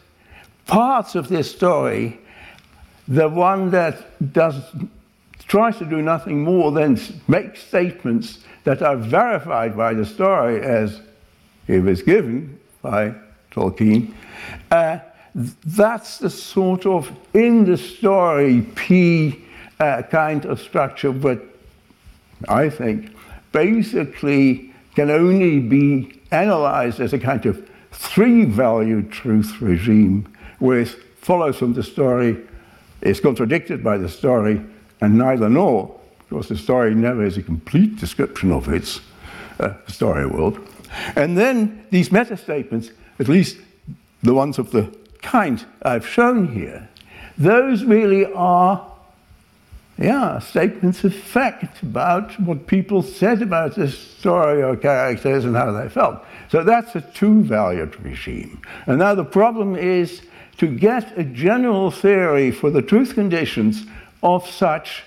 parts 0.66 1.14
of 1.14 1.28
this 1.28 1.50
story, 1.50 2.20
the 3.08 3.28
one 3.28 3.70
that 3.70 4.32
does 4.32 4.54
tries 5.46 5.76
to 5.76 5.84
do 5.84 6.00
nothing 6.00 6.42
more 6.42 6.72
than 6.72 6.98
make 7.28 7.56
statements 7.56 8.38
that 8.64 8.82
are 8.82 8.96
verified 8.96 9.76
by 9.76 9.94
the 9.94 10.04
story 10.04 10.60
as 10.60 11.00
it 11.68 11.82
was 11.82 12.02
given 12.02 12.58
by 12.82 13.14
Tolkien, 13.50 14.12
uh, 14.70 14.98
that's 15.34 16.18
the 16.18 16.30
sort 16.30 16.86
of 16.86 17.10
in 17.32 17.64
the 17.64 17.76
story 17.76 18.62
P 18.74 19.44
uh, 19.80 20.02
kind 20.02 20.44
of 20.46 20.60
structure, 20.60 21.12
but 21.12 21.42
I 22.48 22.68
think 22.68 23.14
basically 23.52 24.72
can 24.94 25.10
only 25.10 25.58
be 25.60 26.20
analyzed 26.30 27.00
as 27.00 27.12
a 27.12 27.18
kind 27.18 27.44
of 27.46 27.68
three 27.92 28.44
value 28.44 29.02
truth 29.02 29.60
regime, 29.60 30.32
which 30.58 30.90
follows 31.20 31.56
from 31.56 31.72
the 31.74 31.82
story, 31.82 32.36
is 33.00 33.20
contradicted 33.20 33.82
by 33.82 33.98
the 33.98 34.08
story, 34.08 34.60
and 35.00 35.18
neither 35.18 35.48
nor 35.48 36.00
because 36.28 36.48
the 36.48 36.56
story 36.56 36.94
never 36.94 37.24
is 37.24 37.36
a 37.36 37.42
complete 37.42 37.96
description 37.96 38.50
of 38.52 38.68
its 38.68 39.00
uh, 39.60 39.74
story 39.86 40.26
world. 40.26 40.58
And 41.16 41.36
then 41.36 41.86
these 41.90 42.12
meta 42.12 42.36
statements, 42.36 42.90
at 43.18 43.28
least 43.28 43.58
the 44.22 44.34
ones 44.34 44.58
of 44.58 44.70
the 44.70 44.94
kind 45.22 45.64
I've 45.82 46.06
shown 46.06 46.48
here, 46.48 46.88
those 47.36 47.84
really 47.84 48.26
are, 48.32 48.90
yeah, 49.98 50.38
statements 50.38 51.04
of 51.04 51.14
fact 51.14 51.82
about 51.82 52.38
what 52.40 52.66
people 52.66 53.02
said 53.02 53.42
about 53.42 53.74
the 53.74 53.90
story 53.90 54.62
or 54.62 54.76
characters 54.76 55.44
and 55.44 55.56
how 55.56 55.72
they 55.72 55.88
felt. 55.88 56.24
So 56.48 56.62
that's 56.62 56.94
a 56.94 57.00
two 57.00 57.42
valued 57.42 58.00
regime. 58.00 58.62
And 58.86 58.98
now 58.98 59.14
the 59.14 59.24
problem 59.24 59.76
is 59.76 60.22
to 60.58 60.66
get 60.68 61.18
a 61.18 61.24
general 61.24 61.90
theory 61.90 62.50
for 62.50 62.70
the 62.70 62.82
truth 62.82 63.14
conditions 63.14 63.86
of 64.22 64.48
such 64.48 65.02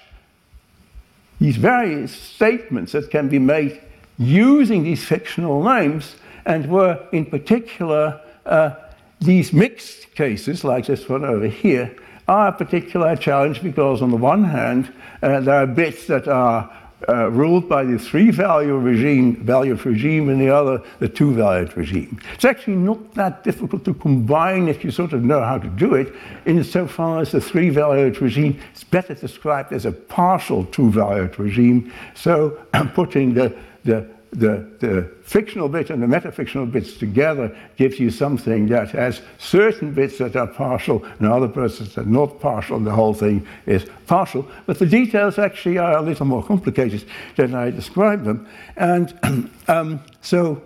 these 1.39 1.57
various 1.57 2.11
statements 2.11 2.91
that 2.93 3.11
can 3.11 3.29
be 3.29 3.39
made 3.39 3.81
using 4.17 4.83
these 4.83 5.03
fictional 5.03 5.63
names, 5.63 6.15
and 6.45 6.69
were 6.69 7.05
in 7.11 7.25
particular 7.25 8.19
uh, 8.45 8.71
these 9.19 9.51
mixed 9.53 10.13
cases, 10.15 10.63
like 10.63 10.85
this 10.85 11.09
one 11.09 11.25
over 11.25 11.47
here, 11.47 11.95
are 12.27 12.49
a 12.49 12.51
particular 12.51 13.15
challenge 13.15 13.61
because, 13.61 14.01
on 14.01 14.11
the 14.11 14.17
one 14.17 14.43
hand, 14.43 14.91
uh, 15.21 15.39
there 15.39 15.63
are 15.63 15.67
bits 15.67 16.07
that 16.07 16.27
are 16.27 16.69
uh, 17.07 17.29
ruled 17.29 17.69
by 17.69 17.83
the 17.83 17.99
three 17.99 18.31
value 18.31 18.75
regime, 18.75 19.35
valued 19.37 19.85
regime, 19.85 20.29
and 20.29 20.41
the 20.41 20.49
other, 20.49 20.81
the 20.99 21.07
two 21.07 21.33
valued 21.33 21.75
regime. 21.77 22.19
It's 22.33 22.45
actually 22.45 22.77
not 22.77 23.13
that 23.13 23.43
difficult 23.43 23.85
to 23.85 23.93
combine 23.93 24.67
if 24.67 24.83
you 24.83 24.89
sort 24.91 25.13
of 25.13 25.23
know 25.23 25.41
how 25.41 25.59
to 25.59 25.67
do 25.67 25.93
it, 25.93 26.13
insofar 26.45 27.19
as 27.19 27.31
the 27.31 27.41
three 27.41 27.69
valued 27.69 28.19
regime 28.21 28.59
is 28.75 28.83
better 28.83 29.13
described 29.13 29.73
as 29.73 29.85
a 29.85 29.91
partial 29.91 30.65
two 30.65 30.91
valued 30.91 31.37
regime. 31.37 31.93
So 32.15 32.59
putting 32.93 33.33
the, 33.33 33.55
the 33.83 34.09
the, 34.31 34.67
the 34.79 35.09
fictional 35.23 35.69
bit 35.69 35.89
and 35.89 36.01
the 36.01 36.07
metafictional 36.07 36.69
bits 36.69 36.97
together 36.97 37.55
gives 37.77 37.99
you 37.99 38.09
something 38.09 38.67
that 38.67 38.89
has 38.91 39.21
certain 39.37 39.93
bits 39.93 40.17
that 40.17 40.35
are 40.35 40.47
partial 40.47 41.03
and 41.19 41.27
other 41.27 41.47
bits 41.47 41.79
that 41.79 41.97
are 41.97 42.05
not 42.05 42.39
partial, 42.39 42.77
and 42.77 42.85
the 42.85 42.91
whole 42.91 43.13
thing 43.13 43.45
is 43.65 43.85
partial. 44.05 44.47
But 44.65 44.79
the 44.79 44.85
details 44.85 45.39
actually 45.39 45.77
are 45.77 45.97
a 45.97 46.01
little 46.01 46.25
more 46.25 46.43
complicated 46.43 47.05
than 47.35 47.55
I 47.55 47.69
described 47.71 48.25
them. 48.25 48.47
And 48.75 49.49
um, 49.67 50.01
so 50.21 50.61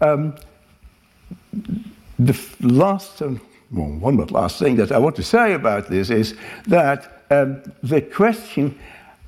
um, 0.00 0.36
the 2.18 2.38
last, 2.60 3.22
um, 3.22 3.40
well, 3.70 3.88
one 3.88 4.16
but 4.16 4.30
last 4.30 4.58
thing 4.58 4.76
that 4.76 4.92
I 4.92 4.98
want 4.98 5.16
to 5.16 5.22
say 5.22 5.54
about 5.54 5.88
this 5.88 6.10
is 6.10 6.36
that 6.66 7.24
um, 7.30 7.62
the 7.82 8.00
question 8.00 8.78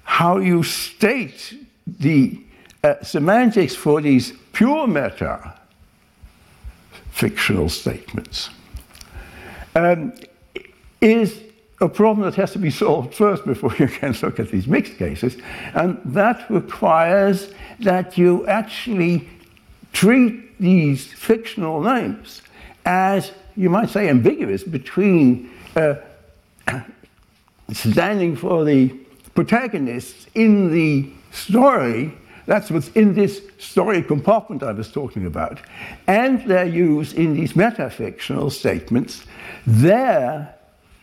how 0.04 0.38
you 0.38 0.62
state 0.62 1.54
the 1.86 2.38
uh, 2.82 3.02
semantics 3.02 3.74
for 3.74 4.00
these 4.00 4.32
pure 4.52 4.86
meta 4.86 5.54
fictional 7.10 7.68
statements 7.68 8.50
um, 9.74 10.12
is 11.00 11.40
a 11.80 11.88
problem 11.88 12.24
that 12.24 12.34
has 12.34 12.52
to 12.52 12.58
be 12.58 12.70
solved 12.70 13.14
first 13.14 13.44
before 13.44 13.74
you 13.78 13.88
can 13.88 14.14
look 14.22 14.38
at 14.38 14.50
these 14.50 14.66
mixed 14.66 14.96
cases. 14.96 15.36
And 15.74 16.00
that 16.04 16.48
requires 16.50 17.52
that 17.80 18.18
you 18.18 18.46
actually 18.46 19.28
treat 19.92 20.58
these 20.58 21.06
fictional 21.06 21.80
names 21.80 22.42
as, 22.84 23.32
you 23.56 23.70
might 23.70 23.90
say, 23.90 24.08
ambiguous 24.08 24.62
between 24.62 25.50
uh, 25.76 25.96
standing 27.72 28.36
for 28.36 28.64
the 28.64 28.88
protagonists 29.34 30.26
in 30.34 30.70
the 30.72 31.10
story 31.32 32.12
that's 32.46 32.70
what's 32.70 32.88
in 32.90 33.14
this 33.14 33.42
story 33.58 34.02
compartment 34.02 34.62
I 34.62 34.72
was 34.72 34.90
talking 34.90 35.26
about. 35.26 35.60
And 36.06 36.44
their 36.46 36.66
use 36.66 37.12
in 37.12 37.34
these 37.34 37.52
metafictional 37.52 38.50
statements, 38.50 39.24
there, 39.66 40.54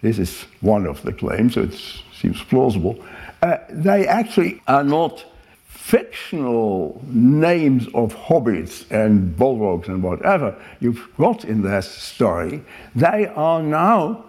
this 0.02 0.20
is 0.20 0.46
one 0.62 0.86
of 0.86 1.02
the 1.04 1.14
claims, 1.14 1.56
so 1.56 1.62
it 1.62 1.80
seems 2.14 2.42
plausible, 2.44 3.04
uh, 3.42 3.58
they 3.70 4.08
actually 4.08 4.62
are 4.68 4.84
not 4.84 5.26
fictional 5.68 7.02
names 7.08 7.88
of 7.94 8.14
hobbits 8.14 8.90
and 8.92 9.38
balrogs 9.38 9.88
and 9.88 10.04
whatever 10.04 10.54
you've 10.82 11.08
got 11.18 11.46
in 11.46 11.62
their 11.62 11.82
story. 11.82 12.62
They 12.94 13.28
are 13.28 13.64
now 13.64 14.26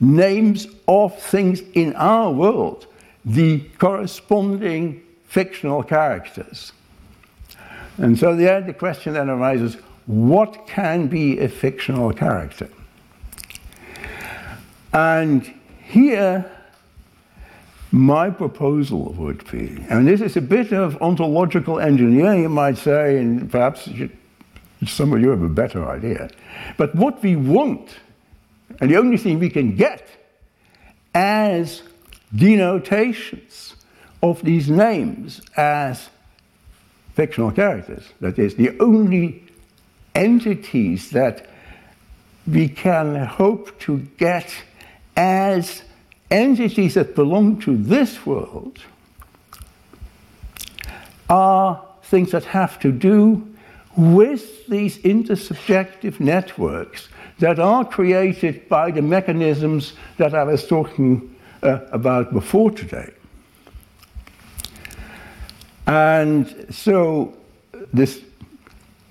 names 0.00 0.66
of 0.86 1.20
things 1.20 1.60
in 1.74 1.94
our 1.96 2.32
world, 2.32 2.86
the 3.24 3.60
corresponding 3.78 5.02
fictional 5.28 5.82
characters. 5.82 6.72
And 7.98 8.18
so 8.18 8.34
the, 8.34 8.62
the 8.66 8.72
question 8.72 9.12
then 9.12 9.28
arises 9.28 9.76
what 10.06 10.66
can 10.66 11.06
be 11.06 11.38
a 11.38 11.48
fictional 11.48 12.12
character? 12.12 12.68
And 14.92 15.54
here, 15.84 16.50
my 17.92 18.30
proposal 18.30 19.12
would 19.12 19.48
be, 19.50 19.84
and 19.90 20.08
this 20.08 20.22
is 20.22 20.36
a 20.36 20.40
bit 20.40 20.72
of 20.72 21.00
ontological 21.02 21.78
engineering, 21.78 22.42
you 22.42 22.48
might 22.48 22.78
say, 22.78 23.18
and 23.18 23.50
perhaps 23.50 23.88
some 24.86 25.12
of 25.12 25.20
you 25.20 25.28
have 25.28 25.42
a 25.42 25.48
better 25.48 25.86
idea. 25.86 26.30
But 26.78 26.94
what 26.94 27.22
we 27.22 27.36
want, 27.36 27.96
and 28.80 28.90
the 28.90 28.96
only 28.96 29.18
thing 29.18 29.38
we 29.38 29.50
can 29.50 29.76
get 29.76 30.08
as 31.14 31.82
denotations 32.34 33.74
of 34.22 34.42
these 34.42 34.68
names 34.68 35.40
as 35.56 36.08
fictional 37.14 37.50
characters. 37.50 38.04
That 38.20 38.38
is, 38.38 38.54
the 38.54 38.78
only 38.80 39.44
entities 40.14 41.10
that 41.10 41.46
we 42.46 42.68
can 42.68 43.16
hope 43.24 43.78
to 43.80 43.98
get 44.18 44.52
as 45.16 45.82
entities 46.30 46.94
that 46.94 47.14
belong 47.14 47.60
to 47.60 47.76
this 47.76 48.24
world 48.24 48.78
are 51.28 51.84
things 52.02 52.30
that 52.30 52.44
have 52.44 52.78
to 52.80 52.92
do 52.92 53.46
with 53.96 54.66
these 54.68 54.98
intersubjective 54.98 56.20
networks 56.20 57.08
that 57.38 57.58
are 57.58 57.84
created 57.84 58.68
by 58.68 58.90
the 58.90 59.02
mechanisms 59.02 59.92
that 60.16 60.34
I 60.34 60.44
was 60.44 60.66
talking 60.66 61.34
uh, 61.62 61.80
about 61.92 62.32
before 62.32 62.70
today. 62.70 63.12
And 65.88 66.66
so 66.70 67.34
this 67.94 68.20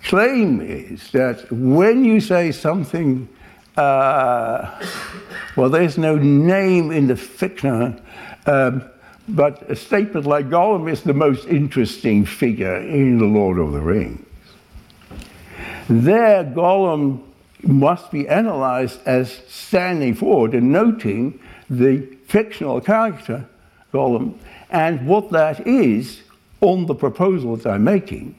claim 0.03 0.61
is 0.61 1.09
that 1.11 1.51
when 1.51 2.05
you 2.05 2.21
say 2.21 2.51
something, 2.51 3.27
uh, 3.75 4.79
well, 5.55 5.71
there's 5.71 5.97
no 5.97 6.15
name 6.15 6.91
in 6.91 7.07
the 7.07 7.15
fiction, 7.15 7.99
um, 8.45 8.83
but 9.27 9.69
a 9.71 9.75
statement 9.75 10.27
like 10.27 10.49
Gollum 10.49 10.89
is 10.89 11.01
the 11.01 11.15
most 11.15 11.47
interesting 11.47 12.25
figure 12.25 12.77
in 12.77 13.17
The 13.17 13.25
Lord 13.25 13.57
of 13.57 13.71
the 13.71 13.81
Rings. 13.81 14.23
There, 15.89 16.43
Gollum 16.43 17.23
must 17.63 18.11
be 18.11 18.27
analyzed 18.27 18.99
as 19.07 19.31
standing 19.47 20.13
for, 20.13 20.47
denoting 20.47 21.39
the 21.71 22.05
fictional 22.27 22.81
character, 22.81 23.47
Gollum, 23.91 24.37
and 24.69 25.07
what 25.07 25.31
that 25.31 25.65
is 25.65 26.21
on 26.61 26.85
the 26.85 26.95
proposals 26.95 27.65
I'm 27.65 27.83
making 27.83 28.35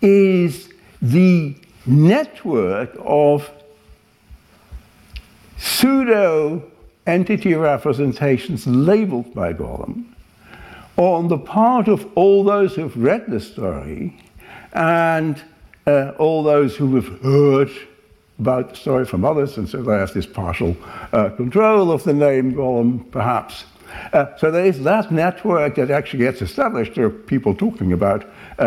is 0.00 0.72
the 1.00 1.56
network 1.86 2.90
of 3.00 3.50
pseudo 5.56 6.62
entity 7.06 7.54
representations 7.54 8.66
labeled 8.66 9.34
by 9.34 9.52
Gollum 9.52 10.04
on 10.96 11.28
the 11.28 11.38
part 11.38 11.88
of 11.88 12.06
all 12.14 12.44
those 12.44 12.74
who've 12.74 12.96
read 12.96 13.26
the 13.28 13.40
story 13.40 14.16
and 14.72 15.42
uh, 15.86 16.12
all 16.18 16.42
those 16.42 16.76
who 16.76 16.94
have 16.96 17.20
heard 17.20 17.70
about 18.38 18.70
the 18.70 18.76
story 18.76 19.04
from 19.04 19.24
others, 19.24 19.56
and 19.58 19.68
so 19.68 19.82
they 19.82 19.92
have 19.92 20.12
this 20.12 20.26
partial 20.26 20.76
uh, 21.12 21.28
control 21.30 21.92
of 21.92 22.02
the 22.04 22.12
name 22.12 22.54
Gollum, 22.54 23.10
perhaps. 23.10 23.64
Uh, 24.12 24.36
so 24.36 24.50
there 24.50 24.64
is 24.64 24.82
that 24.82 25.10
network 25.10 25.76
that 25.76 25.90
actually 25.90 26.20
gets 26.20 26.42
established. 26.42 26.96
Are 26.98 27.10
people 27.10 27.54
talking 27.54 27.92
about 27.92 28.24
uh, 28.58 28.62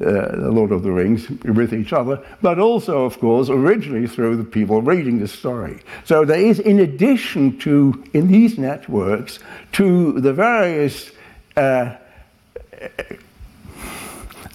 uh, 0.00 0.36
the 0.36 0.50
Lord 0.52 0.70
of 0.70 0.84
the 0.84 0.92
Rings 0.92 1.28
with 1.42 1.74
each 1.74 1.92
other, 1.92 2.24
but 2.40 2.60
also, 2.60 3.04
of 3.04 3.18
course, 3.18 3.48
originally 3.48 4.06
through 4.06 4.36
the 4.36 4.44
people 4.44 4.80
reading 4.80 5.18
the 5.18 5.26
story. 5.26 5.80
So 6.04 6.24
there 6.24 6.40
is, 6.40 6.60
in 6.60 6.78
addition 6.78 7.58
to, 7.60 8.04
in 8.14 8.28
these 8.28 8.58
networks, 8.58 9.40
to 9.72 10.20
the 10.20 10.32
various 10.32 11.10
uh, 11.56 11.96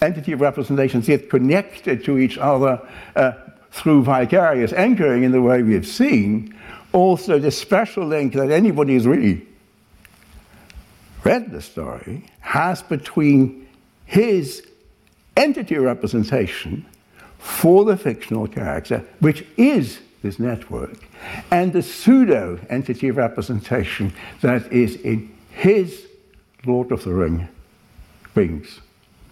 entity 0.01 0.31
of 0.31 0.39
representations 0.39 1.07
get 1.07 1.29
connected 1.29 2.05
to 2.05 2.19
each 2.19 2.37
other 2.37 2.79
uh, 3.17 3.33
through 3.71 4.03
vicarious 4.03 4.71
anchoring 4.71 5.23
in 5.23 5.33
the 5.33 5.41
way 5.41 5.61
we 5.61 5.73
have 5.73 5.87
seen, 5.87 6.55
also 6.93 7.37
the 7.37 7.51
special 7.51 8.05
link 8.05 8.33
that 8.33 8.49
anybody 8.49 8.95
is 8.95 9.05
really 9.05 9.45
read 11.23 11.51
the 11.51 11.61
story 11.61 12.25
has 12.39 12.81
between 12.81 13.67
his 14.05 14.67
entity 15.37 15.77
representation 15.77 16.85
for 17.37 17.85
the 17.85 17.97
fictional 17.97 18.47
character, 18.47 19.03
which 19.19 19.45
is 19.57 19.99
this 20.21 20.39
network, 20.39 20.97
and 21.51 21.73
the 21.73 21.81
pseudo 21.81 22.59
entity 22.69 23.11
representation 23.11 24.13
that 24.41 24.71
is 24.71 24.95
in 24.97 25.29
his 25.51 26.07
Lord 26.65 26.91
of 26.91 27.03
the 27.03 27.13
Ring, 27.13 27.47
Rings 28.33 28.79